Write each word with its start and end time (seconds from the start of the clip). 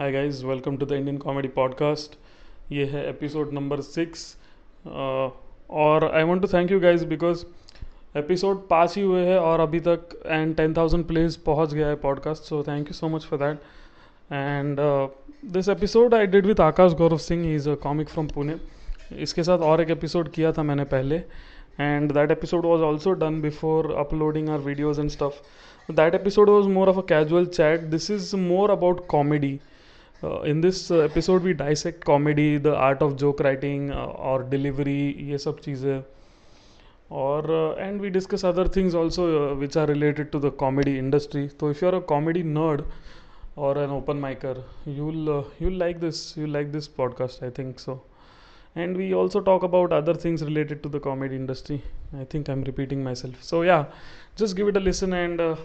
Hi 0.00 0.12
guys 0.12 0.42
welcome 0.44 0.76
to 0.76 0.86
the 0.86 0.92
Indian 0.92 1.16
comedy 1.18 1.48
podcast 1.48 2.14
ये 2.72 2.84
है 2.84 3.02
episode 3.08 3.52
number 3.52 3.80
six 3.80 4.22
और 4.86 6.04
I 6.04 6.22
want 6.24 6.40
to 6.42 6.48
thank 6.48 6.70
you 6.72 6.78
guys 6.80 7.02
because 7.04 7.44
episode 8.18 8.66
पास 8.68 8.96
ही 8.96 9.02
हुए 9.02 9.24
हैं 9.24 9.36
और 9.38 9.60
अभी 9.60 9.80
तक 9.80 10.16
एंड 10.26 10.56
टेन 10.56 10.74
थाउज़ेंड 10.76 11.06
प्लेज 11.06 11.36
पहुँच 11.36 11.74
गया 11.74 11.88
है 11.88 11.96
podcast 11.96 12.42
so 12.42 12.62
thank 12.68 12.88
you 12.88 12.94
so 12.94 13.08
much 13.08 13.26
for 13.26 13.38
that 13.38 13.58
and 14.32 14.80
this 15.52 15.68
episode 15.68 16.14
I 16.14 16.26
did 16.26 16.46
with 16.46 16.60
Akash 16.60 16.92
Gaurav 16.92 17.18
Singh 17.18 17.46
is 17.54 17.70
a 17.70 17.74
comic 17.82 18.08
from 18.08 18.28
Pune 18.34 18.56
इसके 19.22 19.44
साथ 19.44 19.68
और 19.68 19.80
एक 19.80 19.90
एपिसोड 19.90 20.30
किया 20.32 20.52
था 20.52 20.62
मैंने 20.62 20.84
पहले. 20.84 21.22
And 21.80 22.12
that 22.12 22.30
episode 22.30 22.66
was 22.66 22.82
also 22.82 23.12
done 23.20 23.40
before 23.40 23.94
uploading 23.98 24.48
our 24.48 24.58
videos 24.58 25.00
and 25.00 25.10
stuff 25.10 25.92
that 25.92 26.14
episode 26.14 26.50
was 26.50 26.68
more 26.68 26.88
of 26.88 26.98
a 26.98 27.06
casual 27.12 27.46
chat 27.48 27.80
this 27.90 28.10
is 28.10 28.36
more 28.36 28.70
about 28.70 29.06
comedy. 29.14 29.58
Uh, 30.24 30.40
in 30.42 30.60
this 30.60 30.90
uh, 30.90 30.98
episode 30.98 31.42
we 31.42 31.52
dissect 31.54 32.04
comedy 32.04 32.56
the 32.58 32.74
art 32.76 33.02
of 33.02 33.16
joke 33.16 33.40
writing 33.40 33.90
uh, 33.90 34.06
or 34.30 34.42
delivery 34.54 35.02
ये 35.30 35.38
सब 35.38 35.60
चीज़ें 35.60 36.02
और 37.20 37.50
and 37.78 38.00
we 38.00 38.10
discuss 38.10 38.44
other 38.46 38.68
things 38.76 38.94
also 38.94 39.26
which 39.60 39.76
are 39.78 39.88
related 39.88 40.30
to 40.30 40.40
the 40.40 40.50
comedy 40.58 40.96
industry 40.98 41.46
तो 41.60 41.70
if 41.70 41.84
you 41.84 41.90
are 41.90 41.94
a 41.94 42.04
comedy 42.14 42.42
nerd 42.42 42.82
or 43.56 43.76
an 43.78 43.90
open 43.90 44.20
micer 44.20 44.62
you'll 44.86 45.28
uh, 45.28 45.42
you'll 45.58 45.80
like 45.84 45.98
this 46.00 46.36
you'll 46.36 46.54
like 46.58 46.70
this 46.72 46.88
podcast 46.88 47.42
i 47.42 47.50
think 47.50 47.80
so 47.80 48.00
and 48.76 48.96
we 48.96 49.12
also 49.14 49.40
talk 49.40 49.62
about 49.62 49.92
other 49.92 50.14
things 50.14 50.42
related 50.44 50.82
to 50.82 50.88
the 50.88 51.00
comedy 51.00 51.36
industry. 51.36 51.82
I 52.18 52.24
think 52.24 52.48
i'm 52.48 52.62
repeating 52.62 53.02
myself. 53.02 53.42
So 53.42 53.62
yeah 53.62 53.84
just 54.36 54.56
give 54.56 54.68
it 54.68 54.76
a 54.76 54.80
listen 54.80 55.12
and 55.12 55.40
uh, 55.40 55.56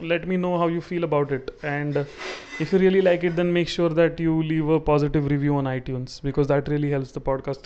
let 0.00 0.28
me 0.28 0.36
know 0.36 0.58
how 0.58 0.68
you 0.68 0.80
feel 0.80 1.04
about 1.04 1.32
it. 1.32 1.58
And 1.62 1.96
uh, 1.96 2.04
if 2.58 2.72
you 2.72 2.78
really 2.78 3.00
like 3.00 3.24
it 3.24 3.36
then 3.36 3.52
make 3.52 3.68
sure 3.68 3.88
that 3.88 4.20
you 4.20 4.42
leave 4.42 4.68
a 4.68 4.78
positive 4.78 5.30
review 5.30 5.56
on 5.56 5.64
itunes 5.64 6.22
because 6.22 6.46
that 6.48 6.68
really 6.68 6.90
helps 6.90 7.12
the 7.12 7.20
podcast 7.20 7.64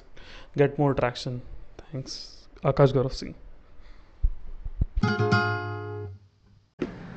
get 0.56 0.78
more 0.78 0.94
traction. 0.94 1.42
Thanks. 1.92 2.46
Akash 2.64 2.92
gaurav 2.92 3.12
singh 3.12 3.34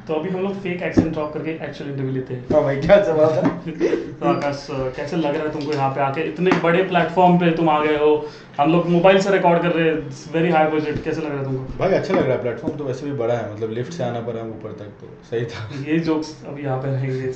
तो 0.08 0.13
अभी 0.13 0.30
हम 0.30 0.41
लोग 0.41 0.59
fake 0.61 0.83
accent 0.83 1.08
drop 1.13 1.33
करके 1.33 1.52
actual 1.66 1.89
interview 1.89 2.11
लेते 2.11 2.33
हैं। 2.33 2.45
हाँ 2.53 2.61
भाई 2.63 2.75
क्या 2.81 3.00
जवाब 3.02 3.31
था 3.36 3.47
तो 4.19 4.25
आकाश 4.25 4.67
कैसे 4.72 5.16
लग 5.16 5.36
रहा 5.36 5.44
है 5.44 5.52
तुमको 5.53 5.73
यहाँ 5.73 5.89
पे 5.95 6.02
आके? 6.02 6.22
इतने 6.22 6.52
बड़े 6.64 6.83
प्लेटफॉर्म 6.83 7.38
पे 7.39 7.52
तुम 7.52 7.69
आ 7.69 7.80
गए 7.86 7.97
हो। 7.97 8.11
हम 8.59 8.72
लोग 8.72 8.88
मोबाइल 8.89 9.19
से 9.22 9.31
रिकॉर्ड 9.31 9.61
कर 9.61 9.72
रहे 9.72 9.89
हैं। 9.89 10.31
वेरी 10.33 10.52
हाई 10.52 10.67
बजट 10.67 11.03
कैसे 11.03 11.22
लग 11.22 11.27
रहा 11.27 11.38
है 11.38 11.44
तुमको? 11.44 11.77
भाई 11.80 11.94
अच्छा 11.94 12.14
लग 12.14 12.23
रहा 12.23 12.36
है। 12.36 12.41
प्लेटफॉर्म 12.41 12.77
तो 12.77 12.83
वैसे 12.83 13.05
भी 13.05 13.11
बड़ा 13.11 13.33
है। 13.33 13.53
मतलब 13.53 13.72
लिफ्ट 13.72 13.94
से 13.94 14.03
आना 14.03 14.19
पड़ा 14.19 14.41
ऊपर 14.41 14.72
तक 14.72 14.94
तो 15.02 15.09
सही 15.31 15.45
था। 15.45 15.69
ये 15.91 15.99
जोक्स 15.99 16.36
अभी 16.47 16.64
यहाँ 16.64 16.77
पे 16.77 16.92
रहेंगे 16.92 17.31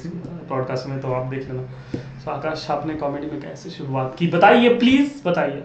पॉडकास्ट 0.50 0.88
में 0.88 1.00
तो 1.02 1.14
आप 1.14 1.30
देख 1.34 1.48
लेना। 1.50 1.62
तो 2.26 2.32
आकाश 2.32 2.68
आपने 2.72 2.96
कॉमेडी 2.96 3.28
में 3.28 3.42
कैसे 3.42 3.70
शुरुआत 3.70 4.16
की? 4.20 4.28
बताइए 4.28 4.74
प्लीज़ 4.80 5.28
बताइए। 5.28 5.64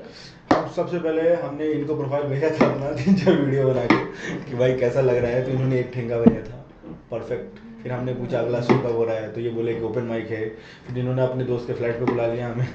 हम 0.52 0.68
सबसे 0.76 0.98
पहले 0.98 1.34
हमने 1.34 1.72
इनको 1.72 1.94
प्रोफ़ाइल 1.94 2.24
भेजा 2.24 2.50
था 2.50 2.70
अपना 2.72 2.90
तीन 2.92 3.14
चार 3.14 3.34
वीडियो 3.34 3.68
बना 3.68 3.84
के 3.84 4.04
कि 4.50 4.56
भाई 4.56 4.74
कैसा 4.74 5.00
लग 5.00 5.16
रहा 5.16 5.30
है? 5.30 5.44
तो 5.44 5.50
इन्होंने 5.50 5.80
एक 5.80 5.90
ठेंगा 5.94 6.18
भेजा 6.18 6.40
था। 6.50 6.62
परफेक्ट 7.10 7.58
फिर 7.82 7.92
हमने 7.92 8.14
पूछा 8.14 8.38
अगला 8.38 8.60
शो 8.60 8.78
कब 8.78 8.96
हो 8.96 9.04
रहा 9.04 9.16
है? 9.16 9.32
तो 9.32 9.40
ये 9.40 9.50
बोले 9.50 9.74
कि 9.74 9.80
ओपन 9.80 10.02
माइक 10.02 10.30
है। 10.30 10.48
फिर 10.86 10.98
इन्होंने 10.98 11.22
अपने 11.22 11.44
दोस्त 11.44 11.66
के 11.66 11.72
फ्लैट 11.72 11.98
पे 11.98 12.04
बुला 12.04 12.26
लिया 12.26 12.48
हमें। 12.48 12.66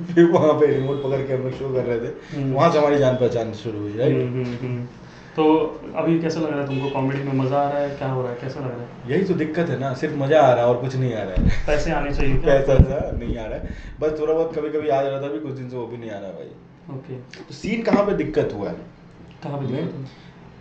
फिर 0.14 0.24
वहाँ 0.24 0.52
पे 0.52 0.66
रिमोट 0.66 1.02
पकड़ 1.02 1.26
के 1.26 1.32
हम 1.32 1.42
लोग 1.42 1.52
शो 1.52 1.74
कर 1.74 1.84
रहे 1.84 2.00
थे। 2.00 2.36
हम्म। 2.36 2.52
वहाँ 2.52 2.72
से 2.72 2.78
हमारी 2.78 2.98
जान 2.98 3.16
पहचान 3.16 3.52
शुरू 3.52 3.78
हुई 3.78 3.96
राइट 3.96 4.16
हम्म, 4.16 4.44
हम्म। 4.44 4.84
तो 5.36 5.44
अभी 5.96 6.20
कैसा 6.20 6.40
लग 6.40 6.50
रहा 6.50 6.60
है 6.60 6.66
तुमको? 6.66 6.90
कॉमेडी 6.90 7.22
में 7.22 7.32
मज़ा 7.32 7.58
आ 7.58 7.68
रहा 7.70 7.78
है? 7.78 7.96
क्या 7.96 8.08
हो 8.08 8.22
रहा 8.22 8.32
है? 8.32 8.38
कैसा 8.40 8.60
लग 8.60 8.66
रहा 8.66 8.80
है? 8.80 8.88
यही 9.10 9.24
तो 9.24 9.34
दिक्कत 9.34 9.68
है 9.68 9.78
ना। 9.78 9.94
सिर्फ़ 9.94 10.16
मज़ा 10.16 10.40
आ 10.40 10.54
रहा 10.54 10.64
है 10.64 10.74
और 10.74 10.80
कुछ 10.80 10.96
नहीं 10.96 11.14
आ 11.14 11.22
रहा 11.22 11.34
है। 11.34 11.48
पैसे 11.66 11.90
आने 11.90 12.14
चाहिए 12.14 12.34
पैसा 12.38 12.74
नहीं 13.18 13.38
आ 13.38 13.46
रहा 13.46 13.58
है। 13.58 13.68
बस 14.00 14.20
थोड़ा 14.20 14.34
बहुत 14.34 14.54
कभी 14.56 14.68
कभी 14.68 14.88
आ 14.88 15.02
जा 15.02 15.08
रहा 15.08 15.22
था 15.22 15.28
भी 15.28 15.38
कुछ 15.38 15.52
दिन 15.52 15.70
से 15.70 15.76
वो 15.76 15.86
भी 15.86 15.96
नहीं 15.96 16.10
आ 16.10 16.18
रहा 16.18 16.30
भाई। 16.30 16.50
ओके 16.96 17.14
तो 17.14 17.54
सीन 17.54 17.82
कहाँ 17.82 18.06
पे 18.06 18.12
दिक्कत 18.12 18.52
हुआ 18.54 18.68
है? 18.68 18.76
कहाँ 19.42 19.58
पे 19.58 19.66
दिक्कत? 19.66 19.94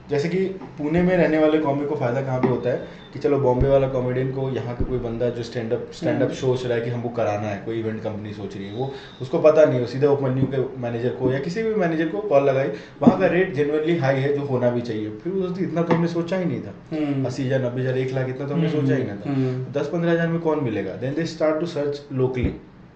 जैसे 0.09 0.30
कि 0.30 0.38
पुणे 0.78 1.02
में 1.02 1.16
रहने 1.18 1.38
वाले 1.38 1.58
कॉमिक 1.59 1.88
को 1.90 1.96
फ़ायदा 1.96 2.22
कहाँ 2.22 2.40
पे 2.42 2.47
होता 2.47 2.70
है 2.70 2.88
कि 3.14 3.20
चलो 3.20 3.38
बॉम्बे 3.40 3.68
वाला 3.70 3.88
कॉमेडियन 3.88 4.31
को 4.31 4.50
यहाँ 4.50 4.75
का 4.78 4.86
कोई 4.86 4.97
बंदा 5.00 5.30
जो 5.30 5.44
stand 5.44 5.74
up 5.74 5.90
stand 5.94 6.16
up 6.16 6.22
hmm. 6.22 6.36
सोच 6.36 6.66
रहा 6.66 6.78
है 6.78 6.84
कि 6.84 6.90
हमको 6.90 7.09
कराना 7.09 7.47
है 7.47 7.62
कोई 7.66 7.80
इवेंट 7.80 8.02
कंपनी 8.03 8.34
सोच 8.34 8.56
रही 8.56 8.68
है 8.68 8.74
वो 8.74 8.92
उसको 9.22 9.40
पता 9.40 9.66
नहीं 9.66 9.80
हो 9.80 9.86
सीधा 9.86 10.09
ओपन 10.09 10.40
के 10.46 10.64
मैनेजर 10.81 11.09
को 11.16 11.31
या 11.31 11.40
किसी 11.40 11.64
भी 11.64 11.74
मैनेजर 11.75 12.08
को 12.08 12.22
कॉल 12.30 12.44
लगाई 12.44 12.69
वहाँ 13.02 13.19
का 13.19 13.28
रेट 13.28 13.53
जेनुअनली 13.53 13.98
हाई 13.98 14.19
है 14.19 14.34
जो 14.34 14.46
होना 14.46 14.69
भी 14.69 14.81
चाहिए 14.81 15.09
फिर 15.24 15.34
उस 15.34 15.52
दिन 15.52 15.69
इतना 15.69 15.81
तो 15.81 15.94
हमने 15.94 16.08
सोचा 16.08 16.38
ही 16.38 16.46
नहीं 16.46 16.62
था 16.62 16.74
हम्म। 16.92 17.25
अस्सी 17.25 17.46
हज़ार 17.46 17.62
नब्बे 17.62 17.81
हज़ार 17.81 17.98
एक 17.98 18.14
लाख 18.14 18.30
इतना 18.30 18.48
तो 18.48 18.53
हमने 18.53 18.68
हम्म, 18.68 18.81
सोचा 18.81 18.96
ही 18.96 19.03
नहीं 19.03 19.18
था 19.18 19.30
हम्म। 19.30 19.72
दस 19.74 19.90
पंद्रह 19.90 20.12
हज़ार 20.12 20.28
में 20.28 20.40
कौन 20.40 20.64
मिलेगा 20.64 20.96
then 20.98 21.14
they 21.14 21.25
start 21.28 21.59
to 21.59 21.66
search 21.68 22.02
locally 22.14 22.53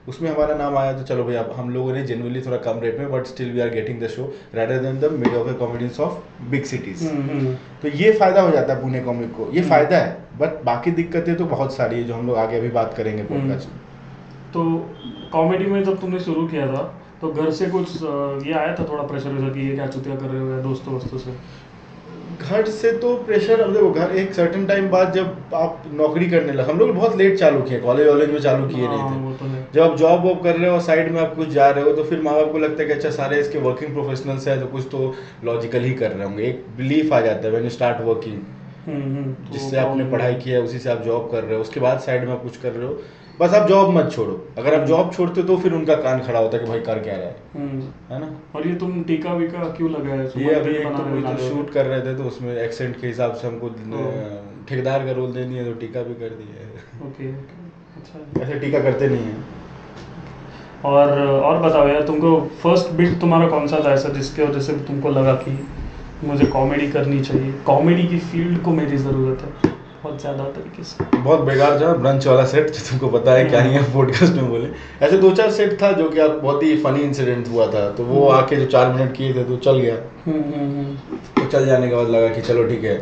उसमें 0.09 0.29
हमारा 0.29 0.55
नाम 0.55 0.77
आया 0.77 0.93
तो 0.93 1.03
चलो 1.03 1.23
अब 1.39 1.51
हम 1.57 1.69
लोगों 1.69 1.93
ने 1.93 2.03
जेनुअनली 2.03 2.41
थोड़ा 2.41 2.57
कम 2.63 2.79
रेट 2.79 2.97
में 2.99 3.11
but 3.11 3.25
still 3.25 3.51
we 3.51 3.59
are 3.59 3.69
getting 3.69 4.01
the 4.01 4.07
show 4.07 4.23
rather 4.55 4.79
than 4.79 4.99
the 4.99 5.11
mediocre 5.13 5.53
comedians 5.53 5.99
of 5.99 6.49
big 6.49 6.63
cities 6.63 7.07
hmm, 7.07 7.29
hmm. 7.29 7.53
तो 7.81 7.87
ये 7.97 8.11
फ़ायदा 8.11 8.41
हो 8.41 8.51
जाता 8.51 8.73
है 8.73 8.81
पुणे 8.81 8.99
कॉमिक 8.99 9.31
को। 9.35 9.49
ये 9.51 9.59
हम्म। 9.59 9.69
फ़ायदा 9.69 9.97
है 9.97 10.17
बट 10.39 10.63
बाकी 10.63 10.91
दिक्कतें 10.91 11.35
तो 11.35 11.45
बहुत 11.45 11.75
सारी 11.75 11.95
है 11.95 12.03
जो 12.03 12.15
हम 12.15 12.27
लोग 12.27 12.37
आगे 12.37 12.57
अभी 12.57 12.69
बात 12.71 12.93
करेंगे 12.97 13.23
पॉडकास्ट 13.23 13.69
में। 13.69 13.77
तो 14.53 14.63
कॉमेडी 15.31 15.65
में 15.65 15.83
जब 15.83 15.99
तुमने 16.01 16.19
शुरू 16.19 16.47
किया 16.47 16.67
था 16.67 16.83
तो 17.21 17.31
घर 17.31 17.51
से 17.51 17.65
कुछ 17.67 18.01
ये 18.47 18.53
आया 18.53 18.75
था 18.75 18.87
थोड़ा 18.89 19.03
प्रेशर 19.03 19.29
वैसा 19.29 19.53
कि 19.53 19.67
ये 19.69 19.75
क्या 19.75 19.87
चुतिया 19.87 20.15
कर 20.15 20.25
रहे 20.25 20.41
हो 20.41 20.49
या 20.49 20.59
दोस्तों 20.61 20.93
वोस्तों 20.93 21.17
से? 21.17 21.31
घर 22.41 22.65
से 22.65 22.91
तो 22.91 23.15
प्रेशर 23.17 23.61
अब 23.61 23.73
देखो 23.73 23.91
घर 23.91 24.11
एक 24.15 24.33
सर्टेन 24.33 24.65
टाइम 24.65 24.89
बाद 24.89 25.13
जब 25.13 25.55
आप 25.55 25.83
नौकरी 25.93 26.25
करने 26.29 26.53
लगे 26.53 26.71
हम 26.71 26.79
लोग 26.79 26.93
बहुत 26.95 27.15
लेट 27.17 27.37
चालू 27.39 27.61
किए 27.61 27.79
कॉलेज 27.79 28.07
वॉलेज 28.07 28.29
में 28.29 28.39
चालू 28.39 28.67
किए 28.67 28.85
हाँ, 28.85 29.19
नहीं 29.19 29.33
थे 29.33 29.37
तो 29.37 29.73
जब 29.73 29.81
आप 29.81 29.97
जॉब 29.97 30.25
वॉब 30.25 30.43
कर 30.43 30.55
रहे 30.55 30.69
हो 30.69 30.75
और 30.75 30.81
साइड 30.81 31.11
में 31.11 31.19
आप 31.21 31.35
कुछ 31.35 31.49
जा 31.49 31.69
रहे 31.69 31.83
हो 31.83 31.91
तो 31.93 32.03
फिर 32.03 32.21
माँ 32.21 32.33
बाप 32.35 32.51
को 32.51 32.57
लगता 32.57 32.81
है 32.81 32.87
कि 32.87 32.93
अच्छा 32.93 33.09
सारे 33.09 33.39
इसके 33.39 33.59
वर्किंग 33.59 33.93
प्रोफेशनल्स 33.93 34.47
है 34.47 34.59
तो 34.59 34.67
कुछ 34.67 34.87
तो 34.91 35.13
लॉजिकल 35.43 35.83
ही 35.83 35.93
कर 35.93 36.11
रहे 36.11 36.23
होंगे। 36.23 36.43
एक 36.43 36.65
बिलीफ 36.77 37.13
आ 37.13 37.21
जाता 37.21 37.45
है 37.45 37.49
व्हेन 37.49 37.63
यू 37.63 37.69
स्टार्ट 37.69 38.01
वर्किंग 38.01 38.39
जिससे 39.51 39.77
आपने 39.77 40.05
पढ़ाई 40.11 40.35
की 40.35 40.49
है 40.49 40.61
उसी 40.61 40.79
से 40.79 40.89
आप 40.89 41.03
जॉब 41.03 41.29
कर 41.31 41.43
रहे 41.43 41.55
हो 41.55 41.61
उसके 41.61 41.79
बाद 41.79 41.99
साइड 41.99 42.25
में 42.25 42.31
आप 42.33 42.43
कुछ 42.43 42.57
कर 42.57 42.71
रहे 42.71 42.87
हो 42.87 43.01
बस 43.39 43.53
आप 43.53 43.67
जॉब 43.67 43.89
मत 43.89 44.11
छोड़ो। 44.11 44.33
अगर 44.57 44.73
आप 44.73 44.85
जॉब 44.87 45.11
छोड़ते 45.13 45.43
तो 45.43 45.55
फिर 45.57 45.73
उनका 45.73 45.95
कान 45.95 46.19
खड़ा 46.19 46.39
होता 46.39 46.57
है 46.57 46.63
कि 46.63 46.69
भाई 46.69 46.79
कर 46.79 46.99
क्या 46.99 47.15
रहा 47.15 47.25
है। 47.25 47.35
हम्म। 47.55 47.81
है 48.11 48.19
ना? 48.19 48.29
और 48.55 48.67
ये 48.67 48.73
तुम 48.75 49.01
टीका 49.03 49.33
वीका 49.33 49.63
क्यों 49.77 49.89
सुबह 49.89 50.41
ये 50.41 50.53
अभी 50.53 50.71
एक 50.71 50.87
तो 50.87 51.03
कोई 51.03 51.21
तो 51.23 51.49
शूट 51.49 51.69
कर 51.69 51.85
रहे 51.85 52.01
थे 52.01 52.15
तो 52.17 52.23
उसमें 52.23 52.55
एक्सेंट 52.55 52.99
के 53.01 53.07
हिसाब 53.07 53.33
से 53.33 53.47
हमको 53.47 53.69
ठेकेदार 54.69 55.05
का 55.05 55.11
रोल 55.11 55.31
दे 55.31 55.43
दिया 55.43 55.63
तो 55.63 55.73
टीका 55.79 56.01
भी 56.01 56.13
कर 56.13 56.35
दिया 56.35 56.61
है। 56.61 57.07
Okay 57.07 57.29
okay. 57.31 57.61
अच्छा। 57.97 58.43
ऐसे 58.43 58.59
टीका 58.59 58.79
करते 58.79 59.07
नहीं 59.07 59.25
है। 59.25 59.35
और 60.85 61.19
और 61.19 61.59
बताओ 61.59 61.87
यार 61.87 62.01
तुमको 62.03 62.39
फ़र्स्ट 62.63 62.91
बिट 62.91 63.19
तुम्हारा 63.21 63.47
कौन 63.47 63.67
सा 63.67 63.79
था 63.85 63.93
ऐसा 63.93 64.09
जिसके 64.09 64.43
वजह 64.43 64.59
से 64.59 64.73
तुमको 64.87 65.09
लगा 65.09 65.33
कि 65.43 65.59
मुझे 66.23 66.45
कॉमेडी 66.47 66.87
करनी 66.91 67.19
चाहिए? 67.21 67.51
कॉमेडी 67.65 68.07
की 68.07 68.19
फ़ील्ड 68.21 68.61
को 68.61 68.71
मेरी 68.73 68.97
ज़रूरत 68.97 69.41
है। 69.41 69.71
बहुत 70.03 70.21
ज़्यादा 70.21 70.43
तरीके 70.45 70.83
से 70.83 71.05
बहुत 71.17 71.39
बेकार 71.39 71.79
था 71.81 71.91
ब्रंच 71.95 72.25
वाला 72.27 72.43
सेट 72.45 72.69
जो 72.69 72.79
तुमको 72.87 73.07
पता 73.09 73.33
है 73.33 73.43
क्या 73.45 73.61
ही 73.61 73.73
है 73.73 73.83
पॉडकास्ट 73.93 74.33
में 74.33 74.49
बोले 74.49 74.69
ऐसे 75.05 75.17
दो 75.17 75.29
चार 75.31 75.51
सेट 75.51 75.81
था 75.81 75.91
जो 75.91 76.07
कि 76.09 76.19
आप 76.19 76.31
बहुत 76.41 76.63
ही 76.63 76.75
फनी 76.77 77.01
इंसिडेंट 77.01 77.47
हुआ 77.49 77.67
था 77.67 77.89
तो 77.89 78.05
वो 78.05 78.23
हम्म। 78.23 78.39
आके 78.39 78.55
जो 78.55 78.65
चार 78.65 78.91
मिनट 78.93 79.15
किए 79.15 79.33
थे 79.33 79.43
तो 79.43 79.57
चल 79.57 79.79
गया 79.79 79.95
हम्म, 80.25 80.41
हम्म। 80.53 80.95
तो 81.37 81.45
चल 81.47 81.65
जाने 81.65 81.89
के 81.89 81.95
बाद 81.95 82.09
लगा 82.09 82.27
कि 82.27 82.41
चलो 82.41 82.67
ठीक 82.69 82.83
है 82.83 82.97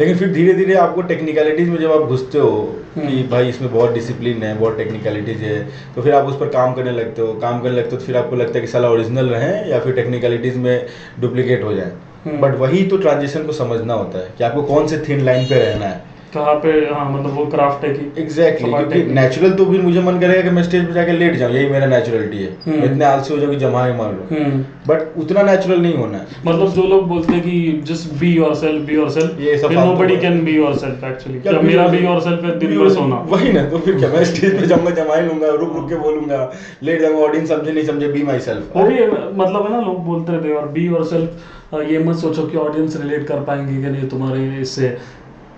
लेकिन 0.00 0.16
फिर 0.16 0.32
धीरे 0.32 0.52
धीरे 0.54 0.74
आपको 0.74 1.02
टेक्निकलिटीज 1.02 1.68
में 1.68 1.78
जब 1.78 1.92
आप 1.92 2.02
घुसते 2.08 2.38
हो 2.38 2.50
कि। 2.98 3.22
भाई 3.30 3.48
इसमें 3.48 3.72
बहुत 3.72 3.92
डिसिप्लिन 3.92 4.42
है 4.42 4.58
बहुत 4.58 4.76
टेक्निकलिटीज 4.76 5.40
है 5.42 5.56
तो 5.94 6.02
फिर 6.02 6.14
आप 6.14 6.26
उस 6.26 6.38
पर 6.40 6.48
काम 6.48 6.74
करने 6.74 6.92
लगते 6.92 7.22
हो 7.22 7.32
काम 7.38 7.60
करने 7.60 7.76
लगते 7.76 7.90
हो 7.90 7.96
तो 7.96 8.06
फिर 8.06 8.16
आपको 8.16 8.36
लगता 8.36 8.54
है 8.54 8.60
कि 8.60 8.66
साला 8.66 8.90
ओरिजिनल 8.90 9.28
रहें 9.28 9.70
या 9.70 9.80
फिर 9.80 9.94
टेक्निकलिटीज 9.94 10.56
में 10.56 10.86
डुप्लीकेट 11.20 11.64
हो 11.64 11.72
जाए। 11.74 12.38
बट 12.40 12.58
वही 12.58 12.84
तो 12.84 12.96
ट्रांजिशन 12.96 13.44
को 13.46 13.52
समझना 13.52 13.94
होता 13.94 14.18
है 14.18 14.32
कि 14.38 14.44
आपको 14.44 14.62
कौन 14.62 14.86
से 14.86 14.98
थिन 14.98 15.24
लाइन 15.24 15.44
पे 15.44 15.58
रहना 15.58 15.86
है 15.86 16.17
कहाँ 16.34 16.54
पे 16.62 16.70
हाँ 16.86 17.04
मतलब 17.12 17.34
वो 17.34 17.44
क्राफ्ट 17.50 17.84
है 17.84 17.92
कि 17.94 18.22
एग्जैक्टली 18.22 18.70
क्योंकि 18.70 19.02
नेचुरल 19.14 19.52
तो 19.58 19.64
फिर 19.66 19.80
मुझे 19.82 20.00
मन 20.02 20.18
करेगा 20.20 20.42
कि 20.42 20.50
मैं 20.50 20.62
स्टेज 20.62 20.86
पे 20.86 20.92
जाके 20.92 21.12
लेट 21.12 21.36
जाऊँ 21.36 21.52
यही 21.52 21.68
मेरा 21.68 21.86
नेचुरलिटी 21.86 22.38
है। 22.38 22.50
हम्म। 22.66 22.78
मैं 22.78 22.84
इतने 22.84 23.04
आलसी 23.04 23.32
हो 23.34 23.38
जाऊँ 23.40 23.52
कि 23.52 23.58
जमा 23.60 23.86
मार 23.98 24.12
लो। 24.12 24.26
हम्म। 24.30 24.58
बट 24.88 25.16
उतना 25.18 25.42
नेचुरल 25.42 25.80
नहीं 25.80 25.94
होना 25.94 26.18
है। 26.18 26.26
मतलब 26.46 26.72
जो 26.72 26.82
लोग 26.88 27.06
बोलते 27.08 27.32
हैं 27.32 27.42
कि 27.42 27.82
just 27.88 28.12
be 28.20 28.32
yourself 28.32 28.86
be 28.86 28.94
yourself 28.94 29.40
ये 29.40 29.56
सब 29.58 29.68
फिर 29.68 29.78
nobody 29.78 30.16
can 30.16 30.44
be 30.44 30.56
yourself 30.56 31.04
actually 31.04 31.66
मेरा 31.66 31.86
बी 31.88 31.98
योरसेल्फ 31.98 32.44
है 32.44 32.58
दिन 32.58 32.78
भर 32.78 32.88
सोना। 32.94 33.24
वही 33.28 33.52
ना 33.52 33.64
तो 33.70 33.78
फिर 33.78 33.98
क्या 33.98 34.08
मैं 34.10 34.24
स्टेज 34.24 34.60
पे 34.60 34.66
जमा 34.66 35.20
लूँगा 35.20 35.52
रुक 35.52 35.76
रुक 35.76 35.88
के 35.88 35.96
बोलूँगा 35.98 36.50
लेट 36.82 37.00
जाऊँगा 37.00 37.20
ऑडियंस 37.20 37.48
समझे 37.48 37.72
नहीं 37.72 37.84
समझे 37.84 38.08
बी 38.08 38.22
माई 38.22 38.40
सेल्फ 38.40 38.76
वो 38.76 38.84
भी 38.84 39.06
मतलब 39.06 39.62
है 39.62 39.72
ना 39.72 39.80
लोग 39.80 40.04
बोलते 40.06 40.32
रहते 40.32 40.48
हैं 40.48 40.56
और 40.56 40.68
बी 40.68 40.86
योरसेल्फ 40.86 41.84
ये 41.90 41.98
मत 41.98 42.16
सोचो 42.16 42.42
कि 42.42 42.56
ऑडियंस 42.56 42.96
रिलेट 42.96 43.26
कर 43.26 43.40
पाएँगे 43.44 43.82
कि 43.82 43.88
नहीं 43.88 44.08
तुम्हारे 44.08 44.44
इससे। 44.60 44.96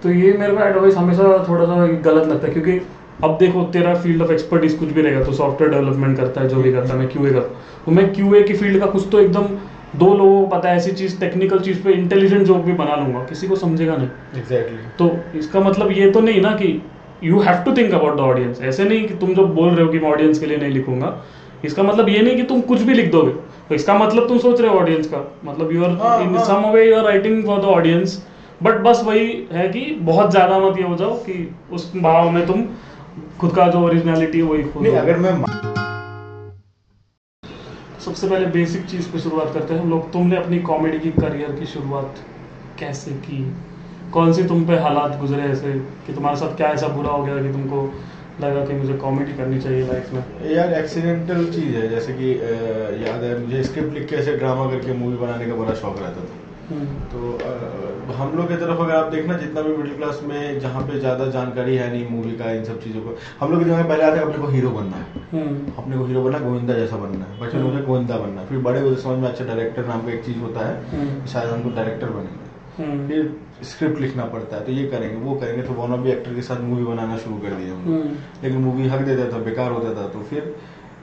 तो 0.02 0.11
ये 0.11 0.32
मेरे 0.32 0.52
को 0.52 0.62
एडवाइस 0.64 0.97
हमेशा 0.97 1.23
थोड़ा 1.49 1.64
सा 1.64 1.87
गलत 2.05 2.29
लगता 2.29 2.47
है 2.47 2.52
क्योंकि 2.52 2.81
अब 3.25 3.37
देखो 3.38 3.62
तेरा 3.73 3.94
फ़ील्ड 3.94 4.23
ऑफ़ 4.23 4.31
एक्सपर्टीज 4.32 4.75
कुछ 4.75 4.88
भी 4.88 5.02
रहेगा 5.02 5.25
तो 5.25 5.32
सॉफ्टवेयर 5.32 5.73
डेवलपमेंट 5.73 6.17
करता 6.17 6.41
है 6.41 6.49
जो 6.49 6.62
भी 6.62 6.73
करता 6.73 6.93
है 6.93 6.99
मैं 6.99 7.08
क्यूए 7.08 7.31
करता 7.31 7.49
हूँ। 7.49 7.85
तो 7.87 7.93
मैं 7.93 8.12
क्यूए 8.12 8.43
की 8.43 8.55
फ़ील्ड 8.55 8.81
का 8.81 8.87
कुछ 8.87 9.06
तो 9.12 9.20
एकदम 9.20 9.47
दो 9.97 10.12
लोगों 10.14 10.41
को 10.41 10.47
पता 10.49 10.69
है 10.69 10.76
ऐसी 10.76 10.93
चीज़ 10.93 11.19
टेक्निकल 11.20 11.58
चीज़ 11.61 11.82
पे 11.85 11.93
इंटेलिजेंट 11.93 12.47
जोक 12.47 12.62
भी 12.64 12.73
बना 12.75 12.97
लूँगा 12.97 13.25
किसी 13.25 13.49
को 13.49 13.56
समझेगा 13.56 13.97
नहीं। 13.97 14.08
Exactly 14.38 14.76
exactly. 14.76 14.99
तो 14.99 15.38
इसका 15.38 15.61
मतलब 15.61 15.91
ये 15.93 16.11
तो 16.11 16.20
नहीं 16.20 16.41
ना 16.41 16.50
कि 16.56 16.81
you 17.25 17.41
have 17.41 17.62
to 17.64 17.76
think 17.76 17.94
about 17.94 18.17
the 18.17 18.20
audience 18.23 18.62
ऐसे 18.62 18.85
नहीं 18.85 19.06
कि 19.08 19.14
तुम 19.17 19.35
जो 19.35 19.46
बोल 19.49 19.70
रहे 19.70 19.85
हो 19.87 19.93
कि 19.93 19.99
मैं 19.99 20.11
ऑडियंस 20.11 20.38
के 20.38 20.46
लिए 20.46 20.56
नहीं 20.56 20.73
लिखूँगा 20.73 21.17
इसका 21.64 21.82
मतलब 21.82 22.08
ये 22.08 22.20
नहीं 22.23 22.37
कि 22.37 22.43
तुम 22.44 22.61
कुछ 22.69 22.82
भी 22.82 22.94
लिख 22.94 23.11
दोगे। 23.12 23.32
तो 23.69 23.75
इसका 23.75 23.94
मतलब 23.94 24.29
तुम 24.29 24.38
सोच 24.38 24.61
रहे 24.61 24.70
हो 24.70 24.79
ऑडियंस 24.79 25.06
का। 25.06 25.19
मतलब 25.44 25.73
you 25.73 25.85
are 25.85 26.23
in. 26.23 26.38
Some 26.44 26.70
way 26.73 26.88
you 26.88 26.96
are 26.96 27.05
writing 27.05 27.44
for 27.46 27.61
the 27.61 27.64
audience 27.73 28.17
but 28.62 28.80
बस 28.82 29.00
वही 29.04 29.26
है 29.52 29.68
कि 29.68 29.80
बहुत 30.02 30.30
ज़्यादा 30.30 30.58
मत 30.60 30.78
ये 30.78 30.84
हो 30.84 30.96
जाओ 30.96 31.14
कि 31.18 31.34
उस 31.72 31.92
भाव 31.96 32.30
में 32.30 32.46
तुम 32.46 32.66
खुद 33.40 33.54
का 33.54 33.66
जो 33.68 33.78
ओरिजिनलिटी 33.80 34.38
है 34.38 34.44
वही 34.44 34.62
खो 34.64 34.80
नहीं 34.80 34.96
अगर 34.96 35.16
मैं 35.18 35.32
सबसे 38.00 38.28
पहले 38.28 38.46
बेसिक 38.48 38.84
चीज़ 38.86 39.08
पे 39.12 39.18
शुरुआत 39.18 39.52
करते 39.54 39.74
हैं। 39.74 39.80
हम 39.80 39.90
लोग 39.90 40.12
तुमने 40.12 40.36
अपनी 40.36 40.58
कॉमेडी 40.68 40.98
की 40.98 41.10
करियर 41.12 41.52
की 41.52 41.66
शुरुआत 41.66 42.20
कैसे 42.78 43.10
की? 43.24 43.40
कौन 44.12 44.32
सी 44.32 44.42
तुम 44.44 44.64
पे 44.66 44.76
हालात 44.78 45.18
गुजरे 45.20 45.42
ऐसे 45.44 45.72
कि 46.06 46.12
तुम्हारे 46.12 46.36
साथ 46.36 46.56
क्या 46.56 46.68
ऐसा 46.72 46.88
बुरा 46.90 47.10
हो 47.10 47.22
गया 47.24 47.42
कि 47.42 47.52
तुमको 47.52 47.82
लगा 48.40 48.64
कि 48.64 48.74
मुझे 48.74 48.94
कॉमेडी 48.98 49.32
करनी 49.32 49.58
चाहिए 49.60 49.86
लाइफ 49.86 50.12
में? 50.12 50.22
यार 50.52 50.72
एक्सीडेंटल 50.74 51.44
चीज़ 51.50 51.76
है 51.76 51.88
जैसे 51.88 52.12
कि 52.20 52.32
याद 53.06 53.24
है 53.24 53.38
मुझे 53.42 53.62
स्क्रिप्ट 53.62 53.94
लिख 53.94 54.08
के 54.08 54.16
ऐसे 54.16 54.36
ड्रामा 54.36 54.70
करके 54.70 54.92
मूवी 54.92 55.16
बनाने 55.16 55.46
का 55.46 55.54
बड़ा 55.54 55.74
शौक 55.74 55.98
रहता 56.00 56.20
था। 56.20 56.50
तो 56.70 57.32
अ, 57.34 58.12
हम 58.17 58.37
लोग 58.37 58.49
की 58.49 58.56
तरफ़ 58.56 58.81
अगर 58.81 58.94
आप 58.96 59.11
देखना 59.12 59.37
जितना 59.38 59.62
भी 59.62 59.76
मिडिल 59.76 59.94
क्लास 59.94 60.20
में 60.25 60.58
जहाँ 60.61 60.82
पे 60.87 60.99
ज़्यादा 60.99 61.26
जानकारी 61.31 61.76
है 61.76 61.90
नहीं 61.90 62.08
मूवी 62.11 62.32
का 62.37 62.50
इन 62.50 62.64
सब 62.64 62.82
चीज़ों 62.82 63.00
को 63.02 63.14
हम 63.40 63.52
लोग 63.52 63.62
में 63.62 63.88
पहले 63.88 64.05
आता 64.05 64.17
है 64.17 64.22
अपने 64.22 64.38
को 64.38 64.49
हीरो 64.49 64.70
बनना 64.70 64.96
है। 64.96 65.22
हम्म, 65.32 65.72
अपने 65.78 65.99
को 65.99 66.05
हीरो 66.05 66.22
बनना 66.22 66.38
गोविंदा 66.38 66.75
जैसा 66.75 66.96
बनना 66.96 67.25
है। 67.25 67.40
बच्चे 67.40 67.56
हम्म। 67.56 67.69
मुझे 67.69 67.82
गोविंदा 67.87 68.17
बनना 68.17 68.40
है। 68.40 68.46
फिर 68.46 68.58
बड़े 68.58 68.81
होते 68.81 69.00
समझ 69.02 69.19
में 69.19 69.28
अच्छा 69.28 69.44
डायरेक्टर 69.44 69.87
नाम 69.87 70.02
का 70.06 70.12
एक 70.12 70.25
चीज़ 70.25 70.38
होता 70.38 70.67
है 70.69 70.75
हम्म, 70.93 71.26
शायद 71.26 71.50
हमको 71.50 71.70
डायरेक्टर 71.76 72.08
बनेंगे। 72.08 72.49
हम्म, 72.78 73.06
फिर 73.08 73.34
स्क्रिप्ट 73.69 74.00
लिखना 74.00 74.25
पड़ता 74.25 74.56
है 74.56 74.64
तो 74.67 74.72
ये 74.72 74.87
करेंगे 74.88 75.17
वो 75.25 75.34
करेंगे 75.37 75.62
तो 75.62 75.72
वन 75.72 75.96
भी 76.02 76.11
एक्टर 76.11 76.34
के 76.34 76.43
साथ 76.43 76.61
मूवी 76.62 76.84
बनाना 76.84 77.17
शुरू 77.19 77.37
कर 77.38 77.55
दिया 77.55 77.75
हमने। 77.75 77.96
हम्म, 77.96 78.14
लेकिन 78.43 78.58
मूवी 78.61 78.88
हक 78.88 79.00
देता 79.08 79.32
था 79.32 79.43
बेकार 79.44 79.70
होता 79.72 79.94
था 79.96 80.06
तो 80.08 80.22
फिर 80.31 80.55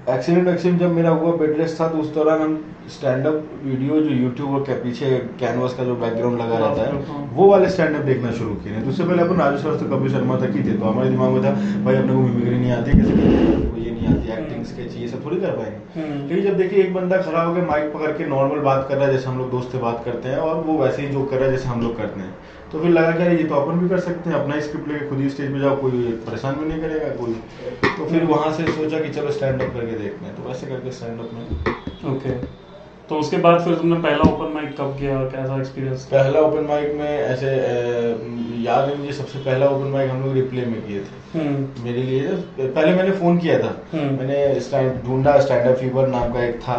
एक्सीडेंट 0.09 0.47
एक्सीडेंट 0.47 0.79
जब 0.79 0.91
मेरा 0.95 1.09
हुआ 1.11 1.31
बेड 1.37 1.57
रेस्ट 1.57 1.79
था 1.79 1.87
तो 1.89 1.97
उस 1.97 2.13
दौरान 2.13 2.41
हम 2.41 2.51
स्टैंड 2.89 3.25
अप 3.27 3.41
वीडियो 3.63 3.99
जो 4.01 4.09
यूट्यूब 4.15 4.59
के 4.65 4.73
पीछे 4.83 5.09
कैनवास 5.39 5.73
का 5.77 5.83
जो 5.83 5.95
बैकग्राउंड 6.03 6.39
लगा 6.41 6.57
रहता 6.57 6.81
हाँ। 6.81 7.17
है 7.17 7.25
वो 7.35 7.47
वाले 7.49 7.69
स्टैंड 7.69 7.95
अप 7.95 8.01
देखना 8.01 8.31
शुरू 8.37 8.53
किए। 8.55 8.81
तो 8.81 8.89
उससे 8.89 9.03
पहले 9.03 9.23
अपन 9.23 9.35
राजू 9.35 9.57
सर 9.57 9.87
कपिल 9.87 10.11
शर्मा 10.13 10.37
तक 10.45 10.55
ही 10.55 10.63
थे 10.63 10.77
तो 10.77 10.85
हमारे 10.85 11.09
दिमाग 11.09 11.31
में 11.31 11.43
था 11.43 11.51
भाई 11.85 11.95
अपने 11.95 12.13
को 12.13 12.19
मिमिक्री 12.19 12.57
नहीं 12.57 12.71
आती 12.71 12.91
कैसे 12.91 13.11
ये 13.83 13.91
नहीं 13.91 14.07
आती 14.07 14.31
एक्टिंग 14.33 14.63
स्केच 14.65 14.95
ये 14.97 15.07
सब 15.07 15.25
थोड़ी 15.25 15.37
कर 15.37 15.51
पाएँगे? 15.57 15.99
हम्म, 15.99 16.27
लेकिन 16.27 16.43
जब 16.45 16.57
देखिए 16.57 16.83
एक 16.83 16.93
बंदा 16.93 17.17
खड़ा 17.21 17.41
होकर 17.41 17.65
माइक 17.67 17.93
पकड़ 17.93 18.11
के 18.17 18.27
नॉर्मल 18.29 18.59
बात 18.69 18.85
कर 18.89 18.95
रहा 18.97 19.07
है 19.07 19.13
जैसे 19.13 19.29
हम 19.29 19.37
लोग 19.39 19.51
दोस्त 19.51 19.71
से 19.71 19.77
बात 19.79 20.01
करते 20.05 20.29
हैं 20.29 20.37
और 20.47 20.63
वो 20.67 20.77
वैसे 20.83 21.01
ही 21.01 21.07
जो 21.09 21.23
कर 21.25 21.37
रहा 21.37 21.45
है 21.45 21.51
जैसे 21.51 21.69
हम 21.69 21.81
लोग 21.81 21.97
करते 21.97 22.19
हैं। 22.19 22.33
तो 22.71 22.79
फिर 22.79 22.91
लगा 22.91 23.11
कि 23.11 23.23
यार 23.23 23.31
ये 23.31 23.43
तो 23.43 23.55
अपन 23.55 23.79
भी 23.79 23.89
कर 23.89 23.99
सकते 23.99 24.29
हैं 24.29 24.37
अपना 24.37 24.59
स्क्रिप्ट 24.61 24.87
लेके 24.87 25.07
खुद 25.09 25.19
ही 25.19 25.29
स्टेज 25.29 25.51
पे 25.53 25.59
जाओ 25.59 25.75
कोई 25.81 26.01
परेशान 26.25 26.55
भी 26.55 26.65
नहीं 26.65 26.81
करेगा 26.81 27.09
कोई। 27.15 27.33
तो 27.97 28.05
फिर 28.05 28.23
वहाँ 28.25 28.51
से 28.53 28.67
सोचा 28.73 28.99
कि 28.99 29.09
चलो 29.09 29.31
स्टैंड 29.31 29.61
अप 29.61 29.73
करके 29.73 29.99
देखते 29.99 30.25
हैं 30.25 30.35
तो 30.35 30.49
वैसे 30.49 30.67
करके 30.67 30.91
स्टैंड 30.91 31.19
अप 31.19 31.29
में। 31.33 32.15
ओके 32.15 32.35
तो 33.09 33.15
उसके 33.15 33.37
बाद 33.37 33.61
फिर 33.65 33.75
तुमने 33.75 33.99
पहला 33.99 34.23
ओपन 34.23 34.51
माइक 34.53 34.75
कब 34.77 34.95
किया 34.99 35.19
कैसा 35.25 35.59
एक्सपीरियंस 35.59 36.03
पहला 36.05 36.39
ओपन 36.39 36.65
माइक 36.69 36.93
में 36.95 37.09
ऐसे 37.09 37.51
याद 38.63 38.89
है 38.89 38.97
मुझे 38.97 39.11
सबसे 39.13 39.39
पहला 39.39 39.69
ओपन 39.69 39.87
माइक 39.91 40.09
हम 40.11 40.23
लोग 40.23 40.33
रिप्ले 40.33 40.65
में 40.65 40.81
किए 40.87 40.99
थे। 40.99 41.39
हम्म। 41.39 41.83
मेरे 41.83 42.03
लिए 42.03 42.27
पहले 42.59 42.93
मैंने 42.95 43.11
फ़ोन 43.19 43.37
किया 43.37 43.59
था। 43.59 43.75
हम्म। 43.93 44.17
मैंने 44.17 44.99
ढूंढा 45.07 45.39
स्टैंड 45.39 45.67
अप 45.67 45.77
फीवर 45.77 46.07
नाम 46.07 46.33
का 46.33 46.43
एक 46.45 46.59
था। 46.61 46.77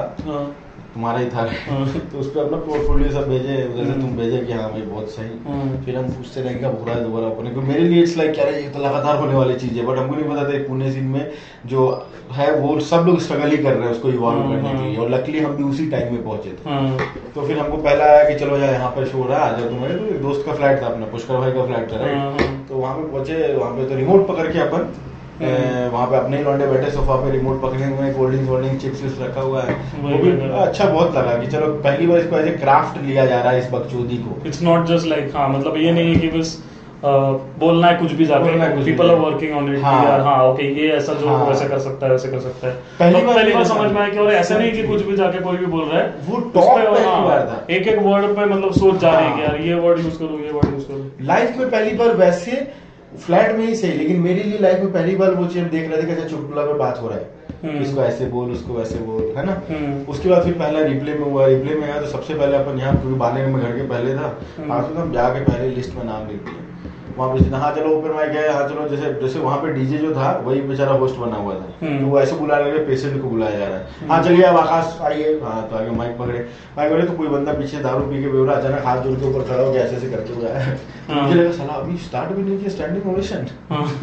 हाँ, 0.99 1.15
तुम्हारा 1.15 1.19
ही 1.19 1.27
था 1.27 1.43
हाँ। 1.67 2.00
तो 2.11 2.19
उस 2.19 2.31
पर 2.31 2.41
अपना 2.41 2.56
पोर्टफोलियो 2.59 3.11
सब 3.12 3.29
भेजे 3.29 3.56
जैसे 3.56 3.83
हम्म। 3.83 4.00
तुम 4.00 4.17
भेजे 4.17 4.39
कि 4.39 4.53
हाँ 4.53 4.71
भाई 4.71 4.81
बहुत 4.83 5.11
सही 5.11 5.29
हम्म, 5.45 5.77
फिर 5.85 5.97
हम 5.97 6.09
पूछते 6.09 6.41
रहेंगे 6.41 6.65
अब 6.67 6.79
हो 6.79 6.85
रहा 6.87 6.95
है 6.97 7.03
दोबारा 7.03 7.27
ओपन 7.27 7.43
क्योंकि 7.45 7.69
मेरे 7.69 7.81
लिए 7.83 8.03
इट्स 8.03 8.17
लाइक 8.17 8.33
क्या 8.35 8.45
ये 8.47 8.69
तो 8.69 8.79
लगातार 8.79 9.17
होने 9.17 9.35
वाली 9.35 9.55
चीज़ 9.56 9.79
है 9.79 9.85
बट 9.87 9.99
हमको 9.99 10.15
नहीं 10.15 10.25
पता 10.27 10.45
था 10.45 10.62
पुणे 10.69 10.93
सीन 10.93 11.05
में 11.06 11.31
जो 11.67 11.85
है 12.33 12.50
वो 12.56 12.79
सब 12.83 13.05
लोग 13.06 13.21
स्ट्रगल 13.21 13.50
ही 13.50 13.56
कर 13.59 13.75
रहे 13.75 13.85
हैं 13.85 13.93
उसको 13.93 14.09
इवॉल्व 14.11 14.41
हम्म, 14.41 14.56
करने 14.56 14.79
के 14.79 14.89
लिए 14.89 14.99
और 14.99 15.11
लकली 15.11 15.41
हम 15.41 15.56
भी 15.56 15.65
उसी 15.65 15.87
टाइम 15.91 16.12
में 16.12 16.25
पहुँचे 16.25 16.50
थे 16.50 16.71
हाँ, 16.71 17.12
तो 17.35 17.47
फिर 17.47 17.59
हमको 17.59 17.77
पहला 17.79 18.05
आया 18.06 18.29
कि 18.29 18.39
चलो 18.39 18.56
यार 18.56 18.73
यहाँ 18.73 18.91
पर 18.97 19.06
शो 19.09 19.27
रहा 19.29 19.45
है 19.45 19.53
आ 19.53 19.59
जाओ 19.59 19.69
तुम्हारे 19.69 19.95
तो 19.97 20.19
दोस्त 20.23 20.47
का 20.47 20.55
फ्लैट 20.55 20.83
था 20.83 20.87
अपना 20.87 21.06
पुष्कर 21.09 21.37
भाई 21.37 21.53
का 21.53 21.67
फ्लैट 21.67 21.93
था 21.93 22.03
हाँ, 22.05 22.33
हाँ। 22.33 22.67
तो 22.69 22.77
वहाँ 22.77 22.97
पे 22.97 23.12
पहुँचे 23.12 23.55
वहाँ 23.55 23.73
पे 23.73 23.89
तो 23.89 23.97
रिमोट 23.97 24.27
पकड़ 24.29 24.53
के 24.53 24.59
अपन 24.61 24.77
हम्म। 24.79 25.17
वहाँ 25.40 26.06
पे 26.06 26.17
अपने 26.17 26.37
ही 26.37 26.43
लौंडे 26.44 26.67
बैठे 26.67 26.90
सोफा 26.90 27.17
पे 27.17 27.31
रिमोट 27.31 27.61
पकड़े 27.62 27.85
हुए 27.85 28.05
हैं 28.06 28.14
कोल्ड 28.14 28.31
ड्रिंक्स 28.31 28.49
वोल्ड 28.50 28.79
चिप्स 28.81 29.02
विप्स 29.02 29.20
रखा 29.20 29.40
हुआ 29.40 29.62
है 29.62 29.75
वो 30.02 30.19
भी। 30.19 30.31
अच्छा 30.61 30.85
बहुत 30.87 31.14
लगा 31.17 31.37
कि 31.38 31.46
चलो 31.46 31.67
पहली 31.85 32.06
बार 32.06 32.19
इसको 32.19 32.38
एज 32.38 32.46
ए 32.46 32.56
क्राफ्ट 32.56 33.02
लिया 33.02 33.26
जा 33.26 33.40
रहा 33.40 33.52
है 33.52 33.58
इस 33.58 33.69
बकचोदी 33.73 34.17
को 34.19 34.40
इट्स 34.46 34.62
नॉट 34.62 34.87
जस्ट 34.87 35.06
लाइक 35.06 35.31
हाँ 35.37 35.49
मतलब 35.49 35.76
ये 35.76 35.93
नहीं 35.93 36.14
है 36.14 36.20
कि 36.20 36.38
बस 36.38 36.56
अ, 36.99 37.08
बोलना 37.58 37.87
है 37.88 37.96
कुछ 37.96 38.12
भी 38.12 38.25
जाके 38.26 38.85
people 38.85 39.11
are 39.11 39.17
working 39.17 39.52
on 39.56 39.69
it. 39.75 39.82
यार 39.82 40.20
हाँ 40.20 40.38
ओके 40.46 40.64
ये 40.81 40.88
ऐसा 40.93 41.12
जो 41.12 41.26
हाँ। 41.29 41.44
वैसे 41.46 41.69
कर 41.69 41.79
सकता 41.79 42.06
है 42.06 42.12
वैसे 42.12 42.29
कर 42.29 42.40
सकता 42.40 42.67
है 42.69 42.73
पहली 42.99 43.20
बार 43.26 43.35
पहली 43.35 43.52
बार 43.55 43.64
समझ 43.64 43.90
में 43.93 44.00
आया 44.00 44.08
कि 44.08 44.19
और 44.19 44.31
ऐसा 44.32 44.58
नहीं 44.58 44.73
कि 44.73 44.82
कुछ 44.82 45.02
भी 45.02 45.17
जाके 45.17 45.40
कोई 45.40 45.56
भी 45.56 45.67
बोल 45.67 45.85
रहा 45.85 46.00
है 46.00 46.14
वो 46.26 46.37
उस 46.37 46.44
top 46.56 46.75
पे, 46.75 46.85
पहली 46.85 47.05
हाँ, 47.05 47.23
बार 47.25 47.46
था। 47.50 47.64
एक 47.75 47.87
एक 47.88 47.99
वर्ड 48.02 48.35
पे 48.37 48.44
मतलब 48.46 48.73
सोच 48.73 48.99
जा 49.00 49.11
रही 49.11 49.29
है 49.29 49.35
कि 49.37 49.43
हाँ। 49.43 49.49
यार 49.49 49.61
ये 49.61 49.75
वर्ड 49.87 49.99
यूज़ 49.99 50.19
करूँ 50.19 50.40
ये 50.40 50.50
वर्ड 50.52 50.75
यूज़ 50.75 50.87
करूँ 50.88 51.26
लाइफ 51.26 51.56
में 51.58 51.70
पहली 51.70 51.96
बार 51.99 52.14
वैसे 52.17 52.67
फ्लैट 53.16 53.56
में 53.56 53.66
ही 53.66 53.75
सही 53.75 53.93
लेकिन 53.93 54.20
मेरे 54.20 54.43
लिए 54.43 54.58
लाइफ 54.58 54.81
में 54.81 54.93
पहली 54.93 55.14
बार 55.16 55.34
वो 55.34 55.46
चीज़ 55.46 55.64
देख 55.66 55.90
रहे 55.90 56.02
थे 56.02 56.06
कि 56.06 56.12
अच्छा 56.12 56.28
चुटकुला 56.28 56.64
पे 56.64 56.72
बात 56.78 57.00
हो 57.02 57.08
रहा 57.08 57.19
है 57.19 57.37
हम्म। 57.62 57.82
इसको 57.82 58.00
ऐसे 58.00 58.26
बोल 58.26 58.50
उसको 58.50 58.75
वैसे 58.75 58.99
बोल 59.00 59.22
है 59.37 59.44
ना 59.46 59.52
हम्म। 59.70 60.05
उसके 60.12 60.28
बाद 60.28 60.43
फिर 60.44 60.52
पहला 60.55 60.81
रिप्ले 60.82 61.14
में 61.14 61.25
हुआ 61.25 61.46
रिप्ले 61.46 61.75
में 61.75 61.82
आया 61.82 62.00
तो 62.00 62.06
सबसे 62.06 62.34
पहले 62.34 62.56
अपन 62.56 62.78
यहाँ 62.78 62.94
क्योंकि 62.94 63.19
में 63.46 63.60
घर 63.62 63.76
के 63.76 63.87
पहले 63.87 64.14
था 64.14 64.38
हम्म। 64.58 64.72
आज 64.72 64.84
तो 64.84 65.00
हम 65.00 65.12
जाके 65.12 65.44
पहले 65.44 65.69
लिस्ट 65.69 65.94
में 65.94 66.05
नाम 66.05 66.28
लिख 66.28 66.44
दिए 66.44 66.68
वहाँ 67.19 67.37
पे 67.37 67.56
हाँ 67.56 67.75
चलो 67.75 67.91
ओपन 67.99 68.11
माइक 68.15 68.31
है 68.31 68.53
हाँ 68.53 68.69
चलो 68.69 68.88
जैसे 68.88 69.12
जैसे 69.20 69.38
वहाँ 69.38 69.59
पे 69.59 69.73
डीजे 69.73 69.99
जो 69.99 70.12
था 70.15 70.31
वही 70.44 70.61
बेचारा 70.61 70.93
होस्ट 70.93 71.17
बना 71.17 71.37
हुआ 71.37 71.55
था। 71.55 71.73
हम्म। 71.82 71.99
तो 72.00 72.06
वो 72.06 72.20
ऐसे 72.20 72.37
बुला 72.37 72.56
रहे 72.56 72.79
पेशेंट 72.87 73.20
को 73.23 73.29
बुलाया 73.29 73.59
जा 73.59 73.67
रहा 73.69 73.79
है। 73.79 74.09
हाँ 74.09 74.23
चलिए 74.23 74.43
अब 74.43 74.56
आकाश 74.56 74.99
आइए। 75.03 75.32
हाँ 75.43 75.69
तो 75.70 75.76
आगे 75.76 75.91
माइक 75.91 76.17
पकड़े। 76.19 76.38
माइक 76.76 76.91
पकड़े 76.91 77.06
तो 77.06 77.12
कोई 77.12 77.29
बंदा 77.29 77.53
पीछे 77.53 77.79
दारू 77.79 78.05
पी 78.11 78.23
के 78.23 78.29
बेवरा 78.29 78.55
अचानक 78.55 78.85
हाथ 78.87 79.03
जोड़ 79.03 79.19
के 79.20 79.26
ऊपर 79.26 79.49
खड़ा 79.49 79.62
हो 79.62 79.73
गया 79.73 79.82
ऐसे 79.85 79.97
ऐसे 79.97 80.11
करके 80.11 80.35
हुआ 80.35 80.49
है। 80.49 80.79
मुझे 81.11 81.35
लगा 81.35 81.53
साला 81.53 81.73
अभी 81.75 81.97
स्टार्ट 82.06 82.32
भी 82.32 82.43
नहीं 82.43 82.59
किया 82.59 82.70
स्टैंडिंग 82.70 83.12
ओवेशन 83.15 83.47
हाँ। 83.71 83.85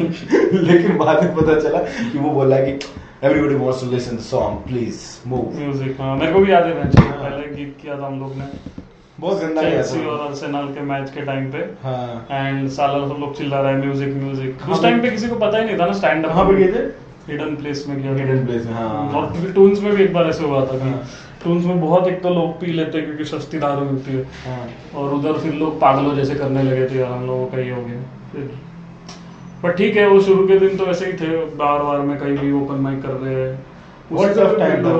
लेकिन 0.52 0.96
बाद 0.98 1.22
में 1.24 1.34
पता 1.36 1.60
चला 1.60 1.78
कि 2.12 2.18
वो 2.18 2.30
बोला 2.30 2.58
कि 2.60 2.78
everybody 3.24 3.54
wants 3.54 3.80
to 3.80 3.90
listen 3.90 4.16
the 4.16 4.20
song 4.20 4.58
please 4.66 5.04
move 5.28 5.52
music 5.58 6.00
हाँ। 6.00 6.16
मेरे 6.16 6.32
को 6.32 6.40
भी 6.40 6.52
याद 6.52 6.66
है 6.66 6.80
हाँ। 6.80 7.12
पहले 7.12 7.54
गीत 7.54 7.76
किया 7.82 7.98
था 7.98 8.06
हम 8.06 8.20
लोग 8.20 8.36
ने। 8.36 8.75
बहुत 9.20 9.40
गंदा 9.40 9.62
गया 9.62 9.70
चेल्सी 9.70 10.06
और 10.06 10.18
था 10.18 10.24
अर्सेनल 10.24 10.66
के 10.74 10.80
मैच 10.80 11.10
के 11.10 11.20
टाइम 11.20 11.50
पे। 11.52 11.58
हाँ। 11.82 12.26
एंड 12.30 12.68
साला 12.70 13.06
सब 13.08 13.20
लोग 13.20 13.36
चिल्ला 13.36 13.60
रहा 13.60 13.70
है 13.70 13.78
म्यूज़िक 13.78 14.14
म्यूज़िक 14.14 14.58
हाँ, 14.62 14.72
उस 14.74 14.82
टाइम 14.82 15.00
पे 15.02 15.10
किसी 15.10 15.28
को 15.28 15.36
पता 15.36 15.58
ही 15.58 15.64
नहीं 15.64 15.78
था 15.78 15.86
ना 15.86 15.92
स्टैंड 15.92 16.24
अप 16.24 16.32
कहाँ 16.32 16.44
पे 16.44 16.54
गए 16.54 16.72
थे? 16.72 16.82
हिडन 17.28 17.54
प्लेस 17.56 17.84
में 17.88 18.02
गया 18.02 18.12
हिडन 18.14 18.44
प्लेस 18.46 18.66
में 18.66 18.72
हाँ। 18.72 19.08
और 19.10 19.52
टून्स 19.54 19.82
में 19.82 19.94
भी 19.94 20.02
एक 20.04 20.12
बार 20.14 20.26
ऐसे 20.26 20.44
हुआ 20.44 20.60
था 20.66 20.78
कि 20.78 20.90
हाँ। 20.90 21.02
टून्स 21.44 21.64
में 21.64 21.80
बहुत 21.80 22.08
एक 22.08 22.22
तो 22.22 22.30
लोग 22.30 22.60
पी 22.60 22.72
लेते 22.72 22.98
हैं 22.98 23.06
क्योंकि 23.06 23.24
सस्ती 23.24 23.58
दारू 23.58 23.84
मिलती 23.84 24.12
है। 24.12 24.22
हाँ। 24.46 24.68
और 24.94 25.14
उधर 25.14 25.38
फिर 25.38 25.54
लोग 25.54 25.80
पागलों 25.80 26.14
जैसे 26.16 26.34
करने 26.34 26.62
लगे 26.62 26.88
थे 26.88 26.98
यार 26.98 27.12
हम 27.12 27.26
लोगों 27.26 27.46
का 27.46 27.58
ये 27.58 27.70
हो 27.70 27.82
गया। 27.82 28.00
फिर 28.32 28.50
पर 29.62 29.72
ठीक 29.72 29.96
है 29.96 30.06
वो 30.08 30.20
शुरू 30.20 30.46
के 30.48 30.58
दिन 30.58 30.76
तो 30.76 30.86
ऐसे 30.86 31.06
ही 31.06 31.12
थे। 31.12 31.36
बार 31.56 31.82
बार 31.82 32.00
में 32.00 32.18
कहीं 32.18 32.38
भी 32.38 32.52
ओपन 32.52 32.80
माइक 32.80 33.02
कर 33.02 33.08
रहे 33.08 33.34
हैं। 33.34 33.64
बहुत 34.12 34.30
उसी 34.30 34.40
tough 34.40 34.50
से 34.50 34.56
time 34.56 34.74
फिर 34.74 34.84
था। 34.84 34.90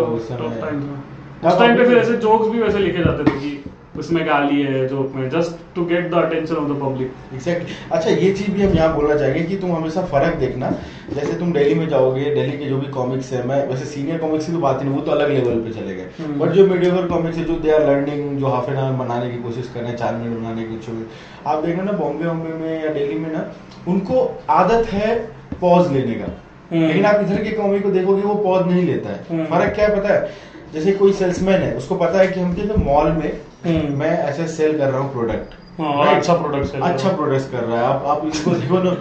था। 1.43 1.49
उस 1.49 1.59
टाइम 1.59 1.76
पे 1.76 1.85
फिर 1.85 1.99
ऐसे 1.99 2.17
जोक्स 2.17 2.49
भी 2.49 2.62
वैसे 2.62 2.79
लिखे 2.79 2.99
जाते 2.99 3.25
थे 3.25 3.38
कि 3.40 3.50
उसमें 3.99 4.26
गाली 4.26 4.62
है 4.62 4.87
जोक 4.88 5.12
में 5.15 5.29
just 5.31 5.65
to 5.75 5.85
get 5.85 6.11
the 6.11 6.15
attention 6.17 6.55
of 6.55 6.69
the 6.69 6.76
public 6.81 7.35
exactly 7.35 7.75
अच्छा 7.91 8.11
ये 8.12 8.33
चीज़ 8.33 8.50
भी 8.50 8.62
हम 8.62 8.73
यहाँ 8.73 8.95
बोलना 8.95 9.17
चाहेंगे 9.17 9.43
कि 9.43 9.57
तुम 9.57 9.73
हमेशा 9.73 10.03
फ़र्क 10.07 10.37
देखना 10.38 10.71
जैसे 11.11 11.33
तुम 11.35 11.53
दिल्ली 11.53 11.75
में 11.75 11.88
जाओगे 11.88 12.25
दिल्ली 12.35 12.59
के 12.59 12.65
जो 12.67 12.79
भी 12.79 12.87
कॉमिक्स 12.93 13.33
है 13.33 13.47
मैं 13.47 13.67
वैसे 13.69 13.85
सीनियर 13.87 14.19
कॉमिक्स 14.19 14.47
की 14.47 14.53
तो 14.53 14.59
बात 14.61 14.81
ही 14.81 14.88
नहीं 14.88 14.97
वो 14.97 15.03
तो 15.03 15.12
अलग 15.12 15.31
लेवल 15.31 15.61
पे 15.61 15.73
चले 15.73 15.95
गए 15.95 16.09
हम्म। 16.19 16.38
बट 16.38 16.53
जो 16.53 16.67
मीडियोवर 16.67 17.07
कॉमिक्स 17.09 17.38
है 17.38 17.45
जो 17.45 17.59
दे 17.59 17.71
आर 17.73 17.87
लर्निंग 17.87 18.38
जो 18.38 18.47
हाफ़ 18.49 18.71
एन 18.71 18.76
आवर 18.79 18.97
बनाने 18.99 19.31
की 19.31 19.43
कोशिश 19.43 19.71
कर 19.75 19.81
रहे 19.81 19.91
हैं 19.91 19.97
चार 19.97 20.15
मिनट 20.15 20.38
बनाने 20.38 20.65
की 20.65 20.76
कुछ 20.76 21.47
आप 21.47 21.65
देखना 21.65 21.83
ना 21.83 21.93
बॉम्बे 21.95 22.26
वॉम्बे 22.26 22.55
में 22.55 22.85
या 22.85 22.93
दिल्ली 22.93 23.19
में 23.19 23.31
ना 23.33 23.45
उनको 23.88 24.26
आदत 24.53 24.93
है 24.93 25.15
पॉज 25.61 25.93
लेने 25.93 26.15
का 26.15 26.33
हम्म। 26.71 26.87
लेकिन 26.87 27.05
आप 27.07 27.21
इधर 27.21 27.43
के 27.45 27.50
कॉमिक 27.53 27.83
को 27.83 27.91
देखोगे 27.91 28.23
वो 28.23 28.35
पॉज 28.43 28.67
नहीं 28.67 28.85
लेता 28.85 29.11
है 29.11 29.25
हम्म। 29.31 29.45
फ़र्क 29.47 29.75
क्या 29.75 29.87
है 29.87 29.97
पता 29.97 30.15
है 30.15 30.55
जैसे 30.73 30.93
कोई 30.95 31.12
सेल्समैन 31.15 31.61
है 31.61 31.75
उसको 31.76 31.95
पता 31.97 32.19
है 32.19 32.29
कि 32.29 32.41
हम 32.41 32.55
जैसे 32.55 32.76
मॉल 32.81 33.11
में 33.12 33.23
हम्म। 33.23 33.46
मैं 33.73 34.23
ऐसे 34.23 34.46
सेल 34.49 34.78
कर 34.78 34.88
रहा 34.88 35.00
हूँ 35.00 35.12
प्रोडक्ट 35.12 35.54
हाँ, 35.80 36.14
अच्छा 36.14 36.35
sell 36.35 36.82
अच्छा 36.82 37.08
प्रोडक्ट 37.08 37.52
कर 37.52 37.58
रहा 37.58 37.78
है। 37.78 37.85
आप 37.85 38.04
आप 38.06 38.26
इसको 38.26 38.50
देखो 38.54 38.78
ना 38.78 38.96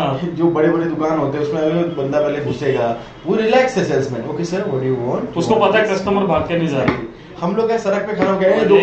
हाँ। 0.00 0.20
जो 0.34 0.44
बड़े 0.50 0.68
बड़े 0.68 0.84
दुकान 0.84 1.18
होते 1.18 1.38
हैं 1.38 1.44
उसमें 1.44 1.96
बंदा 1.96 2.20
पहले 2.20 2.44
घुसेगा। 2.44 2.96
वो 3.26 3.34
रिलैक्स 3.34 3.76
है 3.76 3.84
salesman 3.84 4.24
okay 4.30 4.44
sir 4.44 4.64
what 4.68 4.84
you 4.84 4.96
want 4.96 5.36
उसको 5.36 5.54
पता 5.54 5.78
है 5.78 5.84
कस्टमर 5.84 6.24
भाग 6.24 6.42
के 6.42 6.56
नहीं 6.56 6.68
जा 6.68 6.82
रहा। 6.82 7.46
हम 7.46 7.56
लोग 7.56 7.66
क्या 7.66 7.78
सड़क 7.78 8.06
पे 8.06 8.16
खड़ा 8.16 8.30
हो 8.32 8.38
गए 8.38 8.64
दो। 8.64 8.76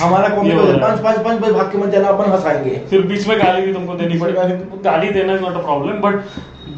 हमारा 0.00 0.28
रहा 0.64 0.72
है। 0.72 0.80
पाँच 0.80 1.00
पाँच 1.00 1.18
पाँच 1.24 1.40
भाई 1.40 1.52
भाग 1.52 1.72
के 1.72 1.78
मत 1.78 1.88
जाना 1.88 2.08
अपन 2.08 2.30
हंसाएँगे। 2.30 2.82
फिर 2.90 3.02
बीच 3.02 3.28
में 3.28 3.38
गाली 3.38 3.66
भी 3.66 3.72
तुमको 3.72 3.94
देनी 3.94 4.18
पड़ेगी। 4.18 4.80
गाली 4.84 5.08
देना 5.08 5.32
is 5.32 5.40
not 5.40 5.52
a 5.52 5.58
problem 5.58 5.92
but 5.92 6.14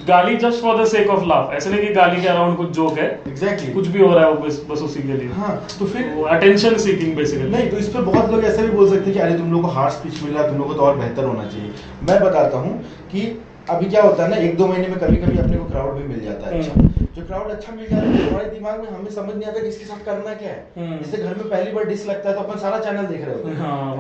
गाली 0.06 0.36
just 0.36 0.62
for 0.62 0.82
the 0.82 0.86
sake 0.88 1.10
of 1.10 1.24
laugh 1.26 1.52
ऐसे 1.54 1.70
नहीं 1.70 1.80
कि 1.80 1.92
गाली 1.94 2.20
के 2.22 2.28
अराउंड 2.28 2.56
कुछ 2.56 2.70
जोक 2.76 2.98
है। 2.98 3.08
एग्जैक्टली 3.28 3.72
कुछ 3.72 3.86
भी 3.88 4.02
हो 4.02 4.12
रहा 4.14 4.24
है 4.24 4.30
वो 4.30 4.46
बस 4.46 4.60
बस 4.70 4.82
उसी 4.82 5.02
के 5.02 5.12
लिए। 5.12 5.28
हाँ 5.32 5.54
तो 5.78 5.86
फिर 5.86 6.24
अटेंशन 6.30 6.76
सीकिंग 6.78 7.14
बेसिकली 7.16 7.48
नहीं 7.50 7.68
तो 7.70 7.76
इस 7.76 7.88
पर 7.88 8.02
बहुत 8.02 8.30
लोग 8.32 8.44
ऐसा 8.44 8.62
भी 8.62 8.70
बोल 8.70 8.88
सकते 8.90 9.04
हैं 9.04 9.12
कि 9.14 9.20
अरे 9.20 9.38
तुम 9.38 9.52
लोग 9.52 9.62
को 9.62 9.68
हार्ड 9.70 9.92
स्पीच 9.92 10.22
मिला 10.22 10.46
तुम 10.48 10.58
लोग 10.58 10.68
को 10.68 10.74
तो 10.74 10.82
और 10.82 10.96
बेहतर 10.98 11.24
होना 11.24 11.44
चाहिए। 11.44 11.72
मैं 12.02 12.20
बताता 12.20 12.58
हूँ 12.58 12.78
कि 13.12 13.26
अभी 13.70 13.86
क्या 13.86 14.02
होता 14.02 14.22
है 14.22 14.30
ना 14.30 14.36
एक 14.38 14.56
दो 14.58 14.66
महीने 14.66 14.88
में 14.88 14.98
कभी 14.98 15.16
कभी 15.16 15.38
अपने 15.38 15.56
को 15.56 15.64
क्राउड 15.64 15.94
भी 15.94 16.08
मिल 16.08 16.24
जाता 16.24 16.46
है। 16.46 16.58
अच्छा। 16.58 16.88
जो 17.20 17.26
क्राउड 17.26 17.50
अच्छा 17.50 17.72
मिल 17.74 17.86
जाता 17.86 18.02
है 18.02 18.18
तो 18.18 18.30
हमारे 18.30 18.50
दिमाग 18.50 18.80
में 18.80 18.88
हमें 18.88 19.10
समझ 19.12 19.34
नहीं 19.34 19.48
आता 19.48 19.60
कि 19.60 19.68
इसके 19.68 19.84
साथ 19.84 20.04
करना 20.04 20.34
क्या 20.34 20.50
है 20.50 20.60
हम्म। 20.76 20.98
जैसे 20.98 21.22
घर 21.22 21.34
में 21.34 21.48
पहली 21.48 21.72
बार 21.72 21.84
डिस 21.84 22.06
लगता 22.06 22.28
है 22.28 22.34
तो 22.34 22.42
अपन 22.42 22.58
सारा 22.60 22.78
चैनल 22.80 23.06
देख 23.06 23.24
रहे 23.24 23.34
होते 23.34 23.48
हैं 23.48 23.56
हाँ, 23.58 23.96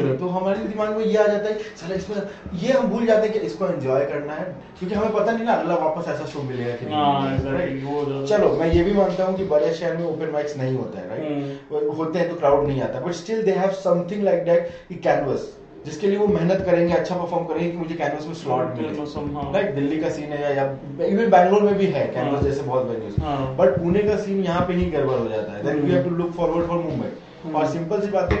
हैं। 0.00 0.16
तो 0.18 0.28
हमारे 0.30 0.64
दिमाग 0.64 0.96
में 0.96 1.04
ये 1.04 1.16
आ 1.16 1.26
जाता 1.26 1.48
है 1.48 1.58
साला 1.76 1.94
इसमें 1.94 2.16
ये 2.58 2.72
हम 2.72 2.88
भूल 2.88 3.06
जाते 3.06 3.28
हैं 3.28 3.32
कि 3.32 3.46
इसको 3.46 3.68
एंजॉय 3.68 4.04
करना 4.06 4.34
है 4.34 4.44
क्योंकि 4.78 4.94
हमें 4.94 5.12
पता 5.12 5.32
नहीं 5.32 5.44
ना 5.44 5.52
अगला 5.54 5.74
वापस 5.76 6.08
ऐसा 6.08 6.26
शो 6.26 6.42
मिलेगा 6.42 6.74
कि 6.74 6.86
नहीं 6.86 6.96
हाँ, 6.96 8.26
चलो 8.26 8.52
मैं 8.54 8.72
ये 8.72 8.82
भी 8.82 8.92
मानता 8.94 9.24
हूँ 9.24 9.36
कि 9.36 9.44
बड़े 9.46 9.72
शहर 9.74 9.96
में 9.96 10.04
ओपन 10.06 10.30
माइक्स 10.32 10.56
नहीं 10.56 10.76
होता 10.76 11.00
है 11.00 11.22
हम्म। 11.22 11.72
राइट 11.72 11.96
होते 11.98 12.18
हैं 12.18 12.28
तो 12.28 12.36
क्राउड 12.36 12.66
नहीं 12.66 12.82
आता 12.82 13.00
but 13.00 13.12
still 13.14 13.42
they 13.42 13.52
have 13.54 13.70
something 13.80 14.22
like 14.24 14.44
that 14.44 14.70
कि 14.88 14.94
कैनवस 15.00 15.52
जिसके 15.88 16.06
लिए 16.06 16.18
वो 16.18 16.26
मेहनत 16.28 16.62
करेंगे 16.66 16.94
अच्छा 16.94 17.16
परफॉर्म 17.16 17.44
करेंगे 17.44 17.70
कि 17.70 17.76
मुझे 17.76 17.94
कैनवस 17.94 18.26
में 18.26 18.34
स्लॉट 18.34 18.74
मिले 18.78 18.88
हाँ। 19.34 19.52
राइट 19.52 19.74
दिल्ली 19.74 20.00
का 20.00 20.10
सीन 20.10 20.32
है 20.32 20.56
या 20.56 20.64
इवन 21.06 21.30
बैंगलोर 21.30 21.62
में 21.62 21.74
भी 21.74 21.86
है 21.94 22.06
कैनवस 22.08 22.34
हाँ। 22.34 22.42
जैसे 22.42 22.62
बहुत 22.62 22.86
वेन्यूज 22.86 23.14
हाँ। 23.20 23.56
बट 23.56 23.78
पुणे 23.78 24.02
का 24.02 24.16
सीन 24.16 24.42
यहाँ 24.44 24.66
पे 24.66 24.74
ही 24.74 24.84
गड़बड़ 24.90 25.18
हो 25.18 25.28
जाता 25.28 25.52
है 25.52 25.62
then 25.62 25.74
we 25.74 25.80
hmm. 25.80 25.92
Have 25.92 26.04
to 26.04 26.10
look 26.16 26.32
forward 26.32 26.66
for 26.66 26.78
Mumbai. 26.80 27.52
और 27.54 27.66
सिंपल 27.66 28.00
सी 28.00 28.10
बात 28.10 28.32
है 28.32 28.38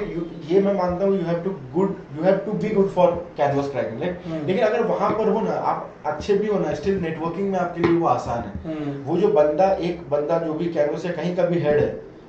ये 0.50 0.60
मैं 0.60 0.72
मानता 0.74 1.04
हूँ 1.04 1.16
you 1.16 1.24
have 1.24 1.38
to 1.42 1.50
good 1.74 1.94
you 2.16 2.24
have 2.24 2.36
to 2.46 2.52
be 2.62 2.68
good 2.70 2.88
for 2.90 3.10
Canvas 3.36 3.70
cracking. 3.70 4.00
लेकिन 4.46 4.64
अगर 4.64 4.82
वहाँ 4.86 5.10
पर 5.10 5.28
हो 5.28 5.40
ना 5.40 5.52
आप 5.72 6.02
अच्छे 6.06 6.34
भी 6.34 6.48
हो 6.48 6.58
ना 6.58 6.74
स्टिल 6.74 6.98
नेटवर्किंग 7.02 7.50
में 7.50 7.58
आपके 7.58 7.82
लिए 7.82 7.98
वो 7.98 8.06
आसान 8.08 8.42
है 8.42 8.52
हम्म। 8.64 8.96
वो 9.04 9.16
जो 9.16 9.28
बंदा 9.32 9.70
एक 9.82 10.02
बंदा 10.10 10.38
जो 10.38 10.54
भी 10.54 10.66
कैनवस 10.72 11.06
या 11.06 11.12
कहीं 11.12 11.34
का 11.36 11.44
भी 11.44 11.60
हेड 11.60 11.80
है 11.80 11.88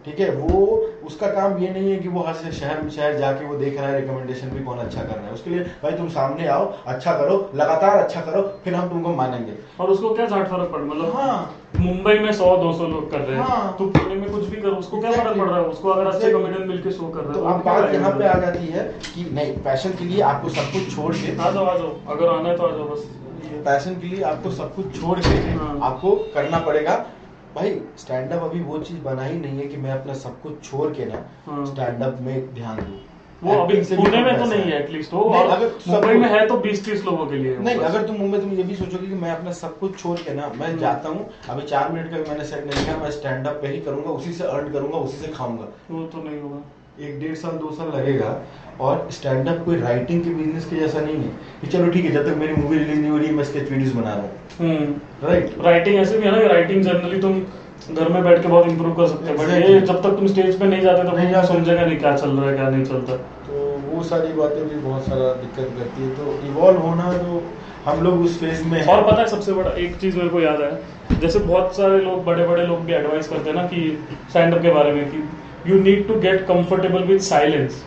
ठीक 0.09 0.19
है 0.19 0.29
वो 0.35 0.59
उसका 1.05 1.27
काम 1.31 1.57
ये 1.57 1.69
नहीं 1.69 1.91
है 1.91 1.97
कि 1.97 2.09
वो 2.09 2.21
हर 2.23 2.33
से 2.33 2.51
शहर 2.51 2.89
शहर 2.89 3.17
जाके 3.17 3.45
वो 3.45 3.55
देख 3.55 3.79
रहा 3.79 3.89
है 3.89 3.99
रिकमेंडेशन 3.99 4.49
भी 4.49 4.63
कौन 4.63 4.77
अच्छा 4.77 5.01
कर 5.01 5.15
रहा 5.15 5.25
है। 5.25 5.33
उसके 5.33 5.49
लिए 5.49 5.63
भाई 5.83 5.91
तुम 5.91 6.07
सामने 6.09 6.47
आओ 6.47 6.65
अच्छा 6.87 7.13
करो 7.13 7.35
लगातार 7.55 7.97
अच्छा 7.97 8.21
करो 8.21 8.41
फिर 8.63 8.75
हम 8.75 8.89
तुमको 8.89 9.13
मानेंगे। 9.15 9.53
और 9.79 9.89
उसको 9.89 10.13
क्या 10.13 10.25
झाट 10.25 10.47
फ़र्क 10.47 10.71
पड़ 10.71 10.81
मतलब 10.83 11.15
हाँ। 11.15 11.37
मुंबई 11.79 12.17
में 12.19 12.31
सौ 12.33 12.55
दो 12.57 12.71
सौ 12.73 12.87
लोग 12.87 13.11
कर 13.11 13.19
रहे 13.19 13.37
हैं। 13.37 13.43
हाँ। 13.43 13.75
तो 13.79 13.85
पुणे 13.89 14.15
में 14.15 14.29
कुछ 14.31 14.45
भी 14.45 14.61
करो 14.61 14.75
उसको 14.75 15.01
क्या 15.01 15.11
फ़र्क 15.11 15.37
पड़ 15.37 15.47
रहा 15.49 15.59
है? 15.59 15.65
उसको 15.65 15.89
अगर 15.89 16.07
अच्छे. 16.07 16.31
कॉमेडियन 16.31 16.67
मिलके 16.67 16.91
शो 16.91 17.09
कर 17.09 17.23
रहे 17.23 17.33
तो 17.33 17.45
हैं 17.45 17.53
अब 17.53 17.63
बात 17.65 17.93
यहाँ 17.93 18.11
पे 18.17 18.27
आ 18.27 18.33
जाती 18.39 18.65
है 18.67 18.83
कि 19.05 19.29
नहीं 19.31 19.53
पैशन 19.63 19.93
के 19.99 20.05
लिए 20.05 20.21
आपको 20.31 20.49
सब 20.49 20.73
कुछ 20.73 20.95
छोड़ 20.95 21.13
के 21.15 21.37
आ 21.37 21.51
जाओ 21.51 21.65
आ 21.65 21.77
जाओ। 21.77 21.93
अगर 22.15 22.27
आना 22.29 22.49
है 22.49 22.57
तो 22.57 22.63
आ 22.63 22.71
जाओ 22.71 22.89
बस। 22.89 23.07
पैशन 23.65 24.01
के 24.01 24.07
लिए 24.07 24.21
आपको 24.23 24.51
सब 24.51 24.75
कुछ 24.75 24.99
छोड़ 25.01 25.19
के 25.19 25.37
हाँ। 25.53 25.79
आपको 25.83 26.15
करना 26.33 26.59
पड़ेगा। 26.65 27.05
भाई 27.55 27.69
स्टैंड 27.97 28.31
अप 28.31 28.43
अभी 28.43 28.59
वो 28.61 28.77
चीज़ 28.79 28.97
बना 29.03 29.23
ही 29.23 29.37
नहीं 29.39 29.59
है 29.59 29.67
कि 29.67 29.77
मैं 29.77 29.91
अपना 29.91 30.13
सब 30.15 30.41
कुछ 30.41 30.63
छोड़ 30.63 30.89
के 30.95 31.05
ना 31.05 31.23
हाँ। 31.45 31.65
स्टैंड 31.65 32.03
अप 32.03 32.17
में 32.21 32.53
ध्यान 32.55 32.77
दूँ। 32.77 32.99
वो 33.43 33.53
अभी 33.55 33.75
पुणे 33.95 34.21
में 34.23 34.37
तो 34.37 34.45
नहीं 34.45 34.61
है 34.61 34.79
एटलीस्ट 34.79 35.13
वो। 35.13 35.21
और 35.31 35.49
अगर 35.49 35.71
मुंबई 35.87 36.13
में 36.13 36.27
है 36.29 36.45
तो 36.47 36.57
बीस 36.59 36.83
तीस 36.85 37.03
लोगों 37.05 37.25
के 37.25 37.37
लिए 37.37 37.57
नहीं 37.57 37.77
अगर 37.89 38.07
तुम 38.07 38.15
मुंबई 38.15 38.37
तुम 38.37 38.51
ये 38.53 38.63
भी 38.63 38.75
सोचोगे 38.75 39.07
कि 39.07 39.15
मैं 39.15 39.31
अपना 39.31 39.51
सब 39.59 39.77
कुछ 39.79 39.97
छोड़ 39.99 40.17
के 40.19 40.33
ना 40.33 40.47
मैं 40.55 40.67
हम्म। 40.67 40.79
जाता 40.79 41.09
हूँ 41.09 41.29
अभी 41.49 41.61
चार 41.67 41.91
मिनट 41.91 42.11
का 42.11 42.17
भी 42.17 42.29
मैंने 42.29 42.45
सेट 42.45 42.65
नहीं 42.65 42.85
किया 42.85 42.97
मैं 42.97 43.11
स्टैंड 43.11 43.47
अप 43.47 43.59
पे 43.61 43.67
ही 43.67 43.79
करूँगा 43.81 44.11
उसी 44.11 44.33
से 44.33 44.43
अर्न 44.47 44.71
करूँगा 44.73 44.97
उसी 44.99 45.17
से 45.17 45.31
खाऊँगा। 45.33 45.67
वो 45.91 46.05
तो 46.05 46.23
नहीं 46.23 46.41
होगा। 46.41 46.61
एक 47.01 47.19
डेढ़ 47.19 47.35
साल 47.37 47.51
दो 47.57 47.69
साल 47.71 47.87
लगेगा 47.89 48.29
और 48.85 49.07
स्टैंड 49.11 49.47
अप 49.49 49.61
कोई 49.65 49.75
राइटिंग 49.81 50.23
के 50.23 50.29
बिज़नेस 50.31 50.65
के 50.65 50.75
जैसा 50.75 50.99
नहीं 51.01 51.15
है 51.15 51.29
कि 51.61 51.67
चलो 51.67 51.91
ठीक 51.91 52.05
है 52.05 52.11
जब 52.11 52.25
तक 52.25 52.37
मेरी 52.37 52.53
मूवी 52.53 52.77
रिलीज़ 52.77 52.99
नहीं 52.99 53.11
हो 53.11 53.17
रही 53.17 53.27
है 53.27 53.33
मैं 53.33 53.43
स्केच 53.43 53.71
वीडियोस 53.71 53.93
बना 53.93 54.13
रहा 54.13 54.21
हूँ। 54.21 54.31
हम्म। 54.59 55.27
राइट 55.27 55.55
राइटिंग 55.65 55.95
ऐसे 55.99 56.17
भी 56.17 56.27
है 56.27 56.31
ना 56.31 56.47
राइटिंग 56.53 56.83
जनरली 56.83 57.19
तुम 57.21 57.39
घर 57.95 58.09
में 58.09 58.23
बैठ 58.23 58.41
के 58.41 58.47
बहुत 58.47 58.67
इंप्रूव 58.67 58.93
कर 58.95 59.07
सकते 59.07 59.31
हो 59.31 59.37
बट 59.37 59.49
ये 59.65 59.79
जब 59.81 60.01
तक 60.03 60.17
तुम 60.17 60.27
स्टेज 60.27 60.59
पे 60.59 60.67
नहीं 60.67 60.81
जाते 60.81 61.03
तो 61.03 61.15
नहीं 61.17 61.31
जाते। 61.31 61.47
समझेगा 61.47 61.85
नहीं 61.85 61.97
क्या 61.97 62.15
चल 62.17 62.29
रहा 62.29 62.49
है 62.49 62.55
क्या 62.55 62.69
नहीं 62.69 62.85
चलता 62.85 63.15
तो 63.47 63.65
वो 63.87 64.03
सारी 64.11 64.33
बातें 64.33 64.63
भी 64.67 64.79
बहुत 64.79 65.05
सारा 65.05 65.33
दिक्कत 65.41 65.73
करती 65.79 66.03
है। 66.03 66.09
तो 66.15 66.39
इवॉल्व 66.47 66.79
होना 66.81 67.11
तो 67.17 67.41
हम 67.85 68.03
लोग 68.03 68.21
उस 68.21 68.39
फ़ेज़ 68.39 68.63
में 68.67 68.85
और 68.85 69.03
पता 69.03 69.21
है 69.21 69.27
सबसे 69.27 69.53
बड़ा 69.53 69.71
एक 69.83 69.95
चीज़ 69.97 70.17
मेरे 70.17 70.29
को 70.29 70.41
याद 70.41 70.61
है 70.61 71.19
जैसे 71.19 71.39
बहुत 71.41 71.75
सारे 71.75 71.99
लोग 72.01 72.23
बड़े 72.25 72.47
बड़े 72.47 72.65
लोग 72.67 72.83
भी 72.85 72.93
एडवाइस 72.93 73.27
करते 73.27 73.49
हैं 73.49 73.55
ना 73.55 73.63
कि 73.67 73.83
स्टैंड 74.29 74.53
अप 74.53 74.61
के 74.61 74.71
बारे 74.71 74.91
में 74.93 75.05
कि 75.11 75.27
you 75.67 75.79
need 75.83 76.07
to 76.07 76.19
get 76.19 76.45
comfortable 76.47 77.03
with 77.03 77.19
silence 77.21 77.83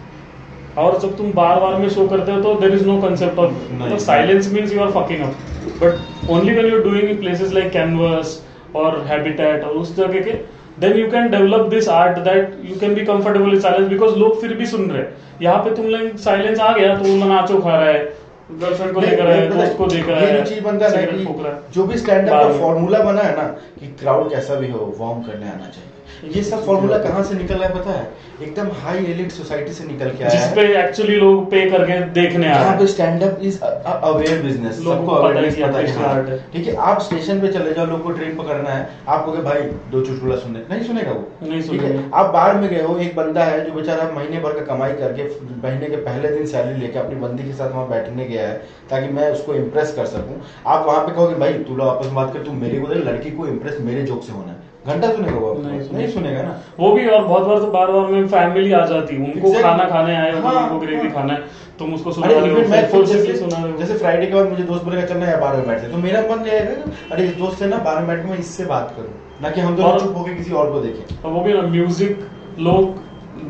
और 0.79 0.99
जब 1.01 1.17
तुम 1.17 1.33
बार 1.33 1.61
बार 1.61 1.75
में 1.81 1.89
शो 1.91 2.07
करते 2.09 2.33
हो 2.33 2.41
तो 2.43 2.55
there 2.61 2.75
is 2.75 2.87
no 2.87 3.01
concept 3.03 3.39
of 3.39 3.53
मतलब 3.73 3.99
silence 3.99 4.53
means 4.53 4.73
you 4.73 4.81
are 4.81 4.91
fucking 4.93 5.23
up 5.23 5.35
but 5.83 6.31
only 6.31 6.53
when 6.53 6.67
you 6.67 6.77
are 6.77 6.83
doing 6.85 7.09
in 7.09 7.21
places 7.21 7.53
like 7.53 7.71
Canvas 7.73 8.41
और 8.77 9.05
हैबिटेट 9.09 9.65
और 9.65 9.77
उस 9.77 9.97
जगह 9.97 10.21
के 10.21 10.33
then 10.81 10.97
you 10.99 11.11
can 11.11 11.31
develop 11.31 11.67
this 11.69 11.89
art 11.89 12.19
that 12.19 12.57
you 12.65 12.77
can 12.81 12.95
be 12.95 13.05
comfortable 13.07 13.55
in 13.55 13.61
silence 13.61 13.89
because 13.89 14.17
लोग 14.17 14.41
फिर 14.41 14.55
भी 14.55 14.67
सुन 14.67 14.91
रहे 14.91 15.03
हैं। 15.03 15.15
यहाँ 15.43 15.59
पे 15.65 15.75
तुम 15.77 15.87
लोग 15.87 16.17
साइलेंस 16.25 16.59
आ 16.61 16.73
गया 16.77 16.97
तो 16.97 17.09
वो 17.09 17.29
नाचो 17.29 17.59
खा 17.59 17.77
रहा 17.77 17.89
है 17.89 18.05
गर्लफ्रेंड 18.53 18.93
को 18.95 19.01
नहीं, 19.01 19.11
देख 19.11 19.21
रहा 19.21 19.35
है 19.35 19.49
नहीं, 19.49 19.59
दोस्त 19.59 19.77
को 19.79 19.87
देख 19.87 20.09
रहा 20.09 20.21
है 20.21 20.39
जो 20.39 20.45
चीज़ 20.45 20.65
बनता 20.65 20.89
है 20.89 20.97
है। 20.97 21.87
भी 21.87 21.99
स्टैंड 21.99 22.29
अप 22.29 22.43
का 22.43 22.59
फॉर्मूला 22.59 22.99
बना 22.99 23.23
है 23.23 23.37
ना 23.37 23.43
कि 23.81 23.87
क्राउड 24.01 24.31
कैसा 24.31 24.55
भी 24.55 24.71
हो 24.71 24.95
वार्म 24.99 25.23
करने 25.23 25.47
आना 25.47 25.69
चाहिए। 25.69 25.91
ये 26.25 26.43
सब 26.43 26.65
फॉर्मूला 26.67 26.99
कहाँ 26.99 27.23
से 27.25 27.35
निकल 27.35 27.55
रहा 27.55 27.69
है 27.69 27.75
पता 27.75 27.91
है? 27.91 28.11
एकदम 28.43 28.69
हाई 28.83 29.05
एलिट 29.13 29.31
सोसाइटी 29.33 29.73
से 29.73 29.85
निकल 29.85 30.11
के 30.11 30.25
आया 30.25 30.31
जिस 30.31 30.41
है। 30.41 30.55
पे 30.55 30.63
एक्चुअली 30.81 31.17
लोग 31.17 31.45
पे 31.51 31.65
करके 31.71 31.99
देखने 32.13 32.47
आ 32.47 32.51
यहाँ 32.51 32.69
रहे 32.69 32.79
पे 32.79 32.87
stand 32.93 33.23
up 33.23 33.39
is 33.43 33.59
aware 33.63 34.43
business 34.43 34.77
सबको 34.77 35.13
अवेयरनेस 35.13 35.57
पता 35.57 35.79
है 35.79 35.97
हाँ। 35.97 36.39
ठीक 36.53 36.67
है 36.67 36.75
आप 36.91 37.01
स्टेशन 37.03 37.41
पे 37.41 37.49
चले 37.53 37.73
जाओ 37.75 37.87
लोग 37.87 38.03
को 38.05 38.11
ट्रेन 38.13 38.37
पकड़ना 38.37 38.71
है 38.71 38.89
आप 39.09 39.25
कहोगे 39.25 39.43
भाई 39.43 39.63
दो 39.93 40.01
चुटकुला 40.05 40.37
सुनने। 40.37 40.63
नहीं 40.71 40.83
सुनेगा 40.87 41.13
वो। 41.13 41.49
नहीं 41.49 41.61
सुनेगा। 41.63 42.19
आप 42.19 42.33
बाहर 42.33 42.57
में 42.57 42.69
गए 42.71 42.83
हो 42.83 42.97
एक 42.99 43.15
बंदा 43.17 43.45
है 43.45 43.65
जो 43.67 43.73
बेचारा 43.75 44.11
महीने 44.15 44.41
भर 44.41 44.59
का 44.59 44.65
कमाई 44.73 44.93
करके 45.03 45.29
महीने 45.67 45.87
के 45.87 45.97
पहले 46.09 46.29
दिन 46.37 46.47
सैलरी 46.47 46.81
लेके 46.81 46.99
अपनी 46.99 47.21
बंदी 47.21 47.45
के 47.45 47.53
साथ 47.53 47.71
वहाँ 47.73 47.89
बैठने 47.91 48.25
गया 48.25 48.49
है 48.49 48.55
ताकि 48.91 49.13
मैं 49.15 49.31
उसको 49.33 49.55
इम्प्रेस 49.55 49.95
कर 49.97 50.07
सकूँ। 50.09 50.41
आप 50.67 50.87
वहाँ 50.87 51.07
पे 51.07 51.13
कहोगे 51.13 51.35
भाई 51.37 51.53
तू 51.69 51.77
लो 51.77 51.85
आपस 51.87 52.07
में 52.07 52.15
बात 52.15 52.33
कर 52.35 52.45
तू 52.45 52.53
मेरे 52.61 52.81
को 52.81 52.93
लड़की 53.11 53.31
को 53.31 53.47
इम्प्रेस 53.47 53.81
मेरे 53.81 54.03
जोक 54.03 54.23
से 54.23 54.33
होना 54.33 54.53
है। 54.53 54.62
घंटा 54.87 55.09
सुनेगा 55.13 55.39
वो? 55.39 55.53
नहीं 55.65 55.81
नहीं 55.93 56.07
सुनेगा। 56.13 56.43
ना 56.43 56.61
वो 56.79 56.93
भी 56.93 57.07
और 57.07 57.25
बहुत 57.25 57.47
बार 57.47 57.59
तो 57.59 57.67
बार 57.71 57.91
बार 57.93 58.07
में 58.13 58.27
फैमिली 58.29 58.73
आ 58.73 58.85
जाती 58.87 59.17
है 59.17 59.25
उनको. 59.25 59.53
खाना 59.63 59.85
खाने 59.91 60.17
आए 60.17 60.31
हाँ, 60.33 60.55
उनको 60.63 60.79
ग्रेवी 60.79 61.09
हाँ। 61.09 61.11
खाना 61.13 61.33
है 61.33 61.61
तुम 61.79 61.93
उसको 61.95 62.13
सुना 62.13 62.27
रहे 62.27 62.51
हो 62.51 62.63
फोर्सफुली 62.63 63.05
जैसे 63.13 63.37
सुना 63.39 63.63
रहे 63.63 63.73
हो 63.73 63.79
जैसे 63.79 63.95
फ्राइडे 63.99 64.27
के 64.27 64.35
बाद 64.35 64.49
मुझे 64.49 64.63
दोस्त 64.63 64.85
बोलेगा 64.85 65.05
चलना 65.07 65.27
है 65.27 65.39
बारह 65.41 65.63
मिनट 65.67 65.81
से 65.81 65.89
तो 65.89 65.99
मेरा 65.99 66.21
मन 66.31 66.45
ये 66.47 66.59
है 66.59 66.83
अरे 67.13 67.25
इस 67.27 67.35
दोस्त 67.37 67.59
से 67.59 67.67
ना 67.67 67.79
बारह 67.87 68.07
मिनट 68.07 68.25
में 68.31 68.37
इससे 68.39 68.65
बात 68.73 68.93
करूँ 68.97 69.15
ना 69.43 69.51
कि 69.51 69.61
हम 69.61 69.77
दोनों 69.77 69.99
चुप 69.99 70.17
होकर 70.17 70.35
किसी 70.35 70.53
और 70.63 70.73
को 70.73 70.81
देखें 70.81 71.23
और 71.23 71.33
वो 71.33 71.41
भी 71.45 71.53
ना 71.53 71.63
म्यूज़िक 71.69 72.27
लोग 72.61 73.01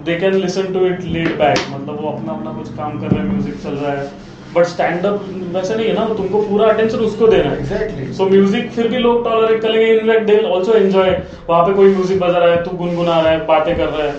they 0.04 0.18
can 0.20 0.34
listen 0.34 0.72
to 0.72 0.84
it 0.86 1.00
laid 1.16 1.36
back 1.38 1.58
मतलब 1.72 2.00
वो 2.02 2.10
अपना 2.10 2.32
अपना 2.32 2.52
कुछ 2.58 2.74
काम 2.76 3.00
कर 3.00 3.10
रहे 3.10 3.20
हैं 3.20 3.32
म्यूज़िक 3.32 3.62
चल 3.62 3.74
रहा 3.76 3.92
है 3.92 4.06
बट 4.54 4.64
स्टैंड 4.66 5.06
अप 5.06 5.24
वैसे 5.52 5.74
नहीं 5.74 5.86
है 5.86 5.94
ना 5.94 6.04
तुमको 6.14 6.40
पूरा 6.42 6.68
अटेंशन 6.68 6.98
उसको 7.00 7.26
देना 7.28 7.50
है। 7.50 7.58
एग्जैक्टली 7.58 8.12
सो 8.14 8.24
म्यूज़िक 8.28 8.70
फिर 8.72 8.88
भी 8.88 8.98
लोग 8.98 9.24
टॉलरेट 9.24 9.62
करेंगे 9.62 9.86
इनफैक्ट 9.92 10.26
दे 10.26 10.36
आल्सो 10.48 10.72
एंजॉय 10.74 11.10
वहाँ 11.48 11.64
पे 11.66 11.72
कोई 11.74 11.94
म्यूज़िक 11.94 12.20
बजा 12.20 12.38
रहा 12.38 12.50
है 12.50 12.62
तू 12.64 12.76
गुनगुना 12.78 13.20
रहा 13.20 13.30
है 13.30 13.44
बातें 13.46 13.76
कर 13.76 13.86
रहा 13.86 14.06
है। 14.06 14.12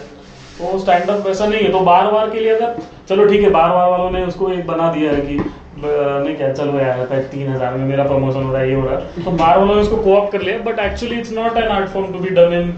तो 0.57 0.77
स्टैंड 0.79 1.09
अप 1.09 1.27
वैसा 1.27 1.45
नहीं 1.47 1.61
है। 1.61 1.71
तो 1.71 1.79
बार 1.81 2.11
बार 2.11 2.29
के 2.29 2.39
लिए 2.39 2.55
अगर 2.55 2.75
चलो 3.09 3.25
ठीक 3.27 3.41
है 3.41 3.49
बार 3.51 3.69
बार 3.71 3.89
वालों 3.89 4.09
ने 4.11 4.23
उसको 4.25 4.49
एक 4.51 4.65
बना 4.67 4.91
दिया 4.93 5.11
है 5.11 5.21
कि 5.21 5.37
नहीं 5.77 6.35
क्या 6.35 6.51
चलो 6.53 6.79
यार 6.79 7.27
तीन 7.31 7.47
हज़ार 7.47 7.73
में 7.73 7.85
मेरा 7.85 8.03
प्रमोशन 8.03 8.43
हो 8.43 8.51
रहा 8.51 8.61
है 8.61 8.69
ये 8.69 8.75
हो 8.75 8.85
रहा 8.85 8.97
है। 8.97 9.23
तो 9.23 9.31
बार 9.33 9.57
वालों 9.57 9.75
ने 9.75 9.81
उसको 9.81 9.97
कोऑप 10.03 10.31
कर 10.31 10.41
लिया 10.41 10.57
but 10.65 10.79
actually 10.79 11.15
it's 11.19 11.31
not 11.33 11.57
an 11.57 11.69
art 11.69 11.89
form 11.89 12.11
to 12.13 12.19
be 12.19 12.29
done 12.31 12.53
in 12.53 12.73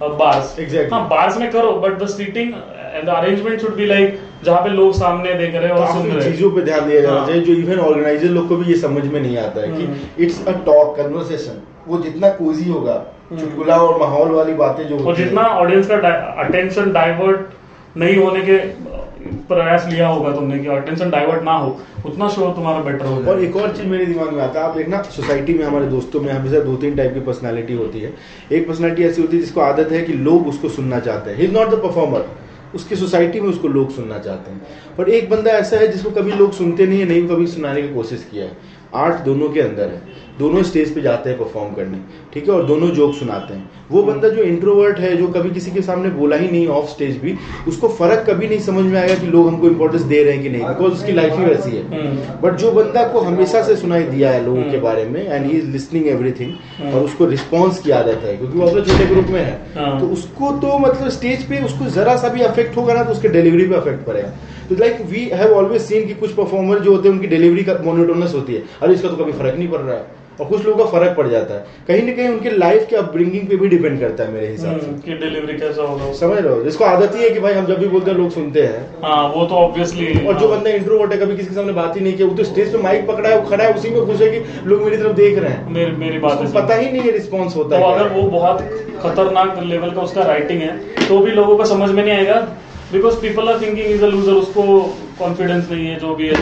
bars 0.00 0.56
Exactly. 0.60 0.92
हाँ 0.92 1.08
बार्स 1.08 1.36
में 1.38 1.50
करो 1.50 1.72
but 1.80 1.98
the 2.02 2.06
seating 2.08 2.52
and 2.94 3.04
the 3.04 3.08
arrangement 3.10 3.60
should 3.60 3.74
be 3.76 3.86
like 3.86 4.20
जहाँ 4.44 4.60
पे 4.62 4.70
लोग 4.70 4.92
सामने 4.94 5.32
देख 5.34 5.54
रहे 5.54 5.66
हैं 5.66 5.72
और 5.72 5.86
सुन 5.88 6.06
रहे 6.06 6.24
हैं। 6.24 6.32
चीज़ों 6.32 6.50
पे 6.50 6.62
ध्यान 6.62 6.88
दिया 6.88 7.00
जाना 7.00 7.18
हाँ। 7.18 7.26
चाहिए 7.26 7.42
जो 7.42 7.52
इवन 7.54 7.78
ऑर्गेनाइजर 7.80 8.28
लोग 8.28 8.48
को 8.48 8.56
भी 8.56 8.72
ये 8.72 8.78
समझ 8.78 9.04
में 9.04 9.20
नहीं 9.20 9.36
आता 9.38 9.60
है। 9.60 9.68
कि 9.76 10.24
इट्स 10.24 10.46
अ 10.48 10.52
टॉक 10.66 10.96
कन्वर्सेशन 10.96 11.62
वो 11.88 11.98
जितना 12.02 12.28
कोजी 12.32 12.70
होगा 12.70 12.94
हम्म। 13.30 13.40
चुटकुला 13.40 13.76
और 13.76 13.98
माहौल 14.00 14.30
वाली 14.30 14.52
बातें 14.54 14.86
जो 14.88 14.98
और 14.98 15.16
जितना 15.16 15.42
ऑडियंस 15.62 15.86
का 15.86 15.96
अटेंशन 16.44 16.92
डाइवर्ट 16.92 17.96
नहीं 17.96 18.16
होने 18.16 18.40
के 18.42 18.56
प्रयास 19.48 19.86
लिया 19.88 20.08
होगा 20.08 20.30
तुमने 20.32 20.58
कि 20.58 20.68
अटेंशन 20.68 21.10
डाइवर्ट 21.10 21.42
ना 21.42 21.52
हो 21.52 21.76
उतना 22.06 22.28
शो 22.28 22.50
तुम्हारा 22.50 22.80
बेटर 22.80 23.06
हो 23.06 23.16
और 23.30 23.42
एक 23.44 23.56
और 23.56 23.72
चीज़ 23.76 23.86
मेरे 23.86 24.06
दिमाग 24.06 24.32
में 24.32 24.42
आता 24.42 24.60
है। 24.60 24.66
आप 24.66 24.76
देखना 24.76 25.00
सोसाइटी 25.10 25.54
में 25.54 25.64
हमारे 25.64 25.86
दोस्तों 25.86 26.20
में 26.20 26.32
हमेशा 26.32 26.60
दो 26.60 26.76
तीन 26.76 26.96
टाइप 26.96 27.14
की 27.14 27.20
पर्सनालिटी 27.20 27.74
होती 27.74 28.00
है। 28.00 28.12
एक 28.52 28.68
पर्सनालिटी 28.68 29.04
ऐसी 29.04 29.22
होती 29.22 29.36
है 29.36 29.42
जिसको 29.42 29.60
आदत 29.60 29.92
है 29.92 30.02
कि 30.02 30.12
लोग 30.12 30.46
उसको 30.48 30.68
सुनना 30.68 31.00
चाहते 31.00 31.30
हैं। 31.30 31.36
He 31.38 31.44
is 31.44 31.52
not 31.52 31.70
the 31.70 31.82
performer 31.82 32.26
उसकी 32.74 32.96
सोसाइटी 32.96 33.40
में 33.40 33.48
उसको 33.48 33.68
लोग 33.68 33.90
सुनना 33.90 34.18
चाहते 34.18 34.50
हैं। 34.50 34.66
पर 34.98 35.08
एक 35.08 35.30
बंदा 35.30 35.50
ऐसा 35.50 35.76
है 35.76 35.88
जिसको 35.88 36.10
कभी 36.10 36.32
लोग 36.32 36.52
सुनते 36.52 36.86
नहीं 36.86 37.00
है, 37.00 37.04
नहीं 37.04 37.28
कभी 37.28 37.46
सुनाने 37.46 37.82
की 37.82 37.94
कोशिश 37.94 38.28
किया 38.30 38.44
है। 38.44 38.56
आर्ट 38.94 39.16
दोनों 39.16 39.48
के 39.48 39.60
अंदर 39.60 39.82
है। 39.82 40.16
दोनों 40.38 40.62
स्टेज 40.62 40.94
पे 40.94 41.00
जाते 41.00 41.30
हैं 41.30 41.38
परफॉर्म 41.38 41.74
करने। 41.74 41.98
ठीक 42.34 42.48
है? 42.48 42.54
और 42.54 42.64
दोनों 42.64 42.88
जोक 42.88 43.14
सुनाते 43.14 43.54
हैं। 43.54 43.70
वो 43.90 44.02
बंदा 44.02 44.28
जो 44.28 44.42
इंट्रोवर्ट 44.42 44.98
है 44.98 45.16
जो 45.16 45.26
कभी 45.26 45.50
किसी 45.50 45.70
के 45.70 45.82
सामने 45.82 46.08
बोला 46.08 46.36
ही 46.36 46.50
नहीं 46.50 46.66
ऑफ़ 46.66 46.86
स्टेज 46.86 47.16
भी 47.16 47.34
उसको 47.68 47.88
फ़र्क 47.88 48.24
कभी 48.30 48.48
नहीं 48.48 48.58
समझ 48.58 48.84
में 48.84 48.98
आएगा 49.00 49.14
कि 49.14 49.26
लोग 49.26 49.48
हमको 49.48 49.66
इंपॉर्टेंस 49.66 50.02
दे 50.02 50.22
रहे 50.22 50.32
हैं 50.32 50.42
कि 50.42 50.48
नहीं 50.48 50.62
बिकॉज़ 50.62 50.92
उसकी 50.92 51.12
लाइफ 51.12 51.38
ही 51.38 51.44
वैसी 51.44 51.70
है। 51.70 51.82
हम्म। 51.84 52.40
बट 52.42 52.56
जो 52.56 52.70
बंदा 52.72 53.06
को 53.08 53.20
हमेशा 53.20 53.62
से 53.62 53.76
सुनाई 53.76 54.02
दिया 54.02 54.30
है 54.30 54.44
लोगों 54.44 54.62
के 54.62 54.68
हम्म। 54.68 54.80
बारे 54.80 55.04
में 55.04 55.26
and 55.26 55.46
he 55.46 55.58
is 55.58 55.66
listening 55.66 56.06
everything 56.06 56.52
hmm. 56.78 56.92
और 56.92 57.04
उसको 57.04 57.26
रिस्पॉन्स 57.26 57.78
की 57.78 57.90
आदत 57.90 58.20
है 58.24 58.36
क्योंकि 58.36 58.58
वो 58.58 58.66
अपने 58.66 58.82
छोटे 58.82 59.06
ग्रुप 59.06 59.26
में 59.26 59.40
है। 59.40 59.60
हाँ। 59.76 59.98
तो 60.00 60.06
उसको 60.08 60.50
तो 60.58 60.78
मतलब 60.78 61.08
स्टेज 61.08 61.42
पे 61.42 61.64
उसको 61.64 61.86
जरा 61.90 62.16
सा 62.16 62.28
भी 62.28 62.42
अफेक्ट 62.42 62.76
होगा 62.76 62.94
ना 62.94 63.02
तो 63.04 63.12
उसके 63.12 63.28
डिलीवरी 63.28 63.68
पे 63.68 63.74
अफेक्ट 63.74 64.06
पड़ेगा। 64.06 64.32
तो 64.68 64.74
like 64.74 65.00
we 65.00 65.24
have 65.34 65.52
always 65.52 65.82
seen 65.82 66.06
कि 66.06 66.14
कुछ 66.14 66.32
परफॉर्मर 66.32 66.78
जो 66.78 66.92
होते 66.92 67.08
हैं 67.08 67.14
उनकी 67.14 67.26
डिलीवरी 67.26 67.64
का 67.64 67.74
मोनोटोनस 67.84 68.34
होती 68.34 68.54
है। 68.54 68.62
अरे 68.82 68.94
इसका 68.94 69.08
तो 69.08 69.16
कभी 69.16 69.32
फ़र्क 69.32 69.54
नहीं 69.58 69.68
पड़ 69.68 69.80
रहा 69.80 69.96
है। 69.96 70.16
और 70.40 70.46
कुछ 70.46 70.66
लोगों 70.66 70.84
का 70.84 70.90
फ़र्क 70.90 71.16
पड़ 71.16 71.26
जाता 71.28 71.54
है। 71.54 71.64
कहीं 71.88 72.02
ना 72.02 72.12
कहीं 72.12 72.28
उनके 72.28 72.50
लाइफ 72.50 72.86
के 72.90 72.96
अपब्रिंगिंग 72.96 73.46
पे 73.48 73.56
भी 73.56 73.68
डिपेंड 73.68 73.98
करता 74.00 74.24
है 74.24 74.32
मेरे 74.32 74.46
हिसाब 74.46 74.80
से। 74.80 74.86
हम्म, 74.86 74.98
कि 74.98 75.12
डिलीवरी 75.12 75.58
कैसा 75.58 75.82
होगा 75.82 76.12
समझ 76.12 76.38
रहे 76.38 76.54
हो? 76.54 76.62
जिसको 76.62 76.84
आदत 76.84 77.16
ही 77.16 77.22
है 77.22 77.30
कि 77.30 77.40
भाई 77.40 77.52
हम 77.52 77.66
जब 77.66 77.78
भी 77.78 77.86
बोलते 77.86 78.10
हैं 78.10 78.18
लोग 78.18 78.30
सुनते 78.30 78.62
हैं। 78.62 78.84
हाँ 79.04 79.28
वो 79.28 79.44
तो 79.46 79.54
ऑब्वियसली 79.54 80.26
और 80.26 80.38
जो 80.38 80.48
बंदा 80.48 80.70
इंट्रोवर्ट 80.70 81.12
है 81.12 81.18
कभी 81.18 81.36
किसी 81.36 81.48
के 81.48 81.54
सामने 81.54 81.72
बात 81.72 81.96
ही 81.96 82.00
नहीं 82.00 82.14
किया 82.14 82.28
वो 82.28 82.34
तो 82.34 82.44
स्टेज 82.44 82.72
पे 82.72 82.78
माइक 82.78 83.06
पकड़ा 83.06 83.28
है 83.28 83.40
वो 83.40 83.48
खड़ा 83.48 83.64
है 83.64 83.74
उसी 83.74 83.90
में 83.90 84.00
है 84.00 84.30
कि 84.30 84.68
लोग 84.68 84.82
मेरी 84.82 84.96
तरफ़ 84.96 85.12
देख 85.12 85.38
रहे 85.38 85.50
हैं। 85.50 85.72
मेरी 85.72 85.96
मेरी 85.96 86.18
बात 86.18 86.40
है। 86.40 86.52
पता 86.52 86.74
ही 86.74 86.90
नहीं 86.92 87.02
है 87.02 87.10
रिस्पॉन्स 87.10 87.56
होता 87.56 87.80
तो 87.80 87.86
है 87.86 87.94
अगर 87.94 88.14
वो 88.14 88.28
बहुत 88.30 88.62
खतरनाक 89.02 89.58
लेवल 89.62 89.90
का 89.90 90.00
उसका 90.00 90.22
राइटिंग 90.22 90.60
है 90.60 90.76
तो 91.08 91.18
भी 91.18 91.30
लोगों 91.30 91.56
को 91.56 91.64
समझ 91.64 91.90
में 91.90 92.02
नहीं 92.04 92.14
आएगा 92.14 92.40
because 92.92 93.16
people 93.22 93.48
are 93.48 93.60
thinking 93.60 93.86
is 93.86 94.04
a 94.04 94.06
loser 94.06 94.32
उसको 94.32 94.62
कॉन्फिडेंस 95.18 95.70
नहीं 95.70 95.86
है 95.86 95.98
जो 96.00 96.14
भी 96.14 96.28
है। 96.28 96.34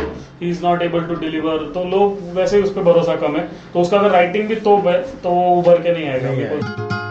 He 0.42 0.50
is 0.50 0.62
not 0.62 0.82
able 0.82 1.02
to 1.04 1.14
deliver 1.20 1.64
तो 1.74 1.84
लोग 1.90 2.18
वैसे 2.34 2.56
ही 2.56 2.62
उस 2.62 2.72
पर 2.74 2.82
भरोसा 2.82 3.16
कम 3.16 3.36
है। 3.36 3.48
तो 3.74 3.80
उसका 3.80 3.98
अगर 3.98 4.10
राइटिंग 4.10 4.48
भी 4.48 4.54
तो 4.56 4.76
तो 5.22 5.30
वो 5.30 5.56
उभर 5.60 5.82
के 5.82 5.92
नहीं 5.92 6.08
आएगा 6.08 7.05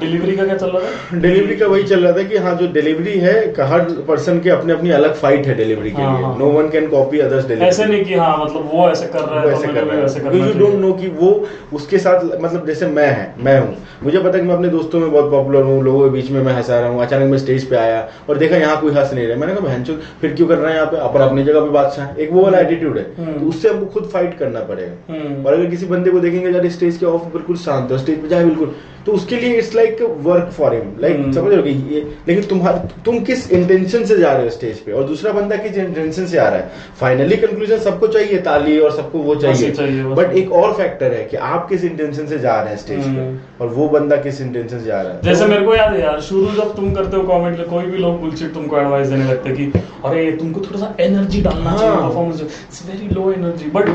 डिलीवरी 0.00 0.36
का 0.36 0.44
क्या 0.44 0.56
चल 0.56 0.70
रहा 0.70 0.80
था? 0.82 1.18
डिलीवरी 1.18 1.56
का 1.56 1.66
वही 1.66 1.82
चल 1.84 2.04
रहा 2.04 2.12
था 2.12 2.22
कि 2.28 2.36
हाँ 2.36 2.54
जो 2.56 2.66
डिलीवरी 2.72 3.18
है 3.18 3.34
हर 3.68 3.80
पर्सन 4.08 4.40
के 4.40 4.50
अपने 4.50 4.72
अपनी 4.72 4.90
अलग 4.90 5.14
फाइट 5.16 5.46
है 5.46 5.54
डिलीवरी 5.56 5.90
के 5.90 6.02
हाँ, 6.02 6.16
लिए। 6.16 6.24
हाँ। 6.26 6.38
No 6.38 6.46
one 6.50 6.68
can 6.70 6.88
copy 6.88 7.18
others 7.18 7.46
delivery 7.46 7.68
ऐसे 7.68 7.84
नहीं 7.84 8.04
कि 8.04 8.14
हाँ 8.14 8.36
मतलब 8.44 8.70
वो 8.72 8.88
ऐसे 8.90 9.06
कर 9.06 9.20
रहा 9.20 9.40
है 9.40 9.52
ऐसे 9.52 9.66
तो 9.66 9.74
कर 9.74 9.84
रहा 9.84 10.30
है। 10.30 10.38
यू 10.38 10.58
डोंट 10.58 10.74
नो 10.80 10.92
कि 10.92 11.08
वो 11.20 11.30
उसके 11.72 11.98
साथ 11.98 12.24
मतलब 12.42 12.66
जैसे 12.66 12.86
मैं 12.88 13.08
है 13.08 13.34
मैं 13.44 13.58
हूँ। 13.60 13.76
मुझे 14.02 14.18
पता 14.18 14.36
है 14.36 14.40
कि 14.40 14.48
मैं 14.48 14.54
अपने 14.54 14.68
दोस्तों 14.68 15.00
में 15.00 15.10
बहुत 15.12 15.30
पॉपुलर 15.30 15.62
हूँ 15.62 15.82
लोगों 15.84 16.02
के 16.04 16.10
बीच 16.10 16.30
में 16.30 16.40
मैं 16.42 16.52
हंसा 16.52 16.80
रहा 16.80 16.88
हूँ 16.90 17.02
अचानक 17.02 17.30
मैं 17.30 17.38
स्टेज 17.38 17.68
पे 17.70 17.76
आया 17.76 18.06
और 18.28 18.38
देखा 18.38 18.56
यहाँ 18.56 18.80
कोई 18.80 18.92
हंस 18.94 19.12
नहीं 19.14 19.26
रहा 19.26 19.36
मैंने 19.36 19.54
कहा 19.54 19.66
बहन 19.66 19.84
फिर 20.20 20.32
क्यों 20.34 20.46
कर 20.48 20.58
रहे 20.58 20.72
हैं 20.72 20.78
यहाँ 20.78 20.90
पे? 20.90 20.96
अपन 20.98 21.20
अपनी 21.20 21.44
जगह 21.44 21.60
पे 21.60 21.70
बादशाह 21.70 22.06
हैं। 22.06 22.16
एक 22.16 22.32
वो 22.32 22.42
वाला 22.42 22.58
एटीट्यूड 22.58 22.98
है। 22.98 23.04
हम्म। 23.18 23.38
तो 23.38 23.46
उससे 23.46 23.68
हमको 23.68 23.86
खुद 23.94 24.08
फाइट 24.12 24.36
करना 24.38 24.60
पड़ेगा। 24.64 25.12
हम्म। 25.12 25.44
और 25.46 25.52
अगर 25.52 25.66
किसी 25.70 25.86
बंदे 25.86 26.10
को 26.10 26.20
देखेंगे 26.20 26.50
यार 26.50 26.68
स्टेज 26.70 26.96
के 26.96 27.06
ऑफ़ 27.06 27.24
बिल्कुल 27.32 27.56
शांत 27.64 27.92
है 27.92 27.98
स्टेज 27.98 28.20
पे 28.22 28.28
जाए 28.28 28.44
बिल्कुल। 28.44 28.74
तो 29.06 29.12
उसके 29.12 29.36
लिए 29.36 29.56
it's 29.58 29.74
like 29.74 30.00
work 30.22 30.48
for 30.52 30.74
him 30.74 30.92
like. 31.00 31.16
समझ 31.34 31.52
रहे 31.52 31.60
हो 31.60 31.66
ये 31.90 32.00
लेकिन 32.28 32.44
तुम्हारा 32.44 32.78
तुम 33.04 33.18
किस 33.24 33.50
इंटेंशन 33.52 34.04
से 34.04 34.16
जा 34.18 34.32
रहे 34.32 34.44
हो 34.44 34.50
स्टेज 34.50 34.78
पे 34.80 34.92
और 34.92 35.04
दूसरा 35.04 35.32
बंदा 35.32 35.56
किस 35.56 35.76
इंटेंशन 35.78 36.26
से 36.26 36.38
आ 36.38 36.48
रहा 36.48 36.58
है 36.58 36.70
फाइनली 37.00 37.36
कंक्लूजन 37.36 37.78
सबको 37.80 38.06
चाहिए 38.08 38.38
ताली 38.40 38.78
और 38.78 38.90
सबको 38.92 39.18
वो 39.18 39.34
चाहिए, 39.36 39.70
चाहिए 39.70 40.02
बट 40.16 40.32
एक 40.36 40.52
और 40.52 40.72
फैक्टर 40.74 41.12
है 41.12 41.24
कि 41.24 41.36
आप 41.48 41.68
किस 41.68 41.84
इंटेंशन 41.84 42.26
से 42.26 42.38
जा 42.38 42.60
रहे 42.60 42.70
हैं 42.70 42.78
स्टेज 42.78 43.02
पे 43.04 43.10
हम्म। 43.10 43.38
और 43.60 43.68
वो 43.74 43.88
बंदा 43.88 44.16
किस 44.22 44.40
इंटेंशन 44.40 44.78
से 44.78 44.84
जा 44.84 45.00
रहा 45.02 45.12
है 45.12 45.20
जैसे 45.22 45.46
मेरे 45.46 45.64
को 45.66 45.74
याद 45.74 45.92
है 45.92 46.00
यार 46.00 46.20
शुरू 46.22 46.46
जब 46.56 46.74
तुम 46.76 46.92
करते 46.94 47.16
हो 47.16 47.22
कमेंट 47.24 47.66
कोई 47.70 47.84
भी 47.84 47.98
लोग 47.98 48.20
बुलशिट 48.20 48.52
तुमको 48.54 48.78
एडवाइस 48.78 49.08
देने 49.08 49.30
लगते 49.30 49.52
कि 49.52 49.72
अरे 50.04 50.30
तुमको 50.32 50.60
थोड़ा 50.60 50.80
सा 50.80 50.94
एनर्जी 51.00 51.40
डालना 51.42 51.76
चाहिए। 51.76 51.96
Performance 51.98 52.40
it's 52.42 52.82
very 52.88 53.14
low 53.14 53.30
energy 53.32 53.70
but. 53.70 53.88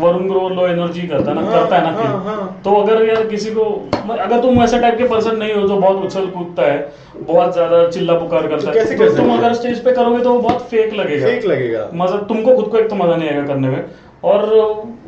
Varun 0.00 0.28
Grover 0.28 0.52
low 0.52 0.66
energy 0.68 1.06
करता 1.08 1.30
है 1.30 1.34
ना 1.34 1.42
हाँ, 1.42 1.52
करता 1.54 1.76
है 1.76 1.82
ना 1.84 1.90
हाँ। 1.98 2.22
हाँ। 2.24 2.60
तो 2.64 2.74
अगर 2.74 3.04
यार 3.04 3.26
किसी 3.26 3.50
को 3.50 3.64
अगर 4.10 4.40
तुम 4.44 4.62
ऐसे 4.62 4.78
टाइप 4.78 4.98
के 4.98 5.08
पर्सन 5.08 5.36
नहीं 5.36 5.52
हो 5.54 5.66
जो 5.68 5.76
बहुत 5.78 6.04
उछल 6.04 6.26
कूदता 6.28 6.62
है 6.62 6.78
बहुत 7.20 7.52
ज़्यादा 7.52 7.86
चिल्ला 7.90 8.14
पुकार 8.18 8.46
करता 8.46 8.66
तो 8.66 8.72
कैसे 8.72 8.92
है 8.92 8.98
कर 8.98 9.10
तो 9.10 9.16
तुम 9.16 9.36
अगर 9.36 9.52
स्टेज 9.54 9.84
पे 9.84 9.92
करोगे 9.92 10.22
तो 10.24 10.32
वो 10.32 10.40
बहुत 10.40 10.66
फेक 10.70 10.92
लगेगा। 10.94 11.26
फेक 11.26 11.44
लगेगा। 11.46 11.88
मज़ा 11.94 12.18
तुमको 12.28 12.56
खुद 12.56 12.66
को 12.66 12.78
एक 12.78 12.88
तो 12.90 12.96
मज़ा 12.96 13.16
नहीं 13.16 13.28
आएगा 13.28 13.46
करने 13.46 13.68
में। 13.68 13.84
और 14.24 14.42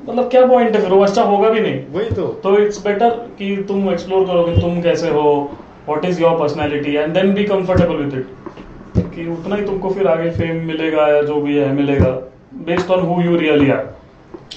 मतलब 0.08 0.28
क्या 0.30 0.46
पॉइंट 0.46 0.76
है 0.76 0.80
फिर? 0.82 0.90
वो 0.90 1.02
अच्छा 1.04 1.22
होगा 1.24 1.48
भी 1.50 1.60
नहीं। 1.60 1.80
वही 1.92 2.10
तो। 2.12 2.26
तो 2.42 2.56
इट्स 2.58 2.84
बेटर 2.86 3.10
कि 3.38 3.56
तुम 3.68 3.90
एक्सप्लोर 3.90 4.26
करोगे 4.26 4.60
तुम 4.60 4.80
कैसे 4.82 5.08
हो 5.10 5.22
what 5.88 6.04
is 6.04 6.20
your 6.22 6.38
personality 6.38 6.94
and 6.94 7.14
then 7.14 7.32
be 7.34 7.44
comfortable 7.46 7.96
with 7.96 8.14
it 8.14 9.04
कि 9.14 9.28
उतना 9.30 9.56
ही 9.56 9.64
तुमको 9.64 9.90
फिर 9.90 10.06
आगे 10.08 10.30
फेम 10.32 10.64
मिलेगा 10.66 11.08
या 11.08 11.22
जो 11.22 11.40
भी 11.40 11.56
है 11.56 11.72
मिलेगा। 11.74 12.10
Based 12.66 12.90
on 12.90 13.06
who 13.06 13.20
you 13.22 13.36
really 13.36 13.70
are 13.70 13.94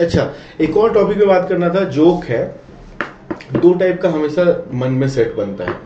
अच्छा 0.01 0.29
एक 0.61 0.77
और 0.77 0.93
टॉपिक 0.93 1.19
पे 1.19 1.25
बात 1.25 1.47
करना 1.49 1.69
था 1.69 1.83
जोक 1.91 2.25
है। 2.25 2.43
दो 3.53 3.73
टाइप 3.73 4.01
का 4.01 4.09
हमेशा 4.09 4.43
मन 4.73 4.91
में 4.91 5.07
सेट 5.09 5.35
बनता 5.35 5.63
है। 5.63 5.77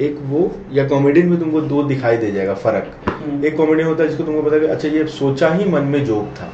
एक 0.00 0.18
वो 0.22 0.50
या 0.72 0.86
कॉमेडियन 0.88 1.28
में 1.28 1.38
तुमको 1.40 1.60
दो 1.60 1.82
दिखाई 1.82 2.16
दे 2.16 2.30
जाएगा 2.32 2.54
फ़र्क। 2.54 3.08
हम्म। 3.08 3.44
एक 3.44 3.56
कॉमेडियन 3.56 3.88
होता 3.88 4.02
है 4.02 4.08
जिसको 4.08 4.24
तुमको 4.24 4.42
पता 4.42 4.56
है 4.56 4.66
अच्छा 4.66 4.88
ये 4.88 5.06
सोचा 5.12 5.48
ही 5.48 5.64
मन 5.64 5.84
में 5.84 6.04
जोक 6.04 6.34
था। 6.40 6.50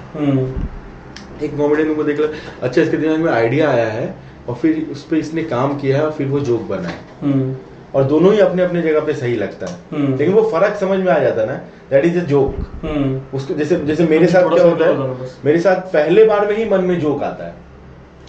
एक 1.44 1.56
कॉमेडियन 1.56 1.88
तुमको 1.88 2.04
देख 2.04 2.20
लो 2.20 2.28
अच्छा 2.62 2.82
इसके 2.82 2.96
दिमाग 2.96 3.20
में 3.20 3.32
आइडिया 3.32 3.70
आया 3.70 3.86
है 3.86 4.14
और 4.48 4.54
फिर 4.54 4.86
उस 4.92 5.04
पर 5.04 5.16
इसने 5.16 5.42
काम 5.44 5.76
किया 5.78 5.96
है 5.96 6.04
और 6.04 6.12
फिर 6.12 6.26
वो 6.26 6.40
जोक 6.40 6.62
बना 6.68 6.88
है। 6.88 7.56
और 7.94 8.04
दोनों 8.04 8.32
ही 8.32 8.38
अपने 8.38 8.62
अपने 8.62 8.82
जगह 8.82 9.00
पे 9.00 9.12
सही 9.14 9.34
लगता 9.36 9.66
है। 9.66 9.76
हम्म। 9.92 10.16
लेकिन 10.16 10.34
वो 10.34 10.42
फ़र्क 10.42 10.76
समझ 10.76 10.98
में 10.98 11.12
आ 11.12 11.18
जाता 11.18 11.40
है 11.40 11.46
ना। 11.46 11.54
दैट 11.90 12.04
इज़ 12.04 12.18
अ 12.18 12.22
जोक 12.24 13.34
उसको 13.34 13.54
जैसे 13.54 13.76
जैसे 13.76 14.04
मेरे 14.06 14.26
साथ 14.26 14.48
क्या 14.54 14.64
होता 14.64 14.86
है 14.86 14.96
मेरे 15.44 15.58
साथ 15.60 15.92
पहले 15.92 16.24
बार 16.24 16.46
में 16.48 16.56
ही 16.56 16.64
मन 16.70 16.84
में 16.84 16.98
जोक 17.00 17.22
आता 17.22 17.46
है। 17.46 17.54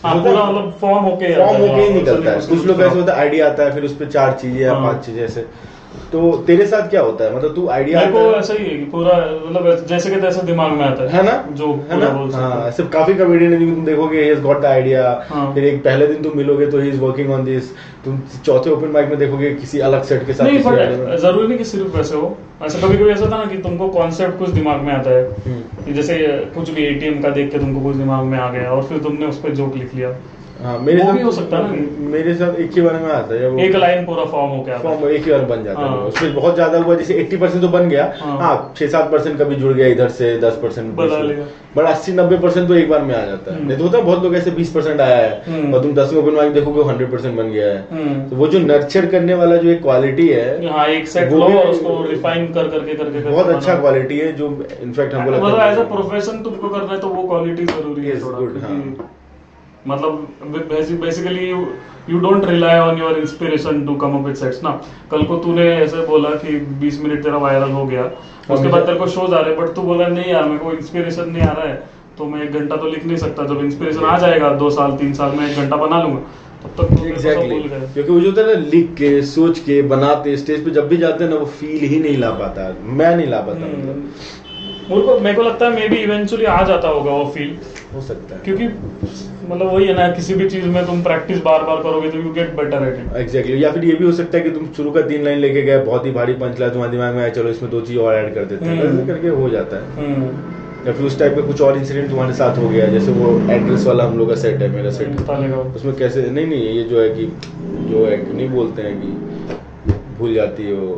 फॉर्म 0.03 1.03
होके 1.03 1.33
फॉर्म 1.35 1.61
होके 1.61 1.81
ही 1.81 1.93
निकलता 1.93 2.31
है 2.31 2.39
कुछ 2.47 2.65
लोग 2.65 2.81
ऐसे 2.81 2.95
होता 2.95 3.13
है 3.13 3.19
आइडिया 3.19 3.49
आता 3.49 3.63
है 3.63 3.73
फिर 3.73 3.83
उस 3.83 3.95
पर 3.97 4.09
चार 4.11 4.37
चीज़ें 4.41 4.59
या 4.61 4.73
हाँ। 4.73 4.83
पाँच 4.83 5.05
चीज़ें 5.05 5.23
ऐसे 5.23 5.45
तो 6.11 6.31
तेरे 6.47 6.65
साथ 6.65 6.89
क्या 6.89 7.01
होता 7.01 7.23
है? 7.23 7.35
मतलब 7.35 7.55
तू 7.55 7.67
आइडिया 7.67 7.99
मेरे 7.99 8.11
को 8.11 8.19
ऐसा 8.19 8.53
ही 8.53 8.65
है 8.65 8.77
कि 8.77 8.85
पूरा 8.85 9.13
मतलब 9.45 9.85
जैसे 9.85 10.09
कि 10.09 10.19
तैसे 10.21 10.41
दिमाग 10.41 10.71
में 10.71 10.83
आता 10.85 11.03
है। 11.03 11.09
है 11.09 11.23
ना? 11.23 11.33
जो 11.51 11.67
है 11.91 11.99
ना? 11.99 12.37
हाँ। 12.37 12.67
ऐसे 12.67 12.83
काफ़ी 12.83 13.13
कॉमेडियन 13.13 13.53
है 13.53 13.59
जिनको 13.59 13.75
तुम 13.75 13.85
देखोगे 13.85 14.23
ही 14.23 14.35
गॉट 14.41 14.61
द 14.61 14.65
आइडिया। 14.65 15.13
फिर 15.53 15.63
एक 15.63 15.83
पहले 15.83 16.07
दिन 16.07 16.23
तुम 16.23 16.37
मिलोगे 16.37 16.67
तो 16.67 16.79
he 16.79 16.89
is 16.89 16.99
working 17.01 17.31
on 17.31 17.45
this 17.45 17.71
तुम 18.05 18.19
चौथे 18.45 18.69
ओपन 18.69 18.87
माइक 18.87 19.09
में 19.09 19.17
देखोगे 19.19 19.53
किसी 19.53 19.79
अलग 19.79 20.03
सेट 20.03 20.25
के 20.27 20.33
साथ 20.33 20.45
नहीं। 20.45 20.59
बट 20.59 21.17
ज़रूरी 21.19 21.47
नहीं 21.47 21.57
कि 21.57 21.65
सिर्फ़ 21.65 21.97
वैसे 21.97 22.15
हो। 22.15 22.37
ऐसा 22.65 22.87
कभी 22.87 22.97
कभी 22.97 23.09
ऐसा 23.09 23.25
था 23.25 23.37
ना 23.37 23.45
कि 23.45 23.57
तुमको 23.57 23.87
कॉन्सेप्ट 23.89 24.37
कुछ 24.39 24.49
दिमाग 24.49 24.81
में 24.81 24.93
आता 24.93 25.09
है। 25.09 25.23
हम्म। 25.47 25.93
जैसे 25.93 26.17
कुछ 26.55 26.69
भी 26.69 26.85
एटीएम 26.85 27.21
का 27.21 27.29
देख 27.29 27.51
के 27.51 27.59
तुमको 27.59 27.81
कुछ 27.81 27.95
दिमाग 27.95 28.25
में 28.25 28.37
आ 28.39 28.49
गया 28.51 28.71
और 28.71 28.83
फिर 28.83 28.97
तुमने 28.97 29.25
उस 29.25 29.39
पर 29.39 29.49
जोक 29.49 29.75
लिख 29.75 29.95
लिया। 29.95 30.15
हाँ 30.55 30.77
मेरे 30.79 30.99
वो 30.99 31.05
साथ 31.05 31.13
भी 31.13 31.21
हो 31.21 31.31
सकता 31.31 31.57
है 31.57 31.63
ना। 31.71 32.09
मेरे 32.09 32.33
साथ 32.35 32.59
एक 32.59 32.71
ही 32.71 32.81
बार 32.81 32.93
में 32.95 33.09
आता 33.11 33.35
है 33.35 33.47
वो 33.49 33.59
एक 33.59 33.75
लाइन 33.75 34.05
पूरा 34.05 34.25
फॉर्म 34.25 34.51
हो 34.51 34.61
गया 34.63 34.77
फॉर्म 34.79 35.07
एक 35.07 35.23
ही 35.25 35.31
बार 35.31 35.45
बन 35.45 35.63
जाता 35.63 35.81
है 35.81 35.87
हाँ। 35.87 35.97
उसमें 36.07 36.33
बहुत 36.35 36.53
ज़्यादा 36.55 36.77
हुआ 36.79 36.95
जैसे 36.95 37.17
80 37.21 37.39
परसेंट 37.39 37.61
तो 37.61 37.67
बन 37.67 37.89
गया 37.89 38.03
हाँ। 38.17 38.37
हाँ 38.39 38.73
छह 38.77 38.87
सात 38.87 39.11
परसेंट 39.11 39.39
कभी 39.39 39.55
जुड़ 39.55 39.73
गया 39.73 39.87
इधर 39.87 40.09
से 40.11 40.37
दस 40.39 40.59
परसेंट 40.61 40.93
बट 41.75 41.85
अस्सी 41.85 42.13
नब्बे 42.13 42.37
परसेंट 42.37 42.67
तो 42.67 42.75
एक 42.75 42.89
बार 42.89 43.01
में 43.01 43.15
आ 43.15 43.25
जाता 43.25 43.51
है 43.51 43.57
हम्म। 43.57 43.67
नहीं 43.67 43.77
तो 43.77 43.83
होता 43.83 43.97
है 43.97 44.03
बहुत 44.03 44.23
लोग 44.23 44.35
ऐसे 44.35 44.51
बीस 44.51 44.71
परसेंट 44.71 45.01
आया 45.01 45.15
है 45.17 45.41
हम्म। 45.47 45.73
और 45.73 45.81
तुम 45.83 45.93
दसवें 45.93 46.21
ओपन 46.21 46.35
माइक 46.35 46.53
देखोगे 46.53 46.83
हंड्रेड 46.83 47.11
परसेंट 47.11 47.35
बन 47.37 47.49
गया 47.51 47.67
है 47.67 47.87
हम्म। 47.91 48.29
तो 48.29 48.35
वो 48.35 48.47
जो 48.47 48.59
नर्चर 48.59 49.05
करने 49.05 49.33
वाला 49.33 49.57
जो 49.57 49.69
एक 49.69 49.81
क्वालिटी 49.81 50.27
है 50.27 50.67
हाँ 50.67 50.87
एक 50.89 51.07
सेट 51.07 51.31
लो 51.33 51.43
और 51.45 51.67
उसको 51.67 52.01
रिफाइन 52.03 52.47
कर 52.53 52.67
करके 52.67 52.95
करके 52.95 53.29
बहुत 53.29 53.47
अच्छा 53.47 53.79
क्वालिटी 53.79 54.19
है 54.19 54.31
जो 54.33 54.47
इनफैक्ट 54.81 55.13
हमको 55.13 55.31
मतलब 55.31 55.45
लगता 55.45 55.65
एज 55.65 55.77
अ 55.77 55.81
है 55.81 55.87
प्रोफेशन 55.87 56.41
तुमको 56.43 56.69
करना 56.69 56.91
है 56.93 56.99
तो 56.99 57.07
वो 57.09 57.27
क्वालिटी 57.27 57.65
ज़रूरी 57.65 58.07
है 58.07 58.19
हाँ। 58.61 59.09
मतलब 59.87 60.67
basically 61.01 61.49
you 62.09 62.19
don't 62.19 62.45
rely 62.45 62.79
on 62.79 62.99
your 62.99 63.17
inspiration 63.19 63.85
to 63.85 63.95
come 63.95 64.17
up 64.17 64.25
with 64.25 64.35
sets 64.35 64.63
ना? 64.63 64.69
कल 65.11 65.23
को 65.23 65.37
तूने 65.37 65.65
ऐसे 65.75 66.05
बोला 66.07 66.29
कि 66.43 66.59
20 66.81 67.01
मिनट 67.03 67.23
तेरा 67.23 67.37
वायरल 67.39 67.71
हो 67.71 67.85
गया 67.85 68.03
उसके 68.49 68.67
बाद 68.67 68.85
तेरे 68.85 68.97
को 68.99 69.07
शोज़ 69.09 69.33
आ 69.33 69.39
रहे 69.39 69.55
बट 69.55 69.73
तू 69.75 69.81
बोला 69.81 70.07
नहीं 70.09 70.31
यार 70.31 70.43
मेरे 70.45 70.59
को 70.59 70.71
इंस्पिरेशन 70.73 71.29
नहीं 71.29 71.43
आ 71.43 71.51
रहा 71.51 71.67
है। 71.67 71.75
तो 72.17 72.25
मैं 72.25 72.41
एक 72.43 72.53
घंटा 72.53 72.75
तो 72.75 72.87
लिख 72.87 73.05
नहीं 73.05 73.17
सकता। 73.17 73.45
जब 73.45 73.63
इंस्पिरेशन 73.65 74.05
आ 74.05 74.17
जाएगा 74.19 74.49
दो 74.55 74.69
साल 74.69 74.91
तीन 74.97 75.13
साल 75.13 75.31
में 75.37 75.49
एक 75.49 75.57
घंटा 75.57 75.75
बना 75.77 76.01
लूँगा। 76.03 76.19
तब 76.63 76.69
तक 76.71 76.87
तो 76.87 76.95
मेरे 76.95 77.11
को 77.11 77.21
सब 77.21 77.27
एग्जैक्टली 77.27 77.93
क्योंकि 77.93 78.11
वो 78.11 78.19
जो 78.19 78.29
होता 78.29 78.41
है 78.41 78.47
ना 78.47 78.69
लिख 78.69 78.93
के 78.97 79.21
सोच 79.27 79.59
के 79.59 79.81
बनाते 79.89 80.35
स्टेज 80.37 80.63
पे 80.65 80.71
जब 80.71 80.87
भी 80.87 80.97
जाते 80.97 81.23
हैं 81.23 81.31
ना 81.31 81.37
वो 81.37 81.45
फील 81.59 81.87
ही 81.89 81.99
नहीं 81.99 82.17
ला 82.17 82.29
पाता। 82.33 82.67
मैं 82.81 83.15
नहीं 83.15 83.27
ला 83.27 83.39
पाता। 83.41 83.65
मतलब। 83.67 84.09
मेरे 84.89 85.01
को 85.01 85.19
मेरे 85.19 85.35
को 85.35 85.43
लगता 85.43 85.65
है 85.65 85.71
मे 85.75 85.87
बी 85.89 85.95
इवेंचुअली 85.97 86.45
आ 86.45 86.61
जाता 86.63 86.87
होगा 86.87 87.11
वो 87.11 87.25
फील 87.35 87.57
हो 87.93 88.01
सकता 88.01 88.35
है। 88.35 88.41
क्योंकि 88.45 88.67
मतलब 89.49 89.73
वही 89.73 89.85
है 89.85 89.93
ना 89.93 90.07
किसी 90.11 90.33
भी 90.33 90.49
चीज़ 90.49 90.65
में 90.67 90.85
तुम 90.85 91.01
प्रैक्टिस 91.03 91.41
बार 91.43 91.63
बार 91.63 91.81
करोगे 91.83 92.09
तो 92.09 92.17
you 92.17 92.31
get 92.33 92.55
better 92.55 92.87
at 92.87 92.99
it 92.99 93.15
exactly 93.17 93.63
या 93.63 93.71
फिर 93.71 93.85
ये 93.85 93.93
भी 93.93 94.05
हो 94.05 94.11
सकता 94.11 94.37
है 94.37 94.43
कि 94.43 94.49
तुम 94.49 94.67
शुरू 94.77 94.91
का 94.91 95.01
तीन 95.01 95.23
लाइन 95.23 95.39
लेके 95.39 95.61
गए 95.61 95.77
बहुत 95.83 96.05
ही 96.05 96.11
भारी 96.11 96.33
पंच 96.43 96.59
लाइन 96.59 96.71
तुम्हारे 96.73 96.91
दिमाग 96.91 97.15
में 97.15 97.21
आया 97.21 97.29
चलो 97.29 97.49
इसमें 97.49 97.71
दो 97.71 97.81
चीज़ 97.81 97.99
और 97.99 98.15
ऐड 98.15 98.33
कर 98.35 98.45
देते 98.45 98.65
हैं। 98.65 98.81
हम्म। 98.81 99.07
करके 99.07 99.27
हो 99.41 99.49
जाता 99.49 99.77
है। 99.77 100.01
या 100.87 100.93
फिर 100.93 101.05
उस 101.05 101.17
टाइप 101.19 101.35
का 101.35 101.41
कुछ 101.41 101.61
और 101.61 101.77
इंसिडेंट 101.77 102.09
तुम्हारे 102.09 102.33
साथ 102.33 102.57
हो 102.57 102.69
गया 102.69 102.85
जैसे 102.87 103.11
वो 103.11 103.29
एड्रेस 103.51 103.85
वाला 103.85 104.03
हम 104.03 104.17
लोग 104.17 104.29
का 104.29 104.35
सेट 104.35 104.61
है 104.61 104.69
मेरा 104.69 104.89
सेट 104.91 105.29
उसमें 105.75 105.95
कैसे 105.95 106.29
नहीं 106.29 106.45
नहीं 106.47 106.73
ये 106.77 106.83
जो 106.83 107.01
है 107.01 107.09
कि 107.09 107.25
जो 107.89 108.05
है 108.05 108.17
नहीं 108.35 108.49
बोलते 108.49 108.81
हैं 108.81 109.01
कि 109.01 109.93
भूल 110.19 110.33
जाती 110.33 110.63
है 110.63 110.73
वो 110.73 110.95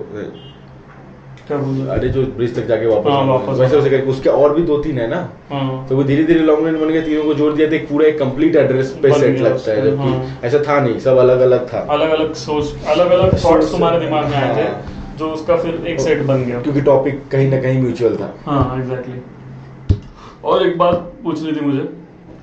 अरे 1.51 2.07
जो 2.09 2.21
ब्रिज 2.37 2.55
तक 2.55 2.65
जाके 2.67 2.85
वापस 2.85 3.11
हाँ, 3.11 3.23
वापस 3.25 3.59
वैसे। 3.59 3.75
वैसे 3.75 3.89
करके 3.89 4.09
उसके 4.09 4.29
और 4.29 4.53
भी 4.55 4.61
दो 4.63 4.77
तीन 4.83 4.97
है 4.99 5.07
ना? 5.07 5.17
हाँ। 5.49 5.85
तो 5.89 5.95
वो 5.95 6.03
धीरे 6.03 6.23
धीरे 6.23 6.39
लॉन्ग 6.39 6.67
रन 6.67 6.79
बन 6.79 6.89
गया 6.89 7.01
तीनों 7.01 7.23
को 7.23 7.33
जोड़ 7.33 7.51
दिया 7.53 7.67
तो 7.69 7.75
एक 7.75 7.87
पूरा 7.89 8.05
एक 8.07 8.17
कंप्लीट 8.19 8.55
एड्रेस 8.55 8.91
पे 9.03 9.11
सेट 9.19 9.39
लगता 9.39 9.71
है 9.71 9.81
जबकि 9.81 10.09
हाँ। 10.09 10.39
ऐसा 10.43 10.59
था 10.67 10.79
नहीं 10.79 10.99
सब 10.99 11.17
अलग 11.17 11.39
अलग 11.41 11.67
था 11.73 11.79
अलग 11.95 12.09
अलग 12.11 12.33
सोच 12.41 12.73
अलग 12.87 13.11
अलग 13.11 13.43
थॉट्स 13.45 13.71
तुम्हारे 13.71 13.99
दिमाग 13.99 14.29
में 14.29 14.35
आए 14.37 14.55
थे 14.55 14.61
हाँ। 14.61 15.15
जो 15.19 15.29
उसका 15.31 15.55
फिर 15.57 15.85
एक 15.87 15.99
सेट 15.99 16.23
बन 16.27 16.43
गया। 16.45 16.61
क्योंकि 16.61 16.81
टॉपिक 16.81 17.21
कहीं 17.31 17.49
ना 17.51 17.61
कहीं 17.61 17.81
म्यूचुअल 17.81 18.15
था। 18.15 18.33
हाँ 18.45 18.79
एग्जैक्टली 18.79 19.99
और 20.43 20.65
एक 20.67 20.77
बात 20.77 21.11
पूछनी 21.23 21.51
थी 21.51 21.65
मुझे 21.65 21.87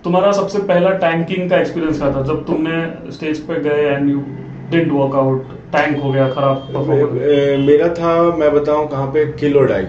तुम्हारा 0.05 0.31
सबसे 0.33 0.59
पहला 0.71 0.91
टैंकिंग 1.03 1.49
का 1.51 1.57
एक्सपीरियंस 1.57 1.99
क्या 1.99 2.13
था 2.15 2.23
जब 2.29 2.45
तुमने 2.47 3.13
स्टेज 3.13 3.41
पे 3.47 3.61
गए 3.69 3.85
and 3.89 4.09
you 4.11 4.21
didn't 4.71 4.93
work 4.93 5.15
out 5.17 5.47
tank 5.73 6.03
हो 6.03 6.13
गया 6.13 6.29
खराब 6.29 6.71
मेरा 7.67 7.89
था 7.95 8.37
मैं 8.37 8.53
बताऊँ 8.53 8.89
कहाँ 8.89 9.07
पे 9.07 9.25
किलोडाई 9.33 9.85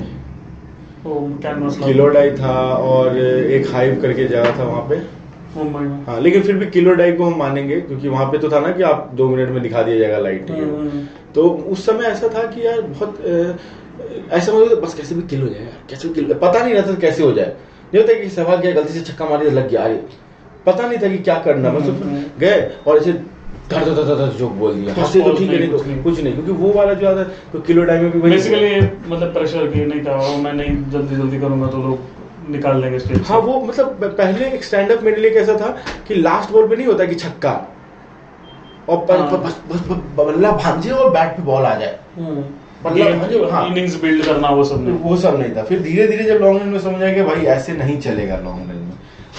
वो 1.05 1.15
कैनवास 1.43 1.77
किलोडाई 1.77 2.31
था 2.31 2.53
और 2.73 3.17
एक 3.17 3.67
हाइव 3.73 3.99
करके 4.01 4.25
जगह 4.27 4.57
था 4.59 4.63
वहाँ 4.63 4.81
पे। 4.89 5.01
में 5.55 6.05
हाँ 6.07 6.19
लेकिन 6.21 6.41
फिर 6.41 6.55
भी 6.55 6.65
किलोडाई 6.65 7.11
को 7.11 7.23
हम 7.23 7.37
मानेंगे 7.39 7.79
क्योंकि 7.81 8.07
वहाँ 8.07 8.25
पे 8.31 8.37
तो 8.37 8.49
था 8.49 8.59
ना 8.59 8.71
कि 8.71 8.83
आप 8.83 9.11
दो 9.13 9.27
मिनट 9.29 9.49
में 9.49 9.61
दिखा 9.63 9.81
दिया 9.81 9.97
जाएगा 9.99 10.17
लाइट 10.17 10.49
हम्म, 10.51 11.01
तो 11.35 11.43
उस 11.49 11.85
समय 11.85 12.05
ऐसा 12.05 12.27
था 12.27 12.45
कि 12.47 12.65
यार 12.65 12.81
बहुत 12.81 13.19
ऐसा 14.31 14.53
मतलब 14.53 14.81
बस 14.81 14.93
कैसे 14.93 15.15
भी 15.15 15.21
किल 15.21 15.41
हो 15.41 15.47
जाए 15.47 15.67
कैसे 15.89 16.07
भी 16.07 16.13
किल 16.13 16.33
पता 16.33 16.63
नहीं 16.63 16.73
रहता 16.73 16.93
कैसे 16.93 17.23
हो 17.23 17.31
जाए। 17.31 17.45
नहीं 17.93 18.01
होता 18.01 18.13
कि 18.13 18.29
सवाल 18.29 18.61
क्या 18.61 18.71
गलती 18.71 18.93
से 18.93 19.01
छक्का 19.11 19.25
मार 19.25 19.39
दिया 19.39 19.51
लग 19.51 19.69
गया 19.69 19.81
अरे 19.81 20.01
पता 20.65 20.87
नहीं 20.87 20.97
था 20.97 21.07
कि 21.07 21.17
क्या 21.17 21.35
करना 21.39 21.69
बस। 21.69 21.89
गए 22.39 22.71
और 22.87 22.97
ऐसे 22.97 23.13
धड़ 23.73 23.93
धड़ 23.95 24.15
धड़ 24.15 24.29
जोक 24.39 24.51
बोल 24.61 24.73
दिया 24.73 24.93
कुछ 24.93 25.03
हंसे 25.03 25.21
तो 25.21 25.33
ठीक 25.37 25.49
है 25.49 25.59
नहीं, 25.59 25.69
तो 25.71 25.77
कुछ 26.03 26.19
नहीं। 26.23 26.33
क्योंकि 26.33 26.51
वो 26.63 26.71
वाला 26.73 26.93
जो 26.93 27.07
आता 27.09 27.19
है 27.19 27.27
तो 27.53 27.59
किलो 27.67 27.83
टाइम 27.85 28.03
में 28.03 28.11
भी 28.11 28.21
बेसिकली 28.21 28.79
मतलब 29.09 29.33
प्रेशर 29.33 29.67
की 29.67 29.85
नहीं 29.85 30.03
था 30.05 30.15
वो 30.17 30.35
मैं 30.43 30.53
नहीं 30.53 30.75
जल्दी 30.91 31.15
जल्दी 31.15 31.39
करूँगा 31.39 31.67
तो 31.67 31.77
लोग 31.87 32.51
निकाल 32.51 32.81
देंगे 32.81 32.99
स्टेज 32.99 33.21
हाँ 33.27 33.37
वो 33.41 33.59
मतलब 33.61 34.03
पहले 34.17 34.45
एक 34.47 34.63
स्टैंड 34.63 34.91
अप 34.91 35.03
मेरे 35.03 35.21
लिए 35.21 35.31
कैसा 35.31 35.57
था 35.59 35.75
कि 36.07 36.15
लास्ट 36.15 36.51
बॉल 36.53 36.67
पे 36.67 36.75
नहीं 36.75 36.87
होता 36.87 37.05
कि 37.05 37.15
छक्का 37.15 37.53
और 38.89 38.97
पर, 39.05 39.17
हाँ। 39.17 39.41
बस 39.43 39.61
बस 39.71 39.79
बल्ला 40.17 40.51
भांजे 40.63 40.89
और 40.91 41.09
बैट 41.11 41.37
पे 41.37 41.43
बॉल 41.43 41.65
आ 41.65 41.73
जाए। 41.75 41.99
इनिंग्स 42.85 43.95
बिल्ड 44.01 44.25
करना 44.25 44.49
वो 44.49 44.63
सब 44.63 44.83
नहीं 44.85 44.97
वो 45.01 45.17
सब 45.17 45.39
नहीं 45.39 45.55
था 45.55 45.63
फिर 45.63 45.81
धीरे 45.81 46.07
धीरे 46.07 46.23
जब 46.23 46.41
लॉन्ग 46.41 46.61
रन 46.61 46.67
में 46.67 46.79
समझ 46.79 47.01
आया 47.03 47.13
कि 47.13 47.21
भाई 47.23 47.45
ऐसे 47.53 47.73
नहीं 47.73 47.97
चलेगा 48.01 48.37
लॉन्ग 48.37 48.69
रन 48.69 48.82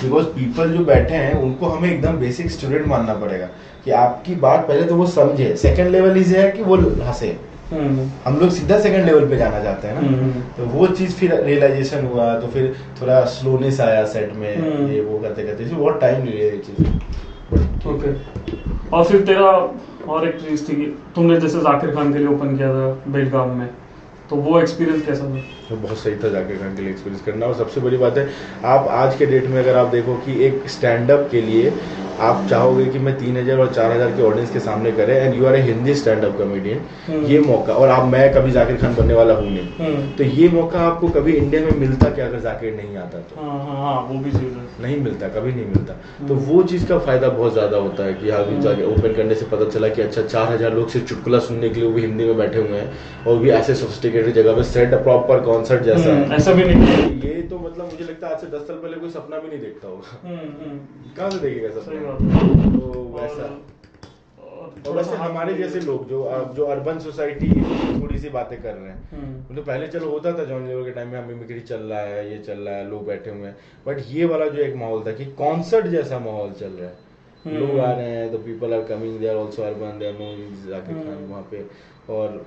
बिकॉज़ 0.05 0.25
पीपल 0.27 0.71
जो 0.71 0.85
बैठे 0.85 1.15
हैं 1.15 1.35
उनको 1.43 1.67
हमें 1.67 1.91
एकदम 1.91 2.17
बेसिक 2.17 2.51
स्टूडेंट 2.51 2.87
मानना 2.87 3.15
पड़ेगा 3.15 3.49
कि 3.85 3.91
आपकी 3.91 4.35
बात 4.35 4.69
पहले 4.69 4.83
तो 4.83 4.95
वो 4.95 5.07
समझे। 5.07 5.55
सेकंड 5.57 5.89
लेवल 5.89 6.17
इज़ 6.17 6.37
है 6.37 6.51
कि 6.53 6.63
वो 6.63 6.77
हंसे। 6.77 7.37
हम्म, 7.73 8.09
हम 8.25 8.39
लोग 8.41 8.51
सीधा 8.51 8.79
सेकंड 8.81 9.05
लेवल 9.05 9.29
पे 9.29 9.37
जाना 9.37 9.63
चाहते 9.63 9.89
हैं 9.89 9.95
ना। 9.95 10.09
हम्म। 10.09 10.41
तो 10.57 10.67
वो 10.67 10.87
चीज़ 10.87 11.13
फिर 11.13 11.35
रियलाइजेशन 11.45 12.07
हुआ 12.07 12.35
तो 12.41 12.47
फिर 12.47 12.75
थोड़ा 13.03 13.21
स्लोनेस 13.25 13.81
आया 13.81 14.05
सेट 14.05 14.35
में। 14.37 14.57
हम्म। 14.57 14.91
ये 14.91 15.01
वो 15.01 15.19
करते 15.19 15.43
करते। 15.43 15.65
बहुत 15.65 16.01
टाइम 16.01 16.25
ले 16.25 16.31
ये 16.33 16.51
चीज़। 16.67 17.89
ओके 17.89 18.13
और 18.97 19.05
फिर 19.05 19.21
तेरा 19.21 19.51
और 20.09 20.29
एक 20.29 20.41
चीज़ 20.41 20.63
थी 20.65 20.75
तुमने 21.15 21.41
जैसे 21.41 21.59
जाकिर 21.59 21.91
खान 21.91 22.13
के 22.13 22.19
लिए 22.19 22.29
ओपन 22.29 22.57
किया 22.57 22.69
था 22.69 23.13
बेलगाम 23.13 23.49
में 23.49 23.69
तो 24.31 24.37
वो 24.37 24.61
एक्सपीरियंस 24.61 25.07
कैसा 25.07 25.25
था? 25.25 25.41
तो 25.75 25.81
बहुत 25.81 25.99
सही 25.99 26.17
था 26.17 26.29
जाके 26.31 26.57
खान 26.57 26.75
के 26.77 26.83
लिए 26.83 26.91
एक्सपीरियंस 26.91 27.25
करना 27.27 27.47
और 27.47 27.55
सबसे 27.55 27.81
बड़ी 27.81 27.97
बात 27.97 28.19
है 28.19 28.29
आप 28.69 28.89
आज 28.95 29.17
के 29.17 29.27
डेट 29.27 29.47
में 29.47 29.59
अगर 29.59 29.77
आप 29.77 29.87
देखो 29.91 30.15
कि 30.27 30.41
एक 30.47 30.63
स्टैंड 30.71 31.11
अप 31.11 31.29
के 31.31 31.41
लिए 31.43 31.73
आप 32.21 32.47
चाहोगे 32.51 32.85
कि 32.87 32.99
मैं 32.99 33.17
तीन 33.19 33.37
हज़ार 33.37 33.59
और 33.59 33.73
चार 33.75 33.93
हज़ार 33.93 34.11
के 34.17 34.23
ऑडियंस 34.23 34.51
के 34.53 34.61
सामने 34.61 34.91
करे 34.93 35.15
and 35.17 35.35
you 35.35 35.47
are 35.47 35.55
a 35.55 35.61
Hindi 35.63 35.95
stand 35.95 36.25
up 36.25 36.37
comedian. 36.39 37.25
ये 37.25 37.39
मौका 37.41 37.75
और 37.75 37.89
आप 37.89 38.05
मैं 38.05 38.33
कभी 38.35 38.51
जाकिर 38.51 38.77
खान 38.77 38.95
बनने 38.95 39.15
वाला 39.15 39.35
हूँ 39.35 39.51
नहीं 39.51 39.69
हम्म, 39.79 40.11
तो 40.17 40.25
ये 40.25 40.49
मौका 40.49 40.81
आपको 40.81 41.09
कभी 41.09 41.33
इंडिया 41.33 41.63
में 41.63 41.79
मिलता 41.79 42.11
क्या 42.11 42.27
अगर 42.27 42.41
जाकिर 42.41 42.75
नहीं 42.75 42.97
आता 42.97 43.19
तो 43.21 43.41
हाँ 43.41 43.59
हाँ 43.61 43.77
हाँ 43.79 44.01
वो 44.03 44.19
भी 44.19 44.31
नहीं 44.81 45.01
मिलता 45.01 45.29
कभी 45.31 45.53
नहीं 45.53 45.67
मिलता 45.67 45.95
तो 46.19 46.35
हम्म। 46.35 46.45
वो 46.45 46.63
चीज़ 46.65 46.87
का 46.87 46.99
फ़ायदा 47.01 47.29
बहुत 47.31 47.53
ज़्यादा 47.53 47.77
होता 47.79 48.05
है 48.05 48.15
कि 48.15 48.31
अभी 48.31 48.53
हम्म। 48.53 48.63
जाके 48.63 48.85
ओपन 48.85 49.15
करने 49.17 49.35
से 49.35 49.47
पता 49.47 49.69
चला 49.71 49.89
कि 49.89 50.03
अच्छा 50.03 50.23
चार 50.25 50.53
हज़ार 50.53 50.75
लोग 50.75 50.89
सिर्फ़ 50.91 51.09
चुटकुला 51.09 51.39
सुनने 51.41 51.69
के 51.69 51.81
लिए 51.81 51.89
वो 51.89 51.95
भी 51.95 52.03
हिंदी 52.03 52.25
में 52.25 52.37
बैठे 52.37 52.59
हुए 52.59 52.79
हैं 52.79 53.25
और 53.27 53.39
भी 53.39 53.51
ऐसे 53.53 53.75
सोफिस्टिकेटेड 53.75 54.35
जगह 54.35 54.57
पे 54.57 54.63
सेट 54.71 54.95
प्रॉपर 55.03 55.41
कॉन्सर्ट 55.65 55.83
जैसा। 55.83 56.13
हम्म, 56.13 56.33
ऐसा 56.33 56.53
भी 56.53 56.65
नहीं 56.65 57.21
ये 57.21 57.43
तो 57.43 57.59
मतलब 57.59 57.85
मुझे 57.85 58.05
लगता 58.05 58.27
है 58.27 58.35
आज 58.35 58.41
से 58.41 58.47
दस 58.47 58.67
साल 58.69 58.77
पहले 58.77 58.97
कोई 58.97 59.11
सपना 59.11 59.39
भी 59.39 59.49
नहीं 59.49 59.61
देखता 59.61 59.89
होगा। 59.89 60.19
हम्म, 60.25 60.51
हम्म, 60.61 60.79
कहाँ 61.17 61.31
से 61.31 61.39
देखेगा 61.39 61.69
सही 61.71 61.81
सपना 61.81 62.01
बात 62.03 62.19
तो 62.75 63.05
वैसा। 63.15 63.47
और 64.89 64.97
वैसे 64.97 65.17
हमारे 65.17 65.55
जैसे 65.55 65.81
लोग 65.81 66.09
जो 66.09 66.19
जो 66.57 66.65
अर्बन 66.67 66.99
सोसाइटी 66.99 67.49
थोड़ी 68.01 68.19
सी 68.19 68.29
बातें 68.29 68.61
कर 68.63 68.75
रहे 68.75 68.91
हैं। 68.91 69.57
तो 69.57 69.63
पहले 69.63 69.87
चलो 69.89 70.11
होता 70.11 70.33
था 70.39 70.45
जॉन 70.45 70.67
लेवल 70.67 70.85
के 70.85 70.91
टाइम 70.91 71.09
में 71.09 71.27
मिमिक्री 71.27 71.61
चल 71.63 71.81
रहा 71.83 72.01
है 72.01 72.31
ये 72.33 72.39
चल 72.39 72.59
रहा 72.59 72.75
है 72.77 72.89
लोग 72.91 73.07
बैठे 73.07 73.31
हुए 73.31 73.47
हैं। 73.47 73.57
बट 73.87 74.03
ये 74.09 74.25
वाला 74.25 74.47
जो 74.49 74.63
एक 74.63 74.75
माहौल 74.77 75.03
था 75.07 75.13
कि 75.13 75.25
कॉन्सर्ट 75.39 75.87
जैसा 75.87 76.19
माहौल 76.19 76.53
चल 76.61 76.77
रहा 76.81 76.89
है। 76.89 77.61
लोग 77.61 77.79
आ 77.79 77.91
रहे 77.93 78.11
हैं 78.11 78.31
तो 78.33 78.39
people 78.39 78.75
are 78.75 78.83
coming 78.85 79.19
they 79.21 79.27
are 79.29 79.37
also 79.37 79.63
urban 79.63 79.99
they 79.99 80.07
are 80.07 80.13
knowing 80.13 80.69
Zakir 80.69 80.95
Khan. 80.97 81.27
वहाँ 81.31 81.47
पे। 81.51 81.65
और 82.13 82.45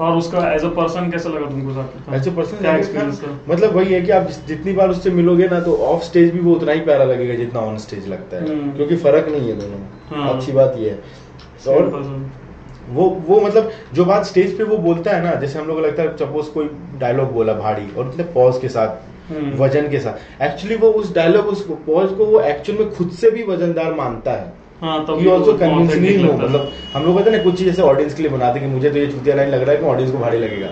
और 0.00 0.16
उसका 0.16 0.40
एज 0.52 0.64
अ 0.64 0.68
पर्सन 0.70 1.10
कैसा 1.10 1.28
लगा 1.28 1.46
तुमको 1.46 1.72
जाकिर 1.74 2.02
खान 2.02 2.14
ऐसे 2.14 2.30
पर्सन 2.30 2.56
क्या 2.56 2.74
एक्सपीरियंस 2.76 3.20
था? 3.22 3.30
मतलब 3.48 3.76
वही 3.76 3.92
है 3.92 4.00
कि 4.00 4.12
आप 4.12 4.28
जितनी 4.48 4.72
बार 4.72 4.90
उससे 4.90 5.10
मिलोगे 5.10 5.48
ना 5.48 5.60
तो 5.60 5.76
ऑफ़ 5.84 6.02
स्टेज 6.04 6.32
भी 6.32 6.40
वो 6.40 6.54
उतना 6.54 6.72
ही 6.72 6.80
प्यारा 6.80 7.04
लगेगा 7.04 7.34
जितना 7.34 7.60
ऑन 7.60 7.78
स्टेज 7.78 8.08
लगता 8.08 8.36
है। 8.36 8.48
हम्म। 8.48 8.72
क्योंकि 8.76 8.96
फ़र्क 8.96 9.28
नहीं 9.28 9.48
है 9.48 9.56
दोनों 9.60 9.78
हाँ। 10.10 10.34
अच्छी 10.34 10.52
बात 10.52 10.74
ये 10.78 10.90
है। 10.90 11.74
और 11.74 11.90
वो 12.88 13.08
वो 13.28 13.40
मतलब 13.40 13.70
जो 13.94 14.04
बात 14.04 14.24
स्टेज 14.24 14.56
पे 14.58 14.64
वो 14.64 14.76
बोलता 14.78 15.10
है 15.10 15.22
ना 15.24 15.34
जैसे 15.34 15.58
हम 15.58 15.66
लोग 15.66 15.76
को 15.76 15.82
लगता 15.82 16.02
है 16.02 16.16
सपोज़ 16.16 16.50
कोई 16.50 16.68
डायलॉग 16.98 17.32
बोला 17.32 17.52
भारी 17.54 17.88
और 17.98 18.08
उतने 18.08 18.24
पॉज 18.34 18.58
के 18.58 18.68
साथ 18.68 19.30
हम्म। 19.30 19.56
वज़न 19.58 19.88
के 19.90 19.98
साथ। 19.98 20.42
एक्चुअली 20.42 20.76
वो 20.76 20.88
उस 20.92 21.14
डायलॉग 21.14 21.46
उस 21.46 21.66
पॉज 21.86 22.12
को 22.12 22.24
वो 22.24 22.40
एक्चुअल 22.42 22.78
में 22.78 22.90
खुद 22.90 23.10
से 23.10 23.30
भी 23.30 23.42
वजनदार 23.44 23.94
मानता 23.94 24.32
है। 24.32 24.52
हाँ 24.82 24.98
ऑल्सो 24.98 25.52
कन्विंसिंग 25.52 26.04
है। 26.04 26.36
मतलब 26.38 26.72
हम 26.94 27.04
लोग 27.04 27.16
कहते 27.18 27.30
ना 27.30 27.42
कुछ 27.42 27.54
चीज़ 27.58 27.68
जैसे 27.68 27.82
ऑडियंस 27.82 28.14
के 28.14 28.22
लिए 28.22 28.32
बनाते 28.32 28.60
कि 28.60 28.66
मुझे 28.66 28.90
तो 28.90 28.98
ये 28.98 29.06
चुतिया 29.06 29.36
लाइन 29.36 29.50
लग 29.50 29.62
रहा 29.62 29.70
है 29.70 29.76
कि 29.76 29.84
ऑडियंस 29.84 30.12
को 30.12 30.18
भारी 30.18 30.38
लगेगा। 30.38 30.68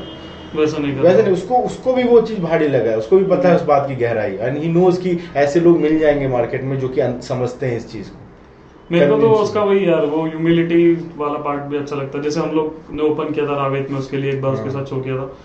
वैसा 0.55 0.79
नहीं 0.79 0.93
वैसे 0.95 1.23
नहीं 1.23 1.33
उसको 1.33 1.57
उसको 1.67 1.93
भी 1.93 2.03
वो 2.03 2.21
चीज़ 2.21 2.41
भारी 2.41 2.69
लगा 2.69 2.91
है 2.91 2.99
उसको 2.99 3.17
भी 3.17 3.25
पता 3.25 3.49
है 3.49 3.57
उस 3.57 3.63
बात 3.63 3.89
की 3.89 3.95
गहराई। 3.97 4.37
एंड 4.41 4.59
ही 4.59 4.69
नोज़ 4.69 5.01
कि 5.01 5.19
ऐसे 5.37 5.61
लोग 5.61 5.81
मिल 5.81 5.99
जाएँगे 5.99 6.29
मार्केट 6.29 6.65
में 6.65 6.79
जो 6.81 6.89
कि 6.89 7.01
समझते 7.23 7.67
हैं 7.67 7.77
इस 7.77 7.91
चीज़ 7.93 8.09
को। 8.09 8.19
मेरे 8.93 9.07
को 9.07 9.17
तो 9.21 9.31
उसका 9.31 9.63
वही 9.63 9.89
यार 9.89 10.05
वो 10.07 10.23
ह्यूमिलिटी 10.25 10.93
वाला 11.17 11.39
पार्ट 11.39 11.63
भी 11.63 11.77
अच्छा 11.77 11.97
लगता 11.97 12.19
है। 12.19 12.25
जैसे 12.25 12.41
हम 12.41 12.51
लोग 12.51 12.95
ने 12.95 13.03
ओपन 13.03 13.33
किया 13.33 13.47
था 13.47 13.57
रावेत 13.57 13.91
में 13.91 13.99
उसके 13.99 14.17
लिए 14.17 14.33
एक 14.33 14.43
बार 14.43 14.53
उसके। 14.53 14.71
साथ 14.71 14.85
शो 14.85 15.01
किया 15.01 15.17
था। 15.17 15.37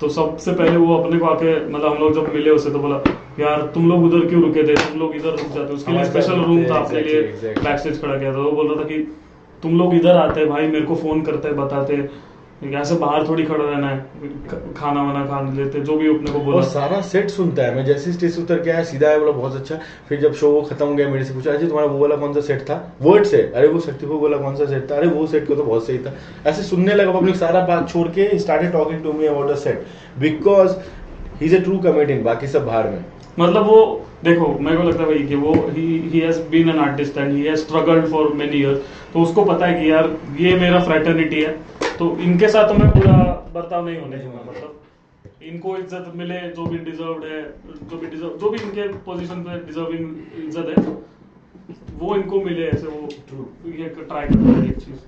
तो 0.00 0.08
सबसे 0.08 0.52
पहले 0.52 0.76
वो 0.76 0.96
अपने 0.96 1.18
को 1.18 1.26
आके 1.26 1.54
मतलब 1.66 1.92
हम 1.92 1.98
लोग 1.98 2.14
जब 2.14 2.32
मिले 2.34 2.50
उसे 2.50 2.70
तो 2.70 2.78
बोला 2.78 2.96
यार 3.40 3.62
तुम 3.74 3.88
लोग 3.88 4.04
उधर 4.04 4.26
क्यों 4.28 4.42
रुके 4.42 4.62
थे? 4.62 4.74
तुम 4.74 4.98
लोग 4.98 5.14
इधर 5.16 5.30
रुक 5.30 5.54
जाते 5.54 5.72
उसके 5.72 5.92
लिए 5.92 6.04
स्पेशल 6.04 6.40
रूम 6.42 6.64
था 6.64 6.74
आपके 6.74 7.00
लिए. 7.00 7.22
बैक 7.64 7.78
स्टेज 7.78 8.00
खड़ा 8.00 8.18
किया 8.18 8.32
था। 8.32 8.38
वो 8.38 8.50
बोल 8.52 8.68
रहा 8.68 8.82
था 8.82 8.88
कि 8.88 8.98
तुम 9.62 9.78
लोग 9.78 9.94
इधर 9.94 10.16
आते 10.16 10.44
भाई 10.44 10.66
मेरे 10.66 10.86
को 10.86 10.94
फ़ोन 10.94 11.22
करते 11.22 11.52
बताते 11.52 11.96
ऐसे 12.62 12.94
बाहर 12.94 13.26
थोड़ी 13.28 13.44
खड़ा 13.44 13.64
रहना 13.64 13.88
है 13.88 14.72
खाना 14.76 15.02
वाना 15.02 15.24
खा 15.26 15.40
लेते 15.56 15.80
जो 15.80 15.96
भी 15.96 16.08
अपने 16.08 16.30
को 16.32 16.38
और 16.38 16.44
बोला 16.44 16.62
सारा 16.68 17.00
सेट 17.00 17.28
सुनता 17.30 17.62
है। 17.62 17.74
मैं 17.74 17.84
जैसे 17.84 18.12
स्टेज 18.12 18.34
से 18.34 18.42
उतर 18.42 18.62
के 18.62 18.70
आया 18.70 18.82
सीधा 18.84 19.08
आया 19.08 19.18
बोला 19.18 19.32
बहुत 19.32 19.54
अच्छा। 19.56 19.78
फिर 20.08 20.20
जब 20.20 20.32
शो 20.34 20.50
वो 20.50 20.62
खत्म 20.62 20.86
हो 20.86 20.94
गया 20.94 21.08
मेरे 21.08 21.24
से 21.24 21.34
पूछा 21.34 21.52
अजय 21.52 21.66
तुम्हारा 21.66 21.88
वो 21.88 21.98
वाला 21.98 22.16
कौन 22.16 22.34
सा 22.34 22.40
सेट 22.40 22.62
था? 22.62 22.96
वर्ड 23.02 23.24
से 23.26 23.42
अरे 23.54 23.68
वो 23.68 23.80
शक्ति 23.80 24.06
वो 24.06 24.18
वाला 24.20 24.36
कौन 24.36 24.56
सा 24.56 24.64
सेट 24.64 24.90
था? 24.90 24.96
अरे 24.96 25.08
वो 25.08 25.26
सेट 25.26 25.46
को 25.48 25.54
तो 25.54 25.64
बहुत 25.64 25.86
सही 25.86 25.98
था। 25.98 26.14
ऐसे 26.46 26.62
सुनने 26.64 26.94
लगा 26.94 27.12
पब्लिक 27.12 27.36
सारा 27.36 27.60
बात 27.66 27.88
छोड़ 27.90 28.06
के 28.08 28.38
started 28.38 28.72
talking 28.72 29.02
to 29.02 29.12
me 29.12 29.26
about 29.26 29.50
the 29.50 29.56
set 29.58 29.86
because 30.20 30.76
he 31.40 31.46
is 31.46 31.56
a 31.56 31.60
true 31.60 31.78
comedian 31.80 32.22
बाकी 32.24 32.46
सब 32.48 32.66
बाहर 32.66 32.88
में। 32.90 33.04
मतलब 33.38 33.66
वो 33.66 34.04
देखो 34.24 34.46
मेरे 34.60 34.76
को 34.76 34.82
लगता 34.82 35.02
है 35.02 35.08
भाई 35.08 35.26
कि 35.26 35.34
वो 35.36 35.52
ही 35.70 35.86
he 36.12 36.20
has 36.20 36.40
been 36.50 36.68
an 36.68 36.78
artist 36.80 37.18
and 37.18 37.32
he 37.32 37.42
has 37.42 37.60
struggled 37.60 38.06
for 38.12 38.32
many 38.36 38.60
years 38.60 38.96
तो 39.12 39.22
उसको 39.22 39.44
पता 39.44 39.66
है 39.66 39.80
कि 39.80 39.90
यार 39.90 40.10
ये 40.38 40.54
मेरा 40.60 40.82
फ्रेटर्निटी 40.84 41.42
है। 41.42 41.52
तो 41.98 42.16
इनके 42.20 42.48
साथ 42.48 42.70
हमें 42.70 42.90
पूरा 42.90 43.16
बर्ताव 43.54 43.86
नहीं 43.86 43.98
होने 43.98 44.18
दूँगा 44.18 44.42
मतलब 44.48 45.44
इनको 45.44 45.76
इज़्ज़त 45.76 46.12
मिले 46.16 46.40
जो 46.50 46.64
भी 46.66 46.78
डिजर्व 46.80 47.24
है 47.26 47.42
जो 47.90 47.98
भी 47.98 48.06
डिजर्व 48.06 48.36
जो 48.40 48.50
भी 48.50 48.58
इनके 48.58 48.88
पोजीशन 49.04 49.42
पे 49.42 49.58
डिजर्विंग 49.66 50.04
इज़्ज़त 50.44 50.78
है 50.78 50.96
वो 51.98 52.14
इनको 52.16 52.40
मिले 52.42 52.66
ऐसे 52.68 52.86
वो 52.86 53.08
ये 53.78 53.88
ट्राई 53.88 54.26
करता 54.26 54.50
है 54.50 54.68
एक 54.68 54.78
चीज़। 54.78 55.00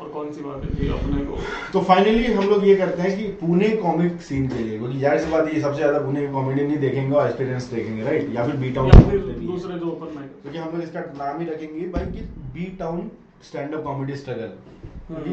और 0.00 0.08
कौन 0.08 0.30
सी 0.32 0.42
बात 0.42 0.62
है? 0.64 0.88
अपने 0.90 1.24
को। 1.24 1.38
तो 1.72 1.80
फाइनली 1.84 2.32
हम 2.32 2.48
लोग 2.50 2.66
ये 2.66 2.74
करते 2.76 3.02
हैं 3.02 3.16
कि 3.16 3.24
पुणे 3.40 3.68
कॉमिक 3.76 4.20
सीन 4.22 4.46
के 4.48 4.62
लिए 4.64 4.78
क्योंकि 4.78 4.98
ज़ाहिर 4.98 5.20
सी 5.20 5.30
बात 5.30 5.52
ये 5.54 5.60
सबसे 5.60 5.76
ज़्यादा 5.76 5.98
पुणे 6.06 6.26
की 6.26 6.32
कॉमेडी 6.32 6.62
नहीं 6.62 6.78
देखेंगे 6.78 7.14
और 7.14 7.26
एक्सपीरियंस 7.26 7.70
देखेंगे 7.72 8.02
राइट 8.04 8.34
या 8.34 8.46
फिर 8.46 8.56
बी 8.56 8.70
टाउन 8.72 8.90
दूसरे 8.90 9.78
जो 9.78 9.86
ओपन 9.86 10.14
माइक 10.14 10.30
क्योंकि 10.42 10.58
हम 10.58 10.72
लोग 10.72 10.82
इसका 10.82 11.00
नाम 11.18 11.40
ही 11.40 11.46
रखेंगे 11.46 11.88
भाई 11.90 12.06
कि 12.12 12.26
B 12.54 12.64
town 12.78 13.10
stand 13.48 13.74
up 13.74 13.84
comedy 13.84 14.16
struggle 14.16 14.89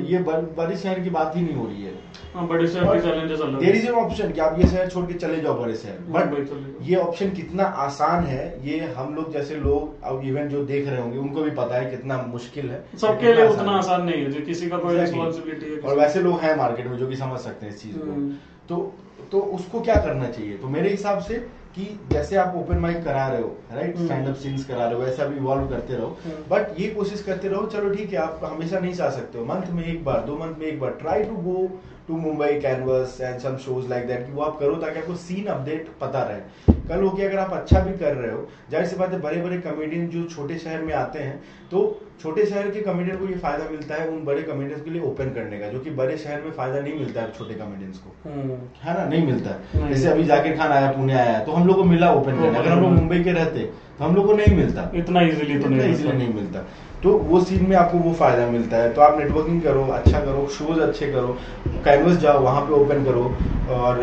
ये 0.07 0.19
बड़े 0.19 0.75
शहर 0.77 0.99
की 0.99 1.09
बात 1.09 1.35
ही 1.35 1.41
नहीं 1.41 1.55
हो 1.55 1.65
रही 1.67 1.83
है। 1.83 1.93
हाँ 2.33 2.47
बड़े 2.47 2.67
शहर 2.67 2.95
के 2.95 3.01
चैलेंजेस 3.01 3.41
अलग 3.41 3.59
देर 3.59 3.75
इज़ 3.75 3.87
एन 3.87 3.93
ऑप्शन 3.93 4.31
कि 4.31 4.39
आप 4.41 4.59
ये 4.59 4.67
शहर 4.67 4.89
छोड़ 4.89 5.05
के 5.05 5.13
चले 5.15 5.39
जाओ 5.41 5.59
बड़े 5.61 5.75
शहर। 5.75 5.99
बट 6.09 6.81
ये 6.83 6.95
ऑप्शन 6.95 7.29
कितना 7.31 7.63
आसान 7.85 8.23
है 8.25 8.45
ये 8.67 8.79
हम 8.97 9.13
लोग 9.15 9.31
जैसे 9.33 9.55
लोग 9.57 10.03
अब 10.03 10.21
इवन 10.25 10.47
जो 10.49 10.63
देख 10.65 10.87
रहे 10.87 11.01
होंगे 11.01 11.17
उनको 11.17 11.43
भी 11.43 11.51
पता 11.51 11.79
है 11.79 11.89
कितना 11.91 12.21
मुश्किल 12.27 12.69
है। 12.69 12.83
सबके 13.01 13.33
लिए 13.33 13.47
उतना 13.47 13.71
आसान 13.73 14.05
नहीं 14.05 14.23
है 14.23 14.31
जो 14.31 14.45
किसी 14.45 14.69
का 14.69 14.77
कोई 14.77 14.97
रिस्पॉन्सिबिलिटी 14.97 15.71
है 15.71 15.79
और 15.79 15.99
वैसे 15.99 16.21
लोग 16.21 16.39
हैं 16.39 16.55
मार्केट 16.57 16.87
में 16.87 16.97
जो 16.97 17.07
कि 17.07 17.15
समझ 17.15 17.39
सकते 17.39 17.65
हैं 17.65 17.73
इस 17.73 17.81
चीज़ 17.83 17.97
को। 17.97 18.11
हम्म। 18.11 18.31
तो 18.69 18.93
तो 19.31 19.39
उसको 19.55 19.79
क्या 19.81 19.95
करना 19.95 20.27
चाहिए? 20.27 20.57
तो 20.57 20.67
मेरे 20.69 20.89
हिसाब 20.89 21.19
से 21.19 21.35
कि 21.75 21.85
जैसे 22.11 22.35
आप 22.35 22.55
ओपन 22.55 22.77
माइक 22.77 23.03
करा 23.03 23.27
रहे 23.27 23.41
हो 23.41 23.55
right 23.73 23.95
hmm. 23.95 24.05
Stand 24.05 24.27
up 24.27 24.35
scenes 24.35 24.65
करा 24.65 24.85
रहे 24.85 24.93
हो 24.93 24.99
वैसा 24.99 25.25
भी 25.25 25.37
इवॉल्व 25.37 25.67
करते 25.67 25.93
रहो 25.93 26.07
हम्म। 26.25 26.49
बट 26.49 26.79
ये 26.79 26.87
कोशिश 26.89 27.23
करते 27.23 27.47
रहो 27.47 27.65
चलो 27.67 27.93
ठीक 27.93 28.13
है 28.13 28.19
आप 28.19 28.41
हमेशा 28.43 28.79
नहीं 28.79 28.93
जा 28.93 29.09
सकते 29.09 29.39
हो 29.39 29.45
मंथ 29.45 29.71
में 29.73 29.83
एक 29.85 30.03
बार 30.03 30.21
दो 30.25 30.37
मंथ 30.37 30.59
में 30.59 30.65
एक 30.67 30.79
बार 30.79 30.91
try 31.01 31.23
to 31.23 31.35
go 31.43 31.69
to 32.07 32.17
Mumbai 32.17 32.59
Canvas 32.61 33.17
and 33.21 33.39
some 33.39 33.55
shows 33.65 33.87
like 33.89 34.07
that 34.07 34.25
कि 34.25 34.31
वो 34.31 34.41
आप 34.41 34.57
करो 34.59 34.75
ताकि 34.81 34.99
आपको 34.99 35.15
सीन 35.17 35.45
अपडेट 35.53 35.87
पता 36.01 36.21
रहे। 36.23 36.75
कल 36.89 37.01
हो 37.03 37.09
कि 37.09 37.23
अगर 37.23 37.37
आप 37.37 37.53
अच्छा 37.53 37.79
भी 37.79 37.97
कर 37.99 38.13
रहे 38.15 38.31
हो 38.31 38.47
ज़ाहिर 38.71 38.87
सी 38.87 38.95
बात 38.95 39.13
है 39.13 39.19
बड़े 39.21 39.41
बड़े 39.41 39.57
कमेडियन 39.61 40.07
जो 40.09 40.23
छोटे 40.35 40.57
शहर 40.57 40.81
में 40.81 40.93
आते 40.95 41.19
हैं 41.19 41.39
तो 41.71 41.79
छोटे 42.21 42.45
शहर 42.45 42.69
के 42.71 42.81
कमेडियन 42.81 43.17
को 43.17 43.27
ये 43.27 43.35
फ़ायदा 43.37 43.69
मिलता 43.71 43.95
है 43.95 44.07
उन 44.09 44.23
बड़े 44.25 44.41
कमेडियंस 44.43 44.83
के 44.83 44.91
लिए 44.91 45.01
ओपन 45.09 45.29
करने 45.31 45.59
का 45.59 45.67
जो 45.69 45.79
कि 45.79 45.89
बड़े 45.99 46.17
शहर 46.17 46.41
में 46.41 46.51
फ़ायदा 46.51 46.79
नहीं 46.79 46.93
मिलता 46.99 47.21
है 47.21 47.31
छोटे 47.37 47.53
कमेडियंस 47.55 47.97
को। 47.97 48.29
हम्म। 48.29 48.57
है 48.83 48.97
ना? 48.97 49.05
नहीं 49.05 49.25
मिलता 49.25 49.49
है। 49.49 49.89
जैसे 49.89 50.07
अभी 50.09 50.23
जाकिर 50.25 50.57
खान 50.57 50.71
आया 50.71 50.91
पुणे 50.91 51.13
आया 51.15 51.39
तो 51.39 51.51
हम 51.51 51.67
लोग 51.67 51.75
को 51.75 51.83
मिला 51.85 52.11
ओपन 52.13 52.39
करने। 52.39 52.57
अगर 52.57 52.69
हम 52.69 52.81
लोग 52.81 52.91
मुंबई 52.91 53.23
के 53.23 53.31
रहते 53.33 53.69
तो 53.97 54.03
हम 54.03 54.15
लोग 54.15 54.25
को 54.27 54.33
नहीं 54.35 54.55
मिलता। 54.55 54.91
इतना 54.95 55.21
इजीली 55.23 55.59
तो। 55.59 55.69
नहीं 55.69 56.33
मिलता। 56.33 56.65
तो 57.03 57.09
वो 57.29 57.39
सीन 57.41 57.65
में 57.69 57.75
आपको 57.77 57.97
वो 57.99 58.13
फ़ायदा 58.13 58.45
मिलता 58.51 58.77
है। 58.77 58.93
तो 58.93 59.01
आप 59.01 59.19
नेटवर्किंग 59.19 59.61
करो 59.61 59.83
अच्छा 59.93 60.19
करो 60.19 60.47
शोज़ 60.53 60.79
अच्छे 60.81 61.11
करो 61.11 61.37
कैनवस 61.85 62.17
जाओ, 62.17 62.41
वहाँ 62.41 62.61
पे 62.61 62.73
ओपन 62.73 63.03
करो। 63.05 63.23
और 63.75 63.99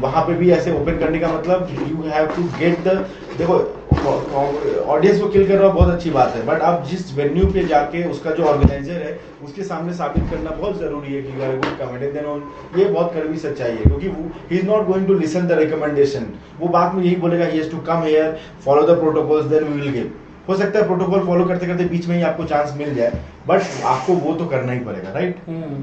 वहाँ 0.00 0.22
पे 0.26 0.34
भी 0.34 0.50
ऐसे 0.50 0.72
ओपन 0.72 0.98
करने 0.98 1.18
का 1.18 1.28
मतलब 1.32 1.68
you 1.80 2.10
have 2.10 2.26
to 2.36 2.42
get 2.58 2.80
the 2.86 3.04
देखो 3.38 3.54
ऑडियंस 3.98 5.20
को 5.20 5.28
किल 5.28 5.46
करना 5.48 5.68
बहुत 5.68 5.88
अच्छी 5.90 6.10
बात 6.10 6.34
है 6.34 6.44
बट 6.46 6.60
आप 6.62 6.84
जिस 6.88 7.16
वेन्यू 7.16 7.46
पे 7.52 7.64
जाके 7.66 8.02
उसका 8.10 8.30
जो 8.30 8.44
ऑर्गेनाइजर 8.44 9.02
है, 9.02 9.18
उसके 9.44 9.62
सामने 9.62 9.92
साबित 9.94 10.30
करना 10.30 10.50
बहुत 10.52 10.78
ज़रूरी 10.78 11.14
है 11.14 11.22
कि 11.22 11.36
you 11.36 11.44
are 11.44 11.56
good 11.56 11.78
comedian 11.78 12.12
then 12.14 12.24
on 12.26 12.42
ये 12.76 12.84
बहुत 12.84 13.12
कड़वी 13.14 13.38
सच्चाई 13.38 13.70
है, 13.70 13.84
क्योंकि 13.84 14.06
he 14.50 14.58
is 14.58 14.66
not 14.66 14.86
going 14.86 15.06
to 15.06 15.14
listen 15.14 15.46
the 15.48 15.58
recommendation 15.60 16.26
वो 16.60 16.68
बात 16.68 16.94
में 16.94 17.02
यही 17.02 17.16
बोलेगा 17.16 17.44
he 17.44 17.58
has 17.58 17.70
to 17.70 17.78
come 17.88 18.02
here 18.04 18.38
follow 18.64 18.86
the 18.86 18.98
protocols 19.00 19.46
then 19.46 19.64
we 19.64 19.80
will 19.80 19.92
give 19.92 20.10
हो 20.48 20.56
सकता 20.56 20.78
है 20.78 20.86
प्रोटोकॉल 20.86 21.26
फॉलो 21.26 21.44
करते 21.44 21.66
करते 21.66 21.84
बीच 21.84 22.06
में 22.08 22.16
ही 22.16 22.22
आपको 22.22 22.44
चांस 22.44 22.74
मिल 22.76 22.94
जाए 22.94 23.22
बट 23.48 23.82
आपको 23.84 24.12
वो 24.26 24.34
तो 24.34 24.46
करना 24.46 24.72
ही 24.72 24.80
पड़ेगा 24.80 25.12
राइट 25.12 25.36
हम्म, 25.48 25.82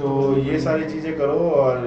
तो 0.00 0.36
ये 0.38 0.60
सारी 0.60 0.84
चीज़ें 0.84 1.16
करो 1.18 1.38
और 1.62 1.86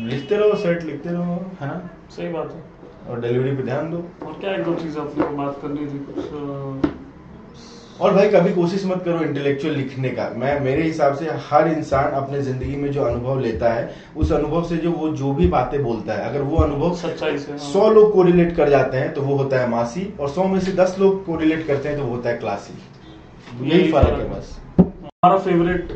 लिखते 0.00 0.36
रहो 0.36 0.54
सेट 0.54 0.82
लिखते 0.82 1.10
रहो 1.10 1.34
है 1.60 1.66
ना? 1.68 1.90
सही 2.16 2.28
बात 2.28 2.52
है। 2.54 2.62
और 3.10 3.20
डिलीवरी 3.20 3.56
पे 3.56 3.62
ध्यान 3.62 3.90
दो। 3.90 3.96
और 4.26 4.32
क्या 4.40 4.54
एक 4.54 4.64
दो 4.64 4.74
चीज़ 4.74 4.98
अपने 4.98 5.24
को 5.26 5.36
बात 5.36 5.58
करनी 5.62 5.86
थी 5.86 5.98
कुछ 6.08 6.97
और 8.00 8.12
भाई 8.14 8.28
कभी 8.28 8.52
कोशिश 8.54 8.84
मत 8.86 9.02
करो 9.04 9.20
इंटेलेक्चुअल 9.20 9.74
लिखने 9.74 10.08
का। 10.08 10.28
मैं 10.36 10.58
मेरे 10.60 10.82
हिसाब 10.82 11.14
से 11.16 11.30
हर 11.48 11.68
इंसान 11.68 12.12
अपने 12.14 12.40
ज़िंदगी 12.42 12.76
में 12.76 12.90
जो 12.92 13.02
अनुभव 13.04 13.40
लेता 13.40 13.72
है 13.72 13.94
उस 14.16 14.32
अनुभव 14.32 14.68
से 14.68 14.76
जो 14.76 14.90
वो 14.92 15.08
जो 15.16 15.32
भी 15.34 15.46
बातें 15.48 15.82
बोलता 15.84 16.12
है 16.12 16.28
अगर 16.30 16.42
वो 16.42 16.56
अनुभव 16.56 16.94
सच्चाई 16.96 17.38
से 17.38 17.52
हाँ। 17.52 17.58
सौ 17.62 17.88
लोग 17.90 18.12
को 18.12 18.22
रिलेट 18.22 18.54
कर 18.56 18.68
जाते 18.70 18.96
हैं 18.96 19.12
तो 19.14 19.22
वो 19.22 19.36
होता 19.36 19.60
है 19.60 19.68
मासी 19.70 20.06
और 20.20 20.28
सौ 20.28 20.44
में 20.44 20.60
से 20.60 20.72
दस 20.74 20.96
लोग 21.00 21.24
को 21.26 21.36
रिलेट 21.36 21.66
करते 21.66 21.88
हैं 21.88 21.98
तो 21.98 22.04
वो 22.04 22.14
होता 22.14 22.30
है 22.30 22.36
क्लासी। 22.36 22.74
यही 23.64 23.90
फ़र्क 23.92 24.18
है 24.18 24.28
बस। 24.30 24.58
तुम्हारा 24.78 25.38
फेवरेट 25.40 25.92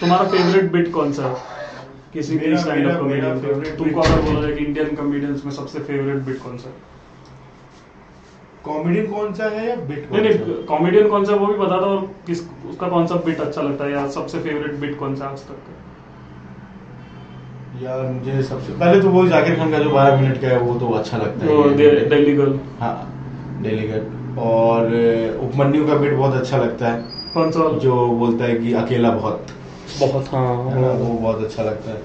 तुम्हारा 0.00 0.28
फेवरेट 0.28 0.70
बिट 0.72 0.92
कौन 0.92 1.12
सा 1.12 1.26
है? 1.26 1.34
किसी 2.12 2.38
भी 2.38 2.56
स्टैंड 2.56 2.90
अप 2.90 2.98
कॉमेडियन 2.98 3.40
तुमको 3.76 4.00
अगर 4.00 4.20
बोला 4.22 4.40
जाए 4.40 4.52
कि 4.52 4.64
इंडियन 4.64 4.94
कॉमेडियंस 4.96 5.44
में 5.44 5.52
सबसे 5.52 5.78
फेवरेट 5.80 6.22
बिट 6.24 6.42
कौन 6.42 6.56
सा 6.58 6.68
है? 6.68 6.74
कॉमेडी 8.64 9.02
कौन 9.06 9.32
सा 9.34 9.44
है 9.44 9.68
या 9.68 9.74
बिट 9.76 10.08
नहीं 10.12 10.22
नहीं 10.22 10.54
कॉमेडियन 10.64 11.08
कौन 11.08 11.24
सा 11.24 11.32
है 11.32 11.38
वो 11.38 11.46
भी 11.46 11.54
बता 11.58 11.76
दो 11.80 11.86
और 11.86 12.00
किस 12.26 12.40
उसका 12.70 12.88
कौन 12.88 13.06
सा 13.06 13.14
बिट 13.14 13.40
अच्छा 13.40 13.62
लगता 13.62 13.84
है 13.84 13.92
या 13.92 14.06
सबसे 14.08 14.38
फेवरेट 14.38 14.74
बिट 14.74 14.98
कौन 14.98 15.14
सा 15.16 15.26
आज 15.26 15.38
तक 15.38 15.62
का? 15.68 15.76
यार 17.84 18.00
मुझे 18.06 18.42
सबसे 18.42 18.72
पहले 18.72 19.00
तो 19.00 19.08
वो 19.08 19.26
जाकिर 19.28 19.56
खान 19.56 19.70
का 19.70 19.78
जो 19.78 19.90
बारह 19.90 20.20
मिनट 20.20 20.40
का 20.40 20.48
है 20.48 20.58
वो 20.58 20.74
तो 20.74 20.88
अच्छा 20.90 21.16
लगता 21.16 21.46
है 21.46 21.54
वो 21.54 21.64
ये 21.64 21.74
दे- 21.76 21.92
मुझे। 21.92 22.04
दिल्ली 22.06 22.32
गर्ल। 22.34 22.58
हाँ 22.80 22.94
और 24.38 24.86
उपमन्यु 25.44 25.86
का 25.86 25.94
बिट 25.94 26.12
बहुत 26.14 26.34
अच्छा 26.34 26.56
लगता 26.56 26.88
है। 26.88 27.02
कौन 27.34 27.50
सा 27.50 27.68
जो 27.78 28.06
बोलता 28.06 28.44
है 28.44 28.54
कि 28.54 28.72
अकेला 28.72 29.10
बहुत। 29.10 29.46
बहुत 30.00 30.28
हाँ 30.32 30.46
वो 30.52 31.18
बहुत 31.18 31.42
अच्छा 31.44 31.62
लगता 31.62 31.90
है। 31.90 32.02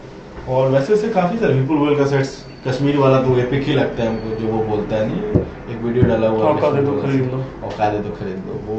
और 0.50 0.70
वैसे 0.72 0.94
वैसे 0.94 1.10
काफ़ी 1.10 1.38
सारे 1.38 1.54
विपुल 1.54 1.78
गोयल 1.78 1.98
का 1.98 2.06
सेट्स 2.06 2.46
कश्मीर 2.68 2.98
वाला 2.98 3.22
तो 3.22 3.38
एपिक 3.38 3.64
ही 3.64 3.74
लगता 3.74 4.04
है 4.04 4.10
हमको 4.10 4.36
जो 4.42 4.48
वो 4.48 4.64
बोलता 4.64 4.96
है 4.96 5.08
नहीं 5.10 5.44
वीडियो 5.86 6.04
डाला 6.06 6.28
हुआ 6.28 6.40
है 6.40 6.54
औकात 6.54 6.86
तो 6.86 7.02
खरीद 7.02 7.32
लो। 7.32 7.44
औकात 7.68 7.94
है 7.94 8.04
तो 8.04 8.16
खरीद 8.16 8.44
लो। 8.48 8.60
वो 8.68 8.78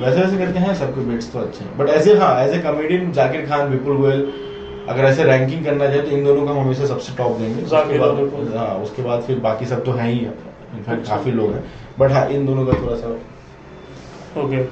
वैसे 0.00 0.20
वैसे 0.20 0.38
करके 0.38 0.58
हैं 0.58 0.74
सबके 0.74 1.04
बिट्स 1.06 1.32
तो 1.32 1.38
अच्छे 1.38 1.64
हैं। 1.64 1.76
बट 1.78 1.88
ऐसे 1.90 2.16
हाँ 2.18 2.34
as 2.42 2.54
a 2.54 2.58
comedian 2.62 3.12
Zakir 3.12 3.46
Khan 3.46 3.68
Vipul 3.70 3.96
Goyal 3.96 4.26
अगर 4.88 5.04
ऐसे 5.04 5.24
रैंकिंग 5.24 5.64
करना 5.64 5.86
चाहे 5.86 6.00
तो 6.00 6.10
इन 6.16 6.24
दोनों 6.24 6.44
का 6.46 6.50
हम 6.50 6.58
हमेशा 6.58 6.86
सबसे 6.86 7.16
टॉप 7.16 7.36
देंगे। 7.38 7.62
उसके 7.62 7.98
बाद 7.98 8.54
हाँ 8.56 8.74
उसके 8.80 9.02
बाद 9.02 9.22
फिर 9.22 9.38
बाकी 9.46 9.66
सब 9.66 9.84
तो 9.84 9.92
हैं 9.92 10.10
ही 10.10 10.18
इनफैक्ट 10.18 11.00
अच्छा। 11.00 11.16
काफ़ी 11.16 11.32
लोग 11.32 11.52
हैं। 11.52 11.64
बट 11.98 12.12
हाँ 12.12 12.26
इन 12.30 12.46
दोनों 12.46 12.66
का 12.66 12.72
थोड़ा 12.82 12.96
सा 12.96 13.08
ओके 14.36 14.62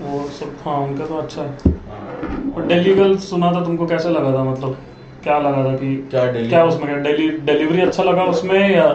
वो 0.00 0.22
सब 0.34 0.56
हाँ 0.64 0.76
उनका 0.80 1.06
तो 1.06 1.16
अच्छा 1.16 1.42
है। 1.42 1.72
हाँ। 1.88 2.52
और 2.56 2.66
दिल्ली 2.66 2.94
गर्ल 2.94 3.16
सुना 3.24 3.52
था 3.52 3.64
तुमको 3.64 3.86
कैसा 3.86 4.10
लगा 4.10 4.32
था? 4.34 4.44
मतलब 4.44 4.76
क्या 5.24 5.38
लगा 5.38 5.64
था 5.64 5.74
कि 5.76 5.94
क्या 6.10 6.26
क्या 6.32 6.64
उसमें 6.64 6.86
क्या 6.86 6.96
डेली 7.02 7.28
डिलीवरी 7.46 7.80
अच्छा 7.82 8.02
लगा 8.02 8.24
उसमें 8.26 8.58
या 8.70 8.86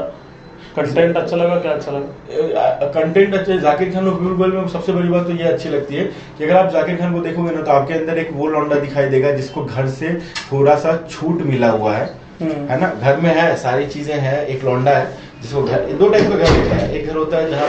कंटेंट 0.75 1.17
अच्छा 1.17 1.35
लगा 1.37 1.55
क्या 1.59 1.71
अच्छा 1.71 1.91
लगा? 1.91 2.89
कंटेंट 2.95 3.33
अच्छे 3.35 3.57
जाकिर 3.59 3.91
खान 3.93 4.07
और 4.07 4.19
बीरबल 4.21 4.51
में 4.51 4.67
सबसे 4.69 4.91
बड़ी 4.91 5.09
बात 5.09 5.27
तो 5.27 5.35
ये 5.35 5.43
अच्छी 5.43 5.69
लगती 5.69 5.95
है 5.95 6.03
कि 6.37 6.43
अगर 6.43 6.55
आप 6.57 6.71
जाकिर 6.71 6.97
खान 6.97 7.13
को 7.13 7.19
देखोगे 7.19 7.51
ना 7.51 7.61
तो 7.61 7.71
आपके 7.71 7.93
अंदर 7.93 8.17
एक 8.17 8.29
वो 8.33 8.47
लौंडा 8.47 8.75
दिखाई 8.79 9.09
देगा 9.09 9.31
जिसको 9.31 9.63
घर 9.65 9.87
से 9.99 10.13
थोड़ा 10.51 10.75
सा 10.75 10.97
छूट 11.09 11.41
मिला 11.45 11.69
हुआ 11.71 11.93
है। 11.95 12.05
हम्म। 12.41 12.67
है 12.69 12.79
ना? 12.81 12.93
घर 13.01 13.17
में 13.17 13.29
है 13.35 13.55
सारी 13.57 13.85
चीज़ें 13.87 14.15
हैं 14.17 14.45
एक 14.45 14.63
लौंडा 14.65 14.91
है 14.91 15.05
जिसको 15.41 15.63
घर 15.63 15.85
दो 15.93 16.09
टाइप 16.09 16.29
का 16.29 16.35
घर 16.35 16.49
होता 16.49 16.75
है। 16.75 16.91
एक 16.93 17.07
घर 17.07 17.15
होता 17.15 17.37
है 17.37 17.49
जहाँ 17.49 17.67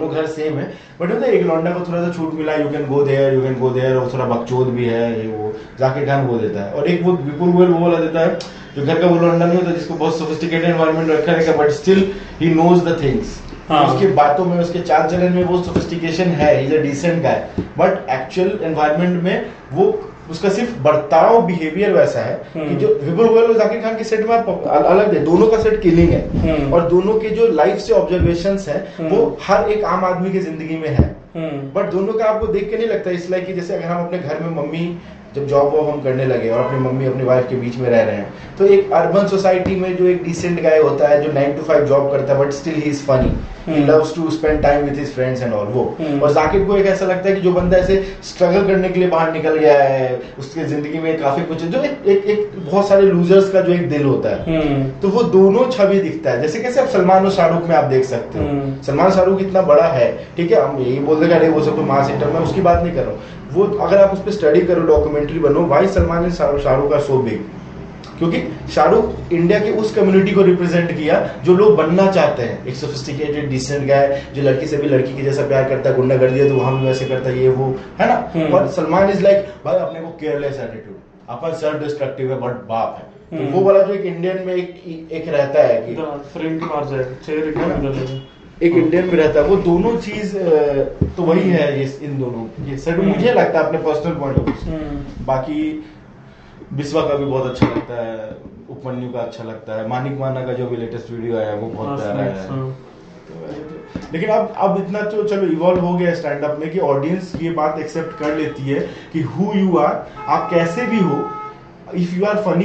दोनों 0.00 0.14
घर 0.14 0.26
सेम 0.28 0.58
है। 0.58 0.66
बट 1.00 1.12
होता 1.12 1.26
है 1.26 1.32
एक 1.32 1.46
लौंडा 1.46 1.70
को 1.70 1.84
थोड़ा 1.88 2.02
सा 2.02 2.12
छूट 2.12 2.34
मिला 2.34 2.54
you 2.54 2.68
can 2.70 2.86
go 2.86 3.02
there 3.04 3.34
you 3.34 3.42
can 3.42 3.58
go 3.58 3.70
there 3.70 3.96
और 3.96 4.12
थोड़ा 4.12 4.24
बकचोद 4.26 4.68
भी 4.76 4.86
है 4.86 5.02
ये 5.18 5.26
वो 5.28 5.52
जाकिर 5.80 6.06
खान 6.06 6.26
वो 6.26 6.38
देता 6.38 6.64
है। 6.64 6.72
और 6.72 6.88
एक 6.88 7.02
वो 7.04 7.12
विपुल 7.12 7.52
गोयल 7.52 7.70
वो 7.70 7.80
वाला 7.80 8.00
देता 8.00 8.20
है 8.20 8.38
जो 8.76 8.84
घर 8.84 9.00
का 9.00 9.06
वो 9.06 9.16
लौंडा 9.16 9.44
नहीं 9.44 9.58
होता 9.58 9.70
जिसको 9.72 9.94
बहुत 9.94 10.18
सोफिस्टिकेटेड 10.18 10.68
एनवायरनमेंट 10.70 11.10
रखा 11.10 11.32
रहेगा 11.32 11.56
but 11.56 11.70
still 11.78 12.10
he 12.40 12.54
knows 12.54 12.84
the 12.84 12.98
things 13.02 13.38
हाँ। 13.68 13.82
उसकी 13.86 14.06
बातों 14.14 14.44
में 14.44 14.58
उसके 14.58 14.78
चाल 14.82 15.08
चलन 15.08 15.32
में 15.32 15.42
वो 15.44 15.62
सोफिस्टिकेशन 15.62 16.30
है 16.38 16.48
is 16.64 16.74
a 16.74 16.78
decent 16.82 17.22
guy 17.22 17.48
but 17.78 18.08
actual 18.10 18.58
environment 18.62 19.22
में 19.22 19.46
वो 19.72 19.84
उसका 20.30 20.48
सिर्फ़ 20.50 20.78
बर्ताव 20.82 21.40
बिहेवियर 21.46 21.92
वैसा 21.92 22.20
है 22.20 22.34
कि 22.52 22.58
हम्म। 22.58 22.76
जो 22.76 22.88
विपुल 23.02 23.28
गोयल 23.28 23.44
और 23.44 23.58
जाकिर 23.58 23.80
खान 23.82 23.96
के 23.96 24.04
सेट 24.04 24.26
में 24.28 24.36
आप 24.36 24.48
अलग 24.66 25.14
है 25.14 25.24
दोनों 25.24 25.46
का 25.46 25.62
सेट 25.62 25.80
किलिंग 25.82 26.10
है 26.10 26.22
हम्म। 26.40 26.72
और 26.72 26.88
दोनों 26.88 27.18
के 27.20 27.30
जो 27.30 27.46
लाइफ 27.52 27.78
से 27.78 27.92
ऑब्जर्वेशन 27.92 28.58
है 28.68 28.78
हम्म। 28.98 29.08
वो 29.08 29.38
हर 29.42 29.70
एक 29.70 29.84
आम 29.86 30.04
आदमी 30.04 30.32
की 30.32 30.38
ज़िंदगी 30.40 30.76
में 30.76 30.88
है 30.88 31.08
हम्म 31.34 31.58
बट 31.72 31.90
दोनों 31.90 32.12
का 32.12 32.24
आपको 32.24 32.46
देख 32.48 32.70
के 32.70 32.76
नहीं 32.76 32.88
लगता 32.88 33.10
इसलिए 33.12 33.40
कि 33.40 33.52
जैसे 33.52 33.74
अगर 33.74 33.84
हम 33.84 34.04
अपने 34.06 34.18
घर 34.18 34.40
में 34.40 34.50
मम्मी 34.52 34.86
जब 35.34 35.46
जॉब 35.46 35.74
वॉब 35.74 35.88
हम 35.88 36.00
करने 36.02 36.24
लगे 36.26 36.48
और 36.50 36.60
अपनी 36.60 36.78
मम्मी 36.80 37.06
अपनी 37.06 37.24
वाइफ 37.24 37.48
के 37.48 37.56
बीच 37.56 37.76
में 37.78 37.88
रह 37.90 38.02
रहे 38.02 38.16
हैं। 38.16 38.56
तो 38.58 38.66
एक 38.66 38.90
अर्बन 38.92 39.26
सोसाइटी 39.28 39.76
में 39.76 39.96
जो 39.96 40.06
एक 40.06 40.22
डिसेंट 40.24 40.60
गाय 40.62 40.78
होता 40.78 41.08
है 41.08 41.22
जो 41.22 41.32
नाइन 41.32 41.56
टू 41.56 41.62
फाइव 41.62 41.86
जॉब 41.86 42.10
करता 42.12 42.32
है 42.32 42.38
but 42.40 42.52
still 42.52 42.74
he 42.74 42.90
is 42.90 43.02
funny 43.04 43.32
he. 43.68 43.84
Loves 43.86 44.14
to 44.14 44.30
spend 44.30 44.60
time 44.62 44.84
with 44.84 44.98
his 44.98 45.12
friends 45.14 45.42
and 45.42 45.52
all 45.52 45.66
वो। 45.66 45.84
हम्म। 46.00 46.20
और 46.20 46.32
जाकिर 46.32 46.64
को 46.64 46.76
एक 46.76 46.86
ऐसा 46.86 47.06
लगता 47.06 47.28
है 47.28 47.34
कि 47.34 47.40
जो 47.40 47.52
बंदा 47.52 47.76
ऐसे 47.78 48.02
स्ट्रगल 48.24 48.66
करने 48.66 48.88
के 48.88 49.00
लिए 49.00 49.08
बाहर 49.08 49.32
निकल 49.32 49.56
गया 49.56 49.78
है 49.82 50.20
उसके 50.38 50.64
ज़िंदगी 50.64 50.98
में 50.98 51.20
काफ़ी 51.20 51.44
कुछ 51.44 51.62
है 51.62 51.70
जो 51.70 51.80
एक 51.80 52.06
एक, 52.06 52.24
एक 52.24 52.50
बहुत 52.60 52.88
सारे 52.88 53.02
लूजर्स 53.02 53.50
का 53.52 53.60
जो 53.60 53.72
एक 53.72 53.88
दिल 53.90 54.04
होता 54.04 54.28
है। 54.28 54.44
हम्म 54.46 54.90
तो 55.00 55.08
वो 55.08 55.22
दोनों 55.30 55.70
छवि 55.70 56.00
दिखता 56.00 56.30
है। 56.30 56.40
जैसे 56.42 56.60
कैसे 56.60 56.80
आप 56.80 56.88
सलमान 56.88 57.24
और 57.24 57.30
शाहरुख 57.32 57.68
में 57.68 57.76
आप 57.76 57.84
देख 57.86 58.04
सकते 58.04 58.38
हो। 58.38 58.44
हम्म। 58.44 58.80
सलमान 58.82 59.10
शाहरुख 59.10 59.40
इतना 59.40 59.62
बड़ा 59.64 59.86
है 59.88 60.12
ठीक 60.36 60.52
है 60.52 60.62
हम 60.62 60.80
यही 60.80 60.98
बोल 61.00 61.20
देगा 61.20 61.36
अरे 61.36 61.48
वो 61.48 61.62
सब 61.64 61.76
तो 61.76 61.82
मास 61.92 62.10
इंटर 62.10 62.26
में 62.26 62.40
उसकी 62.40 62.60
बात 62.60 62.82
नहीं 62.82 62.94
कर 62.94 63.02
रहा 63.02 63.10
हूँ। 63.10 63.38
वो 63.52 63.64
अगर 63.64 63.96
आप 63.98 64.12
उस 64.12 64.22
पर 64.24 64.30
स्टडी 64.32 64.60
करो 64.62 64.82
डॉक्यूमेंट्री 64.86 65.38
बनो 65.38 65.66
why 65.66 65.86
Salman 65.88 66.24
and 66.24 66.32
Shahrukh 66.32 66.92
are 66.92 67.00
so 67.00 67.18
big 67.22 67.48
क्योंकि 68.18 68.38
शाहरुख 68.74 69.32
इंडिया 69.32 69.58
की 69.58 69.70
उस 69.80 69.94
कम्युनिटी 69.94 70.32
को 70.32 70.42
रिप्रेजेंट 70.42 70.90
किया 70.96 71.18
जो 71.44 71.54
लोग 71.56 71.76
बनना 71.76 72.10
चाहते 72.10 72.42
हैं। 72.42 72.66
एक 72.66 72.74
सोफिस्टिकेटेड 72.76 73.48
डिसेंट 73.50 73.86
गाय 73.88 74.22
जो 74.34 74.42
लड़की 74.42 74.66
से 74.66 74.76
भी 74.76 74.88
लड़की 74.88 75.16
के 75.16 75.22
जैसा 75.22 75.46
प्यार 75.46 75.68
करता 75.68 75.90
है 75.90 75.96
गुंडा 75.96 76.16
कर 76.16 76.30
दिया 76.30 76.48
तो 76.48 76.56
वहाँ 76.56 76.78
भी 76.80 76.86
वैसे 76.86 77.04
करता 77.04 77.30
है 77.30 77.42
ये 77.42 77.48
वो 77.50 77.68
है 78.00 78.08
ना? 78.08 78.16
हम्म। 78.34 78.54
और 78.54 78.66
सलमान 78.70 79.10
इज़ 79.10 79.22
लाइक 79.22 79.46
भाई 79.64 79.78
अपने 79.78 80.00
को 80.00 80.08
केयरलेस 80.20 80.58
एटीट्यूड 80.60 80.96
अपन 81.28 81.56
सेल्फ 81.60 81.82
डिस्ट्रक्टिव 81.84 82.32
है 82.32 82.40
बट 82.40 82.66
बाप 82.68 82.98
है। 82.98 83.04
तो 83.30 83.36
हम्म। 83.36 83.52
वो 83.52 83.64
वाला 83.64 83.82
जो 83.82 83.94
एक 83.94 84.04
इंडियन 84.06 84.42
में 84.46 84.54
एक 84.54 85.08
एक 85.12 85.28
रहता 85.28 85.62
है 85.62 85.80
कि 85.82 85.92
इधर 85.92 86.22
फ्रेम 86.32 86.58
के 86.58 86.66
एक 88.62 88.74
इंडियन 88.74 89.04
में 89.04 89.14
रहता 89.14 89.40
है 89.40 89.46
वो 89.46 89.56
दोनों 89.62 89.96
चीज़ 89.98 90.36
तो 91.16 91.22
वही 91.22 91.50
है 91.50 91.68
ये 91.78 91.84
इन 92.02 92.18
दोनों 92.18 92.66
ये 92.66 92.76
सर 92.76 92.98
हम्म। 92.98 93.08
मुझे 93.08 93.32
लगता 93.32 93.58
है 93.58 93.64
अपने 93.66 93.78
पर्सनल 93.78 94.14
पॉइंट 94.14 94.38
ऑफ़ 94.38 94.64
व्यू 94.64 95.24
बाकी 95.26 95.62
बिस्वा 96.72 97.02
का 97.02 97.14
भी 97.14 97.24
बहुत 97.24 97.50
अच्छा 97.50 97.66
लगता 97.66 98.02
है 98.02 98.36
उपमन्यु 98.70 99.10
का 99.12 99.20
अच्छा 99.20 99.44
लगता 99.44 99.78
है 99.78 99.88
मानिक 99.88 100.18
माना 100.20 100.44
का 100.46 100.52
जो 100.52 100.66
भी 100.66 100.76
लेटेस्ट 100.76 101.10
वीडियो 101.10 101.36
आया 101.36 101.54
वो 101.54 101.68
बहुत 101.70 101.98
प्यारा 101.98 102.22
है 102.22 102.48
हाँ। 102.48 102.58
तो 103.28 103.30
तो- 103.30 104.12
लेकिन 104.12 104.30
अब 104.30 104.54
अब 104.58 104.76
इतना 104.78 105.00
तो 105.10 105.22
चलो 105.24 105.46
इवॉल्व 105.48 105.80
हो 105.80 105.96
गया 105.98 106.14
स्टैंड 106.14 106.44
अप 106.44 106.58
में 106.60 106.70
कि 106.70 106.78
ऑडियंस 106.86 107.32
ये 107.42 107.50
बात 107.54 107.78
एक्सेप्ट 107.78 108.18
कर 108.18 108.36
लेती 108.36 108.62
है 108.62 108.80
कि 109.12 109.20
हु 109.28 109.52
यू 109.54 109.76
आर 109.78 110.06
आप 110.28 110.48
कैसे 110.50 110.86
भी 110.86 111.00
हो 111.00 111.18
if 111.94 112.14
you 112.16 112.24
are 112.26 112.36
funny 112.42 112.64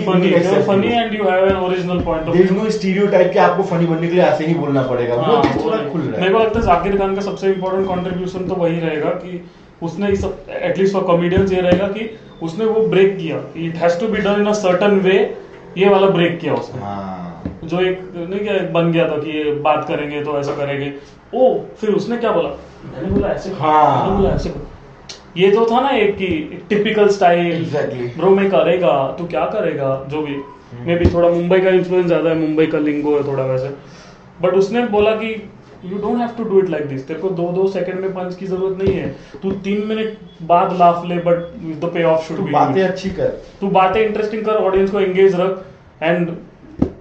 and 0.95 1.13
you 1.13 1.27
have 1.27 1.43
an 1.45 1.57
original 1.65 2.01
point 2.07 2.27
of 2.27 2.33
there 2.33 2.45
is 2.45 2.53
no 2.53 2.69
stereotype 2.71 3.31
कि 3.33 3.39
आपको 3.39 3.63
फनी 3.63 3.85
बनने 3.85 4.07
के 4.07 4.13
लिए 4.13 4.23
ऐसे 4.23 4.45
ही 4.45 4.53
बोलना 4.55 4.81
पड़ेगा। 4.88 5.15
वो 5.15 5.21
हाँ, 5.21 5.43
थोड़ा 5.63 5.77
खुल 5.89 6.01
रहा 6.01 6.11
है। 6.11 6.21
मेरे 6.21 6.33
को 6.33 6.39
लगता 6.39 6.59
है 6.59 6.65
जाकिर 6.65 6.97
खान 6.97 7.15
का 7.15 7.21
सबसे 7.21 7.51
इम्पोर्टेंट 7.53 7.88
कंट्रीब्यूशन 7.88 8.47
तो 8.47 8.55
वही 8.55 8.79
रहेगा 8.79 9.09
कि 9.23 9.43
उसने 9.83 10.09
इस 10.09 10.25
एटलीस्ट 10.49 10.93
फॉर 10.93 11.03
कॉमेडियंस 11.03 11.51
ये 11.53 11.61
रहेगा 11.61 11.88
कि 11.88 12.09
उसने 12.43 12.65
वो 12.65 12.85
ब्रेक 12.88 13.17
किया। 13.17 13.38
It 13.57 13.75
has 13.77 13.99
to 13.99 14.07
be 14.07 14.21
done 14.21 14.41
in 14.41 14.47
a 14.47 14.53
certain 14.59 14.99
way 14.99 15.17
ये 15.77 15.89
वाला 15.89 16.07
ब्रेक 16.09 16.39
किया 16.39 16.53
उसने। 16.53 16.81
हाँ। 16.81 17.59
जो 17.63 17.81
एक 17.81 17.99
नहीं 18.15 18.39
क्या 18.39 18.53
एक 18.53 18.71
बन 18.73 18.91
गया 18.91 19.07
था 19.09 19.17
कि 19.17 19.38
ये 19.38 19.51
बात 19.61 19.85
करेंगे 19.88 20.21
तो 20.23 20.39
ऐसा 20.39 20.55
करेंगे। 20.55 20.93
ओ 21.35 21.53
फिर 21.79 21.89
उसने 21.91 22.17
क्या 22.17 22.31
बोला? 22.31 22.49
मैंने 22.85 23.09
बोला 23.09 23.27
ऐसे 23.27 23.49
हाँ। 23.59 23.83
मैंने 23.95 24.17
बोला 24.17 24.29
ऐसे। 24.29 24.49
ये 25.38 25.50
तो 25.52 25.65
था 25.65 25.80
ना 25.82 25.89
एक 25.89 26.15
की 26.15 26.28
टिपिकल 26.69 27.08
स्टाइल 27.08 27.63
Exactly. 27.63 28.08
ब्रो 28.17 28.30
मैं 28.30 28.50
करेगा 28.50 28.91
तू 29.19 29.26
क्या 29.28 29.45
करेगा? 29.45 30.06
जो 30.10 30.21
भी। 30.21 30.34
हम्म। 30.34 30.86
मे 30.88 30.95
भी 30.95 31.06
थोड़ा 31.13 31.30
मुंबई 31.30 31.60
का 31.60 31.69
इन्फ्लुएंस 31.69 32.06
ज़्यादा 32.06 32.30
है 32.30 32.36
मुंबई 32.36 32.65
का 32.65 32.78
लिंगो 32.78 33.17
है 33.17 33.28
थोड़ा 33.28 33.43
वैसे। 33.45 33.69
बट 34.41 34.54
उसने 34.54 34.86
बोला 34.88 35.12
कि 35.15 35.34
you 35.86 35.98
don't 35.98 36.17
have 36.19 36.30
to 36.38 36.43
do 36.43 36.60
it 36.60 36.69
like 36.69 36.88
this 36.88 37.08
तेरे 37.08 37.19
को 37.19 37.30
दो 37.30 37.52
दो 37.52 37.67
सेकंड 37.67 38.00
में 38.00 38.13
पंच 38.13 38.36
की 38.36 38.45
ज़रूरत 38.45 38.84
नहीं 38.84 38.93
है। 38.93 39.15
तू 39.41 39.52
तीन 39.67 39.86
मिनट 39.88 40.17
बाद 40.43 40.78
लाफ 40.80 41.06
ले 41.06 41.15
but 41.15 41.38
the 41.82 41.91
pay 41.93 42.04
off 42.04 42.28
should 42.28 42.39
be 42.39 42.52
बातें 42.52 42.82
अच्छी 42.84 43.10
कर। 43.10 43.28
तू 43.62 43.67
बातें 43.69 44.02
इंटरेस्टिंग 44.06 44.45
कर 44.45 44.63
ऑडियंस 44.63 44.91
को 44.91 45.00
एंगेज 45.00 45.36
रख 45.36 45.65
एंड 46.04 46.30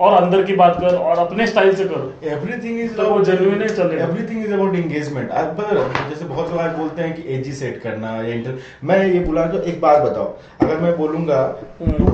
और 0.00 0.12
अंदर 0.14 0.42
की 0.44 0.54
बात 0.56 0.76
कर 0.80 0.94
और 0.96 1.18
अपने 1.18 1.46
स्टाइल 1.46 1.74
से 1.76 1.84
कर। 1.84 2.26
एवरीथिंग 2.28 2.80
इज़ 2.80 2.94
तो 2.96 3.08
वो 3.10 3.18
genuine 3.24 3.62
ही 3.62 3.68
चलेगा। 3.68 4.04
एवरीथिंग 4.04 4.44
इज़ 4.44 4.52
अबाउट 4.54 4.74
एंगेजमेंट 4.74 5.30
आप 5.32 5.56
पता 5.58 6.08
जैसे 6.08 6.24
बहुत 6.24 6.50
लोग 6.50 6.76
बोलते 6.78 7.02
हैं 7.02 7.14
कि 7.14 7.22
एजी 7.34 7.52
सेट 7.54 7.80
करना 7.82 8.10
या 8.16 8.34
इंटर 8.34 8.58
मैं 8.84 9.04
ये 9.04 9.20
बोला 9.20 9.46
तो 9.46 9.60
एक 9.62 9.80
बात 9.80 10.02
बताओ। 10.02 10.34
अगर 10.62 10.80
मैं 10.80 10.96
बोलूँगा 10.96 11.40
हम्म। 11.80 11.96
Two 11.98 12.06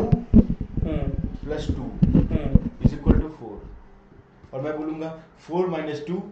hmm, 0.84 0.98
plus 1.44 1.66
two 1.68 1.82
hmm, 2.12 2.58
is 2.84 2.94
equal 2.94 3.20
to 3.20 3.28
four 3.40 4.54
और 4.54 4.60
मैं 4.60 4.76
बोलूँगा 4.78 5.14
four 5.48 5.66
minus 5.68 6.04
two 6.08 6.22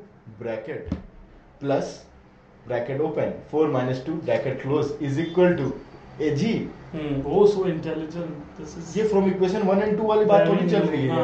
bracket 0.40 0.94
plus 1.60 1.86
bracket 2.66 3.00
open 3.00 3.32
four 3.50 3.68
minus 3.70 4.02
two 4.06 4.12
bracket 4.24 4.60
close 4.62 4.92
is 5.02 5.20
equal 5.20 5.54
to 5.54 5.72
ए 6.22 6.30
जी 6.30 6.52
हम्म, 6.94 7.20
वो 7.22 7.46
सो 7.46 7.66
इंटेलिजेंट 7.68 8.28
दिस 8.58 8.76
इज़ 8.78 8.98
ये 8.98 9.08
from 9.08 9.26
equation 9.26 9.62
one 9.62 9.82
and 9.82 9.96
two 9.98 10.04
वाली 10.04 10.24
बात 10.24 10.48
थोड़ी 10.48 10.70
चल 10.70 10.80
रही 10.80 11.02
है। 11.02 11.16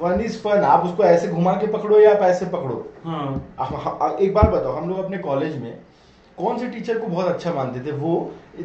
फन 0.00 0.20
इज़ 0.20 0.38
फन 0.38 0.62
आप 0.64 0.84
उसको 0.84 1.04
ऐसे 1.04 1.28
घुमा 1.28 1.52
के 1.52 1.66
पकड़ो 1.66 1.98
या 2.00 2.14
आप 2.14 2.22
ऐसे 2.22 2.46
पकड़ो? 2.46 2.76
ह- 3.06 3.98
ह- 4.02 4.16
एक 4.20 4.34
बार 4.34 4.50
बताओ 4.50 4.72
हम 4.72 4.88
लोग 4.88 4.98
अपने 4.98 5.18
कॉलेज 5.18 5.60
में 5.62 5.78
कौन 6.38 6.58
से 6.58 6.66
टीचर 6.68 6.98
को 6.98 7.06
बहुत 7.06 7.26
अच्छा 7.26 7.52
मानते 7.54 7.80
थे? 7.80 7.92
वो 7.92 8.14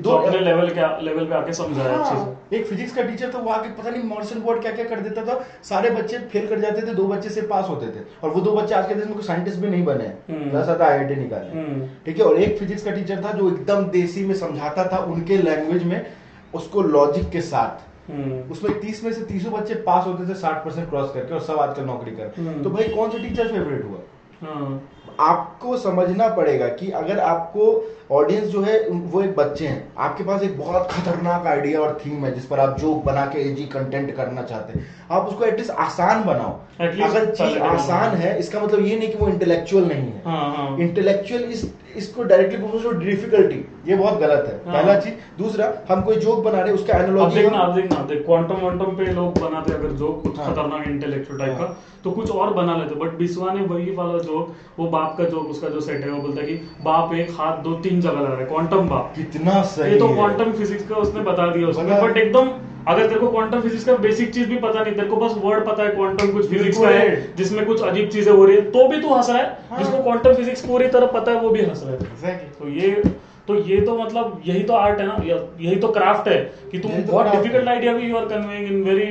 तो 0.03 0.09
अपने 0.09 0.39
लेवल 0.39 0.69
के 0.69 0.81
लेवल 1.05 1.25
पे 1.25 1.35
आके 1.35 1.53
समझाया 1.53 1.97
हाँ, 1.97 2.47
एक 2.53 2.65
फिजिक्स 2.65 2.93
का 2.95 3.01
टीचर 3.01 3.33
था 3.33 3.39
वो 3.39 3.49
आके 3.51 3.69
पता 3.71 3.89
नहीं 3.89 4.03
मॉर्सन 4.03 4.39
बोर्ड 4.41 4.61
क्या 4.61 4.71
क्या 4.71 4.85
कर 4.85 4.99
देता 4.99 5.23
था। 5.25 5.39
सारे 5.63 5.89
बच्चे 5.89 6.17
फेल 6.33 6.47
कर 6.47 6.59
जाते 6.59 6.81
थे 6.87 6.93
दो 6.95 7.05
बच्चे 7.07 7.29
से 7.29 7.41
पास 7.51 7.69
होते 7.69 7.87
थे। 7.87 8.03
और 8.23 8.29
वो 8.29 8.41
दो 8.41 8.51
बच्चे 8.51 8.75
आज 8.75 8.87
के 8.87 8.95
देश 8.95 9.05
में 9.05 9.13
कोई 9.13 9.23
साइंटिस्ट 9.23 9.59
भी 9.59 9.69
नहीं 9.69 9.85
बने। 9.85 10.07
प्लस 10.29 10.69
आता 10.69 10.85
आई 10.85 11.15
निकाले। 11.15 11.59
हम्म, 11.59 11.87
ठीक 12.05 12.19
है 12.19 12.25
और 12.25 12.41
एक 12.41 12.57
फिजिक्स 12.59 12.83
का 12.83 12.91
टीचर 12.91 13.23
था 13.25 13.31
जो 13.31 13.49
एकदम 13.49 13.83
देसी 13.89 14.25
में 14.25 14.35
समझाता 14.35 14.87
था 14.93 15.03
उनके 15.13 15.37
लैंग्वेज 15.37 15.83
में 15.83 16.05
उसको 16.53 16.81
लॉजिक 16.81 17.29
के 17.29 17.41
साथ। 17.43 18.11
हम्म, 18.11 18.41
उसमें 18.51 18.79
तीस 18.79 19.03
में 19.03 19.11
से 19.13 19.21
तीसों 19.23 19.51
बच्चे 19.51 19.73
पास 19.87 20.05
होते 20.05 20.29
थे 20.29 20.35
साठ 20.37 20.63
परसेंट 20.65 20.89
क्रॉस 20.89 21.11
करके 21.13 21.33
और 21.33 21.41
सब 21.41 21.59
आजकल 21.59 21.83
नौकरी 21.85 22.11
कर 22.11 22.33
हम्म। 22.37 22.63
तो 22.63 22.69
भाई 22.69 22.87
कौन 22.89 23.09
सा 23.09 23.17
टीचर 23.17 23.47
फेवरेट 23.47 23.83
हुआ? 23.83 23.99
आपको 24.43 25.77
समझना 25.77 26.27
पड़ेगा 26.27 26.67
कि 26.69 26.89
अगर 26.91 27.19
आपको 27.19 27.63
ऑडियंस 28.11 28.47
जो 28.47 28.61
है 28.61 28.77
वो 28.89 29.21
एक 29.21 29.35
बच्चे 29.35 29.67
हैं। 29.67 29.93
आपके 29.97 30.23
पास 30.23 30.43
एक 30.43 30.57
बहुत 30.59 30.91
खतरनाक 30.91 31.47
आइडिया 31.47 31.79
और 31.79 31.97
थीम 32.05 32.25
है 32.25 32.33
जिस 32.35 32.45
पर 32.45 32.59
आप 32.59 32.79
जोक 32.79 33.03
बना 33.05 33.25
के 33.25 33.39
एजी 33.41 33.65
कंटेंट 33.65 34.15
करना 34.15 34.43
चाहते 34.43 34.79
हैं। 34.79 34.85
आप 35.11 35.27
उसको 35.27 35.45
एटलीस्ट 35.45 35.71
आसान 35.71 36.23
बनाओ। 36.23 36.51
अगर 36.79 37.25
चीज़ 37.35 37.57
आसान 37.59 38.15
है 38.15 38.37
इसका 38.39 38.59
मतलब 38.59 38.85
ये 38.85 38.97
नहीं 38.99 39.09
कि 39.09 39.17
वो 39.17 39.27
इंटेलेक्चुअल 39.27 39.85
नहीं 39.85 40.11
है। 40.11 40.21
हाँ 40.25 40.55
हाँ। 40.55 40.77
इंटेलेक्चुअल 40.77 41.43
इस 41.43 41.65
इसको 41.99 42.23
डायरेक्टली 42.23 42.57
बोलो 42.59 42.91
डिफिकल्टी 42.99 43.63
ये 43.87 43.95
बहुत 43.95 44.19
गलत 44.19 44.45
है 44.47 44.55
हाँ। 44.65 44.73
पहला 44.73 44.99
चीज़ 44.99 45.13
दूसरा 45.37 45.71
हम 45.89 46.01
कोई 46.01 46.15
जोक 46.17 46.43
बना 46.43 46.61
रहे 46.61 46.73
उसका 46.73 46.97
एनालॉजी 46.97 47.41
देखना 47.41 47.59
अब 47.59 47.75
देखना 47.75 48.03
देख 48.05 48.25
क्वांटम 48.25 48.61
वांटम 48.61 48.95
पे 48.95 49.05
लोग 49.11 49.39
बनाते 49.39 49.73
अगर 49.73 49.91
जोक 49.97 50.21
कुछ 50.23 50.39
हाँ। 50.39 50.51
खतरनाक 50.51 50.87
इंटेलेक्चुअल 50.87 51.39
टाइप 51.39 51.53
हाँ। 51.53 51.67
का 51.67 51.77
तो 52.03 52.11
कुछ 52.11 52.31
और 52.31 52.53
बना 52.53 52.75
लेते 52.77 52.95
बट 52.95 53.17
बिस्वा 53.17 53.53
ने 53.53 53.65
वही 53.65 53.95
वाला 53.95 54.19
जोक 54.21 54.55
वो 54.79 54.87
बाप 54.89 55.15
का 55.17 55.23
जोक 55.29 55.47
उसका 55.47 55.69
जो 55.69 55.81
सेट 55.81 56.03
है 56.03 56.11
वो 56.11 56.21
बोलता 56.21 56.41
है 56.41 56.47
कि 56.47 56.53
बाप 56.83 57.13
एक 57.15 57.31
हाथ 57.39 57.63
दो 57.63 57.73
तीन 57.79 58.01
जगह 58.01 58.19
लगा 58.19 58.29
रहा 58.29 58.39
है 58.39 58.45
क्वांटम 58.45 58.89
बाप 58.89 59.13
कितना 59.15 59.61
सही 59.73 59.91
ये 59.93 59.99
तो 59.99 60.07
क्वांटम 60.07 60.51
फिजिक्स 60.53 60.87
का 60.89 60.95
उसने 60.97 61.21
बता 61.23 61.51
दिया 61.51 61.67
बता- 61.67 62.03
बट 62.03 62.17
एकदम 62.17 62.51
अगर 62.87 63.07
तेरे 63.07 63.19
को 63.19 63.27
क्वांटम 63.27 63.61
फिजिक्स 63.61 63.83
का 63.85 63.95
बेसिक 63.99 64.33
चीज़ 64.33 64.47
भी 64.49 64.57
पता 64.59 64.83
नहीं 64.83 64.93
तेरे 64.95 65.07
को 65.07 65.15
बस 65.17 65.33
वर्ड 65.43 65.65
पता 65.65 65.83
है 65.83 65.89
क्वांटम 65.91 66.31
कुछ 66.33 66.49
फिजिक्स 66.49 66.77
का 66.77 66.89
है 66.89 67.35
जिसमें 67.37 67.65
कुछ 67.65 67.81
अजीब 67.83 68.09
चीज़ें 68.09 68.31
हो 68.33 68.45
रही 68.45 68.55
है 68.55 68.69
तो 68.71 68.87
भी 68.87 69.01
तू 69.01 69.13
हंस 69.13 69.29
रहा 69.29 69.37
है। 69.37 69.57
हाँ। 69.69 69.79
जिसको 69.79 70.03
क्वांटम 70.03 70.33
फिजिक्स 70.33 70.65
पूरी 70.65 70.87
तरह 70.89 71.07
पता 71.15 71.31
है 71.31 71.41
वो 71.41 71.49
भी 71.49 71.61
हंस 71.61 71.83
रहा 71.83 71.93
है। 71.93 71.99
Exactly. 71.99 72.59
तो 72.59 72.69
ये 72.79 73.01
तो 73.47 73.55
ये 73.65 73.79
तो 73.81 73.97
मतलब 73.97 74.41
यही 74.45 74.63
तो 74.63 74.73
आर्ट 74.75 74.99
है 74.99 75.05
ना 75.07 75.15
यही 75.25 75.75
तो 75.75 75.87
क्राफ्ट 75.91 76.27
है 76.27 76.37
कि 76.71 76.79
तुम 76.79 76.91
तो 76.91 77.11
बहुत 77.11 77.27
डिफ़िकल्ट 77.27 77.67
आइडिया 77.67 77.93
भी 77.93 78.09
you 78.09 78.17
are 78.17 78.25
conveying 78.25 78.67
in 78.67 78.83
very 78.83 79.05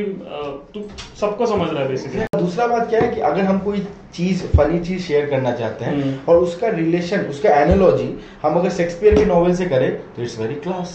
तू 0.74 0.82
सबको 1.20 1.46
समझ 1.46 1.68
रहा 1.70 1.82
है 1.82 1.88
बेसिकली 1.88 2.26
दूसरा 2.36 2.66
बात 2.66 2.88
क्या 2.88 3.00
है 3.00 3.08
कि 3.14 3.20
अगर 3.28 3.42
हम 3.44 3.58
कोई 3.60 3.80
चीज़ 4.14 4.46
फनी 4.56 4.78
चीज़ 4.80 5.02
शेयर 5.02 5.26
करना 5.30 5.52
चाहते 5.52 5.84
हैं 5.84 5.92
हम्म। 5.94 6.14
और 6.28 6.42
उसका 6.42 6.68
रिलेशन 6.76 7.24
उसका 7.30 7.54
एनालॉजी 7.56 8.08
हम 8.42 8.58
अगर 8.60 8.70
शेक्सपियर 8.72 9.14
के 9.14 9.24
नॉवेल 9.24 9.54
से 9.56 9.66
करें 9.66 9.90
तो 10.16 10.22
it's 10.22 10.38
very 10.40 10.54
class 10.66 10.94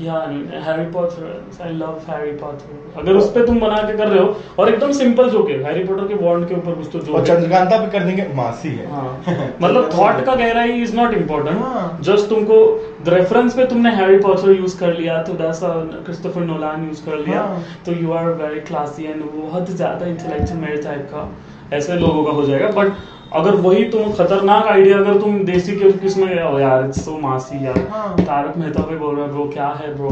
Harry 0.00 0.84
Potter 0.92 1.64
I 1.64 1.72
love 1.72 2.00
Harry 2.08 2.30
Potter 2.38 3.00
अगर 3.00 3.16
उस 3.16 3.30
पे 3.32 3.44
तुम 3.46 3.60
बना 3.60 3.76
के 3.82 3.96
कर 3.98 4.08
रहे 4.08 4.20
हो 4.20 4.36
और 4.58 4.68
एकदम 4.68 4.92
सिंपल 4.92 5.30
जोक 5.30 5.50
है 5.50 5.62
हैरी 5.64 5.84
पॉटर 5.84 6.08
के 6.08 6.14
वॉन्ड 6.14 6.48
के 6.48 6.54
ऊपर 6.54 6.74
कुछ 6.74 6.88
तो 6.92 6.98
और 6.98 7.04
जोक 7.04 7.26
चंद्रकांता 7.26 7.78
पे 7.78 7.90
कर 7.90 8.04
देंगे 8.04 8.26
मासी 8.34 8.68
है। 8.70 8.90
हाँ। 8.90 9.22
मतलब 9.62 9.90
थॉट 9.94 10.24
का 10.26 10.34
गहराई 10.34 10.82
इज़ 10.82 10.96
नॉट 10.96 11.10
हाँ। 11.10 11.20
इम्पोर्टेंट 11.20 12.02
जस्ट 12.06 12.28
तुमको 12.28 12.60
रेफरेंस 13.08 13.54
पे 13.54 13.66
तुमने 13.66 13.90
हैरी 13.96 14.18
पॉटर 14.18 14.50
यूज़ 14.52 14.78
कर 14.80 14.94
लिया 14.94 15.22
थोड़ा 15.28 15.52
सा 15.54 15.72
क्रिस्टोफर 15.96 16.44
नोलान 16.44 16.86
यूज़ 16.86 17.04
कर 17.06 17.18
लिया 17.18 17.40
हाँ। 17.42 17.64
तो 17.86 17.92
you 17.94 18.12
are 18.12 18.28
very 18.42 18.60
classy 18.62 19.04
and 19.04 19.22
बहुत 19.24 19.70
ज़्यादा 19.72 20.06
इंटेलेक्चुअल 20.06 20.60
मेरे 20.60 20.82
टाइप 20.82 21.08
का। 21.12 21.28
ऐसे 21.72 21.96
लोगों 21.96 22.24
का 22.24 22.30
हो 22.30 22.46
जाएगा। 22.46 22.68
बट 22.72 22.92
अगर 23.32 23.54
वही 23.62 23.84
तुम 23.90 24.12
खतरनाक 24.12 24.66
आइडिया 24.68 24.98
अगर 24.98 25.20
तुम 25.20 25.38
देसी 25.44 25.76
के 25.76 25.90
किसमें 25.92 26.42
ओ 26.44 26.58
यार 26.58 26.90
सो 26.94 27.18
मासी 27.18 27.64
यार। 27.66 27.78
हाँ। 27.90 28.16
तारक 28.20 28.56
मेहता 28.56 28.82
पे 28.82 28.96
बोल 28.96 29.16
रहा 29.16 29.24
है 29.24 29.32
ब्रो 29.32 29.44
क्या 29.52 29.68
है 29.80 29.94
ब्रो? 29.96 30.10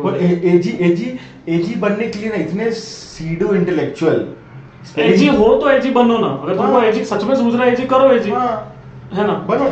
और 0.00 0.16
एजी 0.16 0.76
एजी 0.82 1.18
एजी 1.48 1.74
बनने 1.80 2.06
के 2.06 2.18
लिए 2.18 2.28
ना 2.28 2.36
इतने 2.36 2.70
सीडो 2.72 3.54
इंटेलेक्चुअल 3.54 4.26
एजी 5.00 5.26
हो 5.28 5.54
तो 5.56 5.70
एजी 5.70 5.90
बनो 5.92 6.18
ना। 6.18 6.28
अगर 6.42 6.54
तुमको 6.56 6.72
हाँ। 6.72 6.84
एजी 6.84 7.04
सच 7.04 7.24
में 7.24 7.34
सूझ 7.34 7.54
रहा 7.54 7.64
है 7.64 7.72
एजी 7.72 7.84
करो 7.86 8.10
एजी 8.12 8.30
है। 8.30 9.26
ना? 9.26 9.32
बनो 9.48 9.64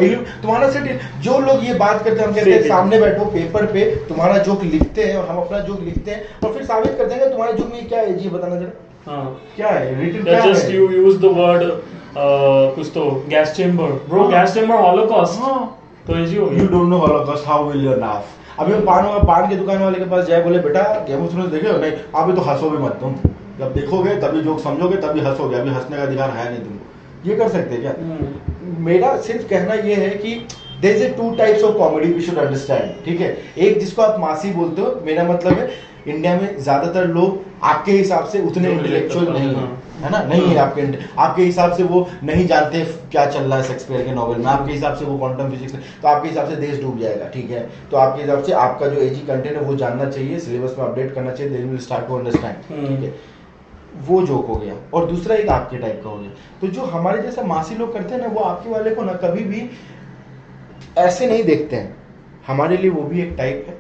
तुम्हारा 0.43 0.69
सेट 0.71 1.01
जो 1.23 1.39
लोग 1.41 1.65
ये 1.65 1.75
बात 1.75 2.03
करते 2.05 2.21
हैं 2.21 2.27
हम 2.27 2.35
कहते 2.35 2.51
हैं 2.51 2.63
सामने 2.69 3.01
बैठो 3.01 3.25
पेपर 3.33 3.67
पे 3.67 3.85
तुम्हारा 4.09 4.39
जोक 4.45 4.63
लिखते 4.65 5.05
हैं 5.05 5.17
और 5.17 5.29
हम 5.29 5.41
अपना 5.43 5.59
जोक 5.61 5.81
लिखते 5.81 6.11
हैं 6.11 6.25
और 6.45 6.53
फिर 6.53 6.65
साबित 6.65 6.95
करते 6.99 7.15
हैं 7.15 7.31
तुम्हारे 7.31 7.53
जोक 7.53 7.73
में 7.73 7.89
क्या 7.89 8.01
है? 8.01 8.17
जी 8.19 8.29
बताना 8.29 8.57
जरा। 8.57 8.67
हाँ 8.67 8.90
क्या 9.09 9.69
है? 9.69 10.01
रिटन 10.01 10.23
क्या 10.25 10.43
है? 10.43 10.53
you 10.71 10.89
use 10.95 11.19
the 11.21 11.31
word 11.37 11.63
uh, 11.63 12.75
कुछ 12.75 12.91
तो 12.95 13.11
गैस 13.29 13.53
चेम्बर 13.57 13.93
ब्रो 14.09 14.23
हाँ। 14.23 14.31
गैस 14.31 14.55
चेम्बर 14.55 14.77
हॉलोकॉस्ट 14.77 15.41
हाँ। 15.41 15.61
तो 16.07 16.15
हो 16.15 16.51
you 16.53 16.67
don't 16.69 16.89
know 16.89 16.99
Holocaust 16.99 17.47
how 17.49 17.65
will 17.65 17.85
you 17.85 17.95
laugh 17.97 18.61
अभी 18.61 18.73
पान 18.87 19.05
पान 19.27 19.49
के 19.49 19.57
दुकान 19.57 19.83
वाले 19.83 19.99
के 19.99 20.05
पास 20.11 20.25
जाए 20.27 20.43
बोले 20.43 20.59
बेटा 20.59 20.83
गेम 21.09 21.25
ऑफ़ 21.25 21.33
थ्रोन्स 21.33 21.51
देखे 21.53 21.69
हो 21.69 21.79
नहीं 21.79 21.93
अभी 22.15 22.33
तो 22.33 22.71
मत 22.79 22.99
तुम। 23.01 23.15
जब 23.59 23.73
देखोगे 23.75 24.15
तभी 24.21 24.41
जोक 24.41 24.61
समझोगे 24.61 24.97
तभी 24.97 25.21
हंसोगे। 25.21 25.57
अभी 25.57 25.71
हंसने 25.71 25.97
का 25.97 26.03
अधिकार 26.03 26.31
है 26.31 26.51
नहीं 26.51 26.79
ये 27.27 27.37
कर 27.37 27.49
सकते 27.49 27.77
क्या? 27.77 27.93
हम्म, 28.01 28.85
मेरा 28.85 29.17
सिर्फ़ 29.23 29.49
कहना 29.49 29.75
ये 29.75 29.95
है 29.95 30.11
कि 30.19 30.35
there 30.81 30.97
is 30.97 31.03
a 31.03 31.09
two 31.17 31.35
types 31.39 31.63
of 31.65 31.77
comedy 31.79 32.13
we 32.13 32.21
should 32.21 32.39
understand 32.39 33.05
ठीक 33.05 33.21
है? 33.21 33.37
एक 33.59 33.79
जिसको 33.81 34.03
आप 34.03 34.21
मासी 34.21 34.53
बोलते 34.53 34.83
हो 34.83 35.01
मेरा 35.07 35.25
मतलब 35.25 35.59
है 35.59 35.71
इंडिया 36.07 36.35
में 36.41 36.59
ज़्यादातर 36.59 37.07
लोग 37.09 37.50
आपके 37.63 37.93
हिसाब 37.93 38.25
से 38.25 38.41
उतने 38.43 38.71
इंटेलेक्चुअल 38.71 39.29
नहीं 39.29 39.49
है। 39.49 39.69
हाँ। 40.01 40.11
ना? 40.11 40.23
नहीं 40.25 40.43
है। 40.43 40.57
आपके 40.59 40.83
आपके 41.19 41.43
हिसाब 41.43 41.73
से 41.73 41.83
वो 41.83 42.07
नहीं 42.23 42.47
जानते 42.47 42.85
क्या 43.13 43.25
चल 43.27 43.43
रहा 43.43 43.59
है 43.59 43.65
शेक्सपियर 43.65 44.05
के 44.05 44.13
नॉवल 44.15 44.37
में। 44.37 44.47
आपके 44.47 44.73
हिसाब 44.73 44.95
से 44.97 45.05
वो 45.05 45.17
क्वांटम 45.19 45.51
फिजिक्स 45.51 45.75
तो 46.03 46.09
आपके 46.09 46.29
हिसाब 46.29 46.49
से 46.51 46.57
देश 46.57 46.81
डूब 46.83 46.99
जाएगा 47.01 47.29
ठीक 47.35 47.51
है? 47.51 47.69
तो 47.91 47.97
आपके 47.97 48.23
हिसाब 48.23 48.43
से 48.43 48.53
आपका 48.53 48.89
जो 48.89 49.01
एजी 49.01 49.21
कंटेंट 49.27 49.57
है 49.57 49.63
वो 49.63 49.75
जानना 49.77 50.05
चाहिए 50.07 50.39
सिलेबस 50.41 50.77
में 50.79 50.85
अपडेट 50.87 51.15
करना 51.15 51.33
चाहिए 51.33 51.53
then 51.53 51.69
will 51.71 51.79
start 51.81 52.09
to 52.09 52.17
understand. 52.17 52.89
ठीक 52.89 53.05
है? 53.05 53.15
वो 54.07 54.23
जोक 54.23 54.47
हो 54.47 54.55
गया। 54.55 54.75
और 54.95 55.07
दूसरा 55.07 55.37
एक 55.37 55.49
आपके 55.51 55.79
टाइप 55.79 56.01
का 56.05 56.11
हो 56.11 56.19
गया। 56.19 56.31
तो 56.61 56.67
जो 56.69 56.83
हमारे 56.89 57.23
जैसा 57.23 57.43
मासी 57.45 57.75
लोग 57.75 57.93
करते 57.95 58.15
हैं 58.15 58.21
ना 58.21 58.29
वो 58.29 58.41
आपके 58.41 58.71
वाले 58.71 58.95
को 58.95 59.03
ना 59.03 59.13
कभी 59.23 59.45
भी 59.45 59.71
ऐसे 60.99 61.27
नहीं 61.27 61.45
देखते 61.45 61.77
हैं। 61.77 61.97
हमारे 62.47 62.77
लिए 62.77 62.91
वो 62.91 63.03
भी 63.03 63.21
एक 63.23 63.35
टाइप 63.39 63.65
है 63.69 63.79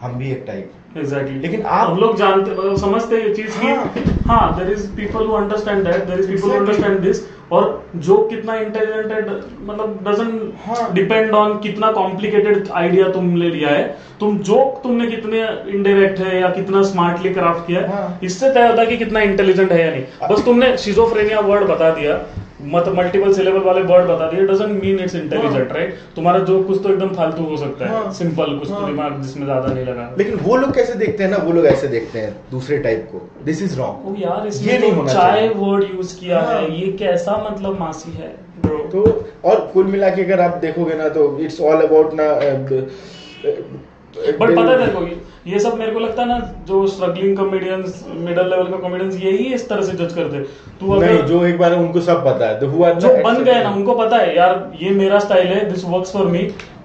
हम 0.00 0.18
भी 0.18 0.30
एक 0.30 0.44
टाइप 0.46 0.72
एग्जैक्टली 0.98 1.38
लेकिन 1.38 1.62
आप- 1.62 1.90
हम 1.90 1.98
लोग 1.98 2.16
जानते 2.16 2.50
मतलब 2.50 2.76
समझते 2.76 3.20
ये 3.22 3.34
चीज़। 3.34 3.58
कि 3.60 4.10
हाँ 4.28 4.58
there 4.58 4.70
is 4.72 4.86
people 4.96 5.26
who 5.26 5.32
understand 5.32 5.84
that 5.84 6.04
there 6.04 6.20
is 6.20 6.30
people 6.30 6.48
who 6.48 6.56
understand 6.56 6.98
this 7.00 7.24
और 7.52 7.66
जो 7.96 8.16
कितना 8.26 8.54
इंटेलिजेंट 8.54 9.12
है 9.12 9.20
मतलब 9.60 9.98
डजंट। 10.08 10.94
डिपेंड 10.94 11.34
ऑन 11.34 11.58
कितना 11.58 11.90
कॉम्प्लिकेटेड 11.92 12.68
आइडिया 12.74 13.08
तुमने 13.08 13.50
लिया 13.50 13.70
है 13.70 13.84
तुम 14.20 14.38
जो 14.40 14.56
तुमने 14.82 15.06
कितने 15.06 15.40
इनडायरेक्ट 15.70 16.20
है 16.20 16.40
या 16.40 16.48
कितना 16.50 16.82
स्मार्टली 16.82 17.32
क्राफ्ट 17.34 17.66
किया 17.66 17.80
है 17.80 17.88
हाँ। 17.88 18.18
इससे 18.22 18.50
तय 18.50 18.66
होता 18.68 18.80
है 18.80 18.86
कि 18.86 18.96
कितना 18.96 19.20
इंटेलिजेंट 19.20 19.72
है 19.72 19.84
या 19.84 19.90
नहीं 19.90 20.28
बस 20.30 20.44
तुमने 20.44 20.76
शिजोफ्रेनिया 20.78 21.40
वर्ड 21.42 21.68
बता 21.68 21.90
दिया 21.90 22.18
मत 22.64 22.84
मल्टीपल 22.96 23.32
सिलेबल 23.32 23.60
वाले 23.60 23.80
वर्ड 23.84 24.06
बता 24.06 24.30
दिए 24.30 24.46
डजंट 24.46 24.82
मीन 24.82 24.98
इट्स 25.00 25.14
इंटेलिजेंट 25.14 25.70
हाँ। 25.70 25.76
राइट 25.76 25.98
तुम्हारा 26.16 26.38
जो 26.44 26.62
कुछ 26.62 26.82
तो 26.82 26.90
एकदम 26.90 27.08
फालतू 27.14 27.44
हो 27.44 27.56
सकता 27.56 27.86
है 27.86 27.90
हाँ। 27.92 28.12
सिंपल 28.12 28.56
कुछ 28.58 28.68
तो 28.68 28.74
हाँ। 28.74 28.86
दिमाग 28.86 29.20
जिसमें 29.22 29.44
ज़्यादा 29.44 29.72
नहीं 29.72 29.84
लगा 29.84 30.10
लेकिन 30.18 30.38
वो 30.42 30.56
लोग 30.56 30.74
कैसे 30.74 30.94
देखते 30.94 31.22
हैं 31.22 31.30
ना 31.30 31.36
वो 31.36 31.52
लोग 31.52 31.66
ऐसे 31.66 31.88
देखते 31.88 32.18
हैं 32.18 32.34
दूसरे 32.50 32.78
टाइप 32.78 33.08
को 33.12 33.20
दिस 33.44 33.62
इज़ 33.62 33.76
रॉन्ग 33.78 34.08
ओ 34.08 34.14
यार 34.18 34.46
ये 34.46 34.78
नहीं 34.78 34.90
तो 34.90 34.96
होना 34.96 35.12
चाय 35.12 35.32
चाहिए। 35.32 35.48
वर्ड 35.56 35.94
यूज़ 35.94 36.18
किया 36.20 36.40
हाँ। 36.40 36.54
है 36.54 36.80
ये 36.80 36.92
कैसा 36.98 37.36
मतलब 37.50 37.78
मासी 37.80 38.12
है 38.12 38.34
तो 38.90 39.02
और 39.44 39.60
कुल 39.74 39.86
मिला 39.86 40.08
के 40.10 40.22
अगर 40.22 40.40
आप 40.40 40.56
देखोगे 40.58 40.94
ना 40.94 41.08
तो 41.08 41.28
इट्स 41.40 41.60
ऑल 41.62 41.82
अबाउट 41.82 42.14
ना 42.14 42.30
बट 44.40 44.56
पता 44.56 44.82
है 44.82 44.86
को 44.88 45.06
ये- 45.50 45.60
सब 45.62 45.74
मेरे 45.78 45.92
को 45.92 46.00
लगता 46.00 46.22
है 46.22 46.28
ना 46.28 46.38
जो 46.68 46.86
स्ट्रगलिंग 46.86 47.36
कॉमेडियंस 47.36 48.04
मिडिल 48.14 48.46
लेवल 48.46 48.66
का 48.66 48.76
कॉमेडियंस 48.76 49.16
यही 49.16 49.44
इस 49.54 49.68
तरह 49.68 49.82
से 49.82 49.92
जज 49.92 50.12
करते। 50.12 50.38
तू 50.80 51.00
नहीं 51.00 51.18
जो 51.18 51.44
एक 51.46 51.58
बार 51.58 51.72
उनको 51.74 52.00
सब 52.00 52.24
पता 52.24 52.48
है 52.48 52.60
तो 52.60 52.68
हुआ 52.68 52.90
जो 52.90 53.08
बन 53.24 53.42
गए 53.44 53.62
ना 53.62 53.70
उनको 53.70 53.94
पता 53.94 54.16
है 54.16 54.36
यार 54.36 54.72
ये 54.82 54.90
मेरा 54.90 55.18
स्टाइल 55.18 55.46
है 55.46 55.70
this 55.70 55.84
works 55.84 56.12
for 56.12 56.26
me 56.26 56.38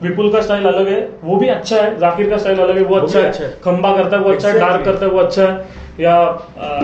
Vipul 0.04 0.32
का 0.32 0.42
स्टाइल 0.42 0.66
अलग 0.66 0.88
है 0.88 1.10
वो 1.24 1.36
भी 1.36 1.48
अच्छा 1.48 1.82
है 1.82 1.98
जाकिर 2.00 2.30
का 2.30 2.38
स्टाइल 2.38 2.60
अलग 2.60 2.78
है 2.78 2.84
वो 2.84 2.96
वो 2.96 3.02
अच्छा 3.02 3.20
है 3.20 3.26
अच्छा 3.26 3.46
खंबा 3.64 3.96
करता 3.98 4.18
है 4.18 4.24
वो 4.24 4.32
अच्छा 4.32 4.50
है 4.50 4.60
डार्क 4.60 4.86
करता 4.86 5.06
है 5.06 5.12
वो 5.12 5.20
अच्छा 5.20 5.48
है 5.48 5.66
या 6.00 6.16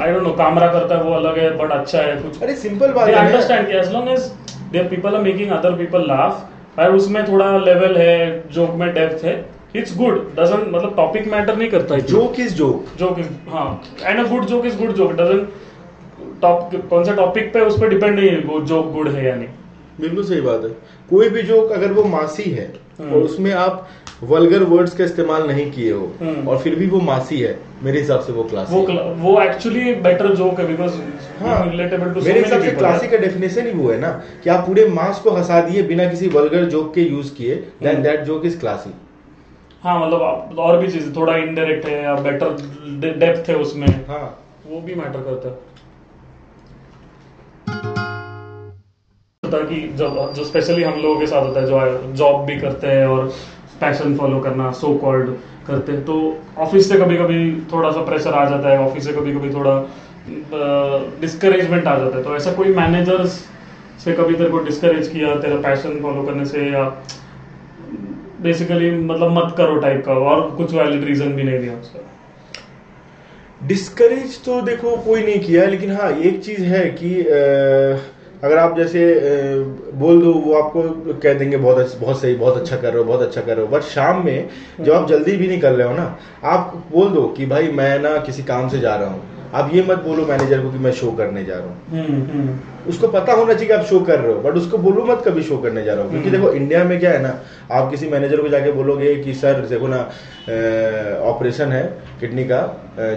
आई 0.04 0.12
डोंट 0.14 0.24
नो 0.24 0.32
कामरा 0.34 0.68
करता 0.68 0.96
है 0.96 1.04
वो 1.04 1.14
अलग 1.14 1.38
है 1.40 1.58
बट 1.58 1.72
अच्छा 1.72 1.98
है 2.02 2.16
कुछ। 2.16 2.42
अरे 2.44 2.56
सिंपल 2.56 2.92
बात 2.92 3.08
है। 3.08 3.16
understand 3.16 3.68
कि 3.68 3.80
as 3.80 3.94
long 3.96 4.10
as 4.16 4.28
their 4.76 4.90
people 4.94 5.18
are 5.20 5.24
making 5.28 5.54
other 5.60 5.72
people 5.84 6.08
laugh 6.08 6.80
और 6.80 6.96
उसमें 6.96 7.24
थोड़ा 7.32 7.58
लेवल 7.58 7.98
है 7.98 8.44
जोक 8.52 8.76
में 8.76 8.94
डेप्थ 8.94 9.26
है 9.26 9.36
इट्स 9.78 9.98
गुड 9.98 10.18
डजंट 10.36 10.68
मतलब 10.76 10.94
टॉपिक 10.96 11.28
मैटर 11.28 11.58
नहीं 11.58 11.70
करता 11.70 11.96
है 11.96 12.02
joke 12.08 12.40
is 12.40 12.54
joke 12.56 12.98
joke 13.00 13.20
is 13.20 13.28
हाँ. 13.50 13.68
And 14.04 14.20
a 14.20 14.30
good 14.30 14.46
joke 14.46 14.66
is 14.66 14.78
good 14.78 14.94
joke 14.96 15.12
doesn't 15.14 15.50
top 16.42 16.70
कौन 16.90 17.04
सा 17.04 17.14
टॉपिक 17.16 17.54
पे 17.54 17.60
उस 17.62 17.80
पर 17.82 17.90
डिपेंड 17.90 18.16
नहीं 18.20 18.30
है 18.30 18.40
वो 18.44 18.60
जोक 18.66 18.92
गुड 18.94 19.08
है 19.10 19.26
या 19.26 19.36
नहीं। 19.36 19.48
बिल्कुल 20.00 20.24
सही 20.24 20.42
बात 20.42 20.64
है। 20.64 20.70
कोई 21.10 21.30
भी 21.30 21.42
जोक 21.44 21.72
अगर 21.72 21.92
वो 21.94 22.04
मासी 22.08 22.50
है 22.52 22.74
हम्म। 23.00 23.14
और 23.14 23.22
उसमें 23.22 23.52
आप 23.54 23.88
वल्गर 24.24 24.64
वर्ड्स 24.64 24.94
का 24.96 25.04
इस्तेमाल 25.04 25.48
नहीं 25.48 25.70
किए 25.72 25.92
हो 25.92 26.06
हम्म। 26.22 26.48
और 26.50 26.58
फिर 26.60 26.76
भी 26.76 26.86
वो 26.88 27.00
मासी 27.02 27.40
है 27.40 27.58
मेरे 27.84 28.00
हिसाब 28.00 28.20
से 28.20 28.34
वो 28.34 28.44
क्लासी 28.44 28.74
वो 28.76 28.82
cla- 28.86 29.04
वो 29.18 29.42
एक्चुअली 29.42 29.94
बेटर 30.06 30.34
जोक 30.36 30.60
है 30.60 30.68
बिकॉज़ 30.68 30.94
हाँ। 31.42 31.70
रिलेटेबल 31.72 32.14
टू 32.14 32.22
मेरे 32.22 32.40
हिसाब 32.40 32.62
से 32.62 32.72
क्लासिक 32.72 33.12
का 33.12 33.18
डेफिनेशन 33.18 33.68
ही 33.68 33.72
वो 33.74 33.90
है 33.92 34.00
ना 34.00 34.10
कि 34.44 34.50
आप 34.50 34.66
पूरे 34.68 34.88
मास 34.92 35.20
को 35.20 35.32
हंसा 35.32 35.62
दिए 35.62 35.82
बिना 35.88 36.10
किसी 36.10 36.28
वल्गर 36.30 36.66
जोक 36.76 36.94
के 36.96 37.02
यूज़ 37.02 37.34
किए 37.36 37.56
then. 37.84 38.02
That 38.04 38.24
joke 38.24 38.46
is 38.46 38.60
classy 38.60 38.94
हाँ 39.88 40.00
मतलब 40.00 40.58
और 40.60 40.78
भी 40.78 40.88
चीज़ 40.92 41.16
थोड़ा 41.16 41.36
इनडायरेक्ट 41.36 41.86
है 41.86 42.02
या 42.04 42.14
बेटर 42.16 43.10
डेप्थ 43.20 43.50
है 43.50 43.56
उसमें। 43.58 43.88
हाँ। 44.08 44.24
वो 44.66 44.80
भी 44.82 44.96
मैटर 44.96 45.22
करता 45.22 45.48
है। 45.48 45.54
होता 49.44 49.62
कि 49.64 49.80
जब 49.98 50.34
जो 50.34 50.44
स्पेशली 50.44 50.84
हम 50.84 51.00
लोगों 51.02 51.20
के 51.20 51.28
साथ 51.28 51.42
होता 51.42 51.60
है 51.60 51.66
जो 51.68 52.12
जॉब 52.14 52.44
भी 52.46 52.58
करते 52.58 52.88
हैं 52.88 53.06
और 53.08 53.32
पैशन 53.82 54.16
फॉलो 54.16 54.40
करना 54.40 54.72
सो 54.82 54.94
कॉल्ड 54.98 55.30
करते 55.68 55.92
हैं 55.92 56.04
तो 56.06 56.18
ऑफ़िस 56.58 56.90
से 56.90 56.98
कभी 57.00 57.18
कभी 57.18 57.40
थोड़ा 57.74 57.92
सा 57.92 58.02
प्रेशर 58.06 58.34
आ 58.34 58.44
जाता 58.50 58.70
है 58.70 58.80
ऑफ़िस 58.80 59.06
से 59.06 59.14
कभी 59.14 59.32
कभी 59.34 59.50
थोड़ा 59.54 59.78
डिस्करेजमेंट 61.22 61.88
आ 61.88 61.98
जाता 61.98 62.18
है। 62.18 62.24
तो 62.24 62.36
ऐसा 62.36 62.52
कोई 62.54 62.74
मैनेजर्स 62.76 63.40
से 64.04 64.14
कभी 64.14 64.36
तेरे 64.36 64.50
को 64.50 64.60
डिस्करेज 64.64 65.08
किया 65.08 65.36
तेरा 65.38 65.60
पैशन 65.62 66.00
फॉलो 66.02 66.24
करने 66.24 66.46
से 66.46 66.70
या 66.70 66.84
बेसिकली 68.42 68.92
मतलब 68.92 69.32
मत 69.38 69.54
करो 69.58 69.80
टाइप 69.80 70.04
का, 70.06 70.14
और 70.14 70.50
कुछ 70.52 70.74
वैलिड 70.74 71.04
रीजन 71.04 71.34
भी 71.34 71.44
नहीं 71.44 71.60
दिया 71.60 71.74
उसका। 71.74 72.04
डिस्करेज 73.68 74.44
तो 74.44 74.60
देखो 74.62 74.96
कोई 74.98 75.24
नहीं 75.24 75.40
किया, 75.40 75.66
लेकिन 75.66 75.92
हाँ 75.92 76.10
एक 76.12 76.44
चीज़ 76.44 76.64
है 76.64 76.90
कि 76.90 77.20
अगर 78.44 78.58
आप 78.58 78.78
जैसे 78.78 79.00
बोल 79.94 80.22
दो, 80.22 80.34
वो 80.34 80.54
आपको 80.54 80.82
कह 81.14 81.34
देंगे, 81.34 81.58
बहुत 81.58 81.78
अच्छा 81.78 81.98
बहुत 82.00 82.22
सही, 82.22 82.36
बहुत 82.36 82.58
अच्छा 82.58 82.78
कर 82.78 82.90
रहे 82.90 82.98
हो, 82.98 83.04
बहुत 83.04 83.22
अच्छा 83.22 83.42
कर 83.42 83.56
रहे 83.56 83.66
हो। 83.66 83.72
बट 83.72 83.82
शाम 83.84 84.26
में 84.26 84.50
जब 84.82 84.94
आप 84.94 85.08
जल्दी 85.10 85.36
भी 85.38 85.48
नहीं 85.48 85.60
कर 85.60 85.72
रहे 85.72 85.88
हो 85.88 85.96
ना, 85.96 86.18
आप 86.44 86.84
बोल 86.92 87.10
दो 87.10 87.28
कि, 87.28 87.46
भाई, 87.46 87.68
मैं 87.68 88.00
ना 88.00 88.18
किसी 88.18 88.44
काम 88.44 88.70
से 88.70 88.80
जा 88.80 88.96
रहा 88.96 89.10
हूँ। 89.10 89.37
आप 89.54 89.70
ये 89.74 89.82
मत 89.82 89.98
बोलो 89.98 90.26
मैनेजर 90.26 90.62
को 90.62 90.72
कि 90.72 90.78
मैं 90.78 90.92
शो 90.92 91.12
करने 91.12 91.44
जा 91.46 91.56
रहा 91.56 91.68
हूँ। 91.68 91.76
हम्म 91.92 92.22
हम्म। 92.32 92.90
उसको 92.90 93.08
पता 93.08 93.34
होना 93.34 93.54
चाहिए 93.54 93.68
कि 93.68 93.74
आप 93.74 93.86
शो 93.86 94.00
कर 94.00 94.20
रहे 94.20 94.34
हो 94.34 94.40
बट 94.42 94.56
उसको 94.58 94.78
बोलो 94.78 95.06
मत 95.06 95.22
कभी 95.26 95.44
शो 95.44 95.58
करने 95.58 95.84
जा 95.84 95.94
रहा 95.94 96.04
हूँ 96.04 96.12
क्योंकि 96.12 96.30
हम्म। 96.30 96.38
देखो 96.38 96.54
इंडिया 96.54 96.84
में 96.84 97.00
क्या 97.00 97.12
है 97.12 97.22
ना 97.22 97.34
आप 97.72 97.90
किसी 97.92 98.08
मैनेजर 98.10 98.42
को 98.42 98.50
जाके 98.50 98.72
बोलोगे 98.72 99.16
कि 99.16 99.34
सर 99.34 99.66
देखो 99.68 99.88
ना 99.88 100.00
ऑपरेशन 101.30 101.72
है 101.72 101.84
किडनी 102.20 102.44
का 102.44 102.62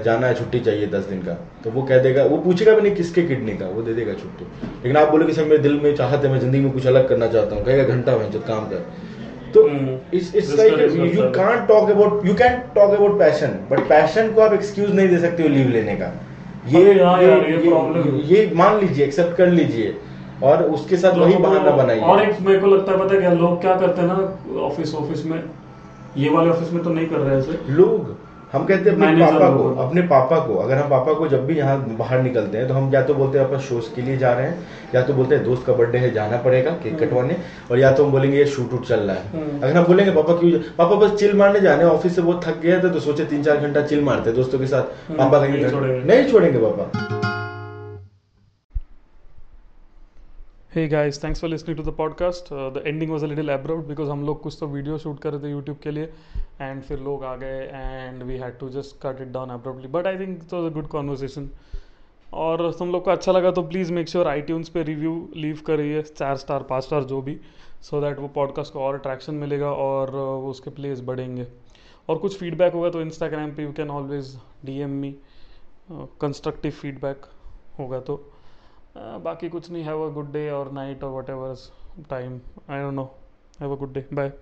जाना 0.04 0.26
है 0.26 0.34
छुट्टी 0.34 0.60
चाहिए 0.60 0.86
दस 0.88 1.04
दिन 1.04 1.22
का। 1.22 1.34
तो 1.64 1.70
वो 1.70 1.82
कह 1.82 1.98
देगा 2.02 2.24
वो 2.24 2.36
पूछेगा 2.38 2.74
भी 2.74 2.82
नहीं 2.82 2.94
किसके 2.94 3.22
किडनी 3.22 3.56
का 3.56 3.66
वो 3.68 3.82
दे 3.82 3.94
देगा 3.94 4.12
छुट्टी। 4.14 4.44
लेकिन 4.64 4.96
आप 4.96 5.10
बोलोगे 5.10 5.32
सर 5.32 5.44
मेरे 5.44 5.58
दिल 5.58 5.80
में 5.82 5.94
चाहते 5.96 6.26
है 6.26 6.32
मैं 6.32 6.40
ज़िंदगी 6.40 6.60
में 6.60 6.72
कुछ 6.72 6.86
अलग 6.86 7.08
करना 7.08 7.26
चाहता 7.28 7.56
हूँ। 7.56 7.64
कहेगा 7.64 7.94
घंटा 7.94 8.16
में 8.16 8.30
काम 8.42 8.68
कर। 8.70 8.86
तो 9.54 9.66
इस 10.14 10.34
it's 10.34 10.34
it's 10.36 10.58
like 10.58 11.14
you. 11.14 11.22
Can't 11.32 11.66
talk 11.68 11.90
about 11.90 12.26
you 12.26 12.34
can 12.34 12.58
talk 12.74 12.94
about 12.94 13.18
passion 13.18 13.58
but 13.70 13.80
passion 13.88 14.32
को 14.32 14.40
आप 14.40 14.52
एक्सक्यूज 14.52 14.94
नहीं 14.94 15.08
दे 15.08 15.18
सकते 15.18 15.42
हो 15.42 15.48
लीव 15.48 15.68
लेने 15.70 15.96
का। 15.96 16.12
ये 16.68 16.82
हाँ 17.02 17.22
यार, 17.22 17.40
ये 17.40 17.56
ये, 17.56 17.56
ये, 17.56 18.22
ये 18.34 18.50
मान 18.56 18.78
लीजिए 18.80 19.04
एक्सेप्ट 19.04 19.36
कर 19.36 19.48
लीजिए 19.50 19.94
और 20.42 20.62
उसके 20.64 20.96
साथ 20.96 21.18
वही 21.18 21.36
बहाना 21.36 21.70
बनाइए। 21.76 22.00
और 22.00 22.22
एक 22.22 22.40
मेरे 22.40 22.58
को 22.58 22.66
लगता 22.66 22.92
है 22.92 22.98
पता 22.98 23.14
है 23.14 23.20
क्या 23.20 23.32
लोग 23.34 23.60
क्या 23.60 23.76
करते 23.76 24.00
हैं 24.00 24.08
ना 24.08 24.60
ऑफ़िस 24.62 24.94
ऑफ़िस 24.94 25.24
में 25.26 25.42
ये 26.16 26.30
वाले 26.30 26.50
ऑफ़िस 26.50 26.72
में 26.72 26.82
तो 26.84 26.90
नहीं 26.90 27.06
कर 27.06 27.16
रहे 27.16 27.38
ऐसे। 27.38 27.58
लोग 27.72 28.16
हम 28.52 28.64
कहते 28.66 28.90
हैं 28.90 28.96
अपने 28.96 29.20
पापा 29.20 29.48
को 29.56 29.68
अपने 29.80 30.02
पापा 30.02 30.38
को। 30.38 30.54
अगर 30.56 30.76
हम 30.76 30.88
पापा 30.90 31.12
को 31.14 31.28
जब 31.28 31.44
भी 31.46 31.56
यहाँ 31.56 31.78
बाहर 31.98 32.22
निकलते 32.22 32.58
हैं 32.58 32.66
तो 32.68 32.74
हम 32.74 32.90
या 32.94 33.02
तो 33.02 33.14
बोलते 33.14 33.38
हैं 33.38 33.46
अपन 33.46 33.58
शोज़ 33.58 33.94
के 33.96 34.02
लिए 34.02 34.16
जा 34.18 34.32
रहे 34.32 34.46
हैं। 34.46 34.66
या 34.94 35.02
तो 35.02 35.14
बोलते 35.14 35.34
हैं 35.34 35.44
दोस्त 35.44 35.66
का 35.66 35.72
बर्थडे 35.72 35.98
है 35.98 36.10
जाना 36.14 36.36
पड़ेगा 36.36 36.70
केक 36.72 36.92
हम्म। 36.92 37.04
कटवाने। 37.04 37.36
और 37.70 37.78
या 37.78 37.92
तो 37.92 38.04
हम 38.04 38.12
बोलेंगे 38.12 38.36
ये 38.38 38.46
शूट 38.46 38.72
उट 38.72 38.86
चल 38.88 39.00
रहा 39.00 39.16
है। 39.16 39.30
हम्म। 39.32 39.62
अगर 39.62 39.76
हम 39.76 39.84
बोलेंगे 39.84 40.12
पापा 40.12 40.34
क्यों 40.34 40.58
पापा 40.78 40.96
बस 40.96 41.18
चिल 41.18 41.36
मारने 41.36 41.60
जाने 41.60 41.84
ऑफ़िस 41.84 42.16
से 42.16 42.22
बहुत 42.22 42.44
थक 42.46 42.60
गए 42.62 42.82
थे 42.82 42.90
तो 42.90 43.00
सोचे 43.00 43.24
तीन 43.24 43.42
चार 43.42 43.56
घंटा 43.58 43.82
चिल 43.82 44.04
मारते 44.04 44.30
हैं 44.30 44.36
दोस्तों 44.36 44.58
के 44.58 44.66
साथ। 44.66 45.08
हम्म, 45.08 45.18
पापा 45.18 45.38
कहेंगे 45.38 46.04
नहीं 46.04 46.30
छोड़ेंगे 46.30 46.58
पापा। 46.58 47.29
Hey 50.70 50.82
guys, 50.82 51.24
thanks 51.24 51.40
for 51.40 51.50
listening 51.50 51.76
to 51.76 51.82
the 51.82 51.94
podcast 51.94 52.48
the 52.52 52.82
ending 52.86 53.12
was 53.12 53.22
a 53.22 53.26
little 53.26 53.48
abrupt 53.50 53.84
because 53.88 54.10
हम 54.10 54.26
लोग 54.26 54.42
कुछ 54.42 54.56
तो 54.60 54.66
वीडियो 54.66 54.98
शूट 54.98 55.20
कर 55.20 55.32
रहे 55.32 55.42
थे 55.42 55.50
यूट्यूब 55.50 55.78
के 55.78 55.90
लिए 55.90 56.04
एंड 56.60 56.82
फिर 56.82 56.98
लोग 56.98 57.24
आ 57.24 57.36
गए 57.36 57.70
and 57.72 58.22
we 58.22 58.36
had 58.36 58.58
to 58.58 58.68
just 58.68 58.96
cut 59.02 59.20
it 59.20 59.28
down 59.28 59.50
abruptly 59.50 59.88
but 59.88 60.06
I 60.06 60.18
think 60.18 60.42
it 60.42 60.52
was 60.52 60.72
a 60.72 60.74
good 60.74 60.86
conversation 60.86 61.50
और 62.32 62.72
तुम 62.72 62.92
लोग 62.92 63.04
को 63.04 63.10
अच्छा 63.10 63.32
लगा 63.32 63.50
तो 63.50 63.62
please 63.62 63.92
make 63.92 64.08
sure 64.08 64.28
I 64.28 64.40
tunes 64.40 64.68
पर 64.68 64.80
रिव्यू 64.80 65.30
लीव 65.36 65.60
करिए 65.66 66.02
चार 66.02 66.36
स्टार 66.36 66.62
पाँच 66.62 66.84
स्टार 66.84 67.04
जो 67.04 67.22
भी 67.22 67.40
सो 67.82 67.96
so 67.96 68.02
दैट 68.04 68.18
वो 68.18 68.28
पॉडकास्ट 68.28 68.72
को 68.72 68.80
और 68.80 68.94
अट्रैक्शन 68.94 69.34
मिलेगा 69.34 69.72
और 69.72 70.08
uh, 70.08 70.50
उसके 70.50 70.70
प्लेस 70.70 71.00
बढ़ेंगे। 71.00 71.46
और 72.08 72.16
कुछ 72.16 72.38
फीडबैक 72.38 72.72
होगा 72.72 72.90
तो 72.90 73.00
इंस्टाग्राम 73.00 73.54
पे 73.54 73.62
you 73.62 73.72
can 73.72 73.90
always 73.90 74.38
D 74.64 74.78
M 74.78 74.90
me 74.90 75.16
constructive 75.92 76.72
feedback 76.72 77.22
होगा 77.78 78.00
तो। 78.00 78.32
बाकी 78.96 79.48
कुछ 79.48 79.70
नहीं 79.70 79.82
हैव 79.84 80.10
अ 80.10 80.12
गुड 80.12 80.32
डे 80.32 80.50
और 80.50 80.72
नाइट 80.72 81.04
और 81.04 81.10
whatever 81.30 81.54
time 82.10 82.40
I 82.70 82.82
don't 82.82 82.94
know 82.94 83.04
have 83.60 83.72
a 83.72 83.76
good 83.76 83.92
day 83.92 84.06
bye 84.12 84.32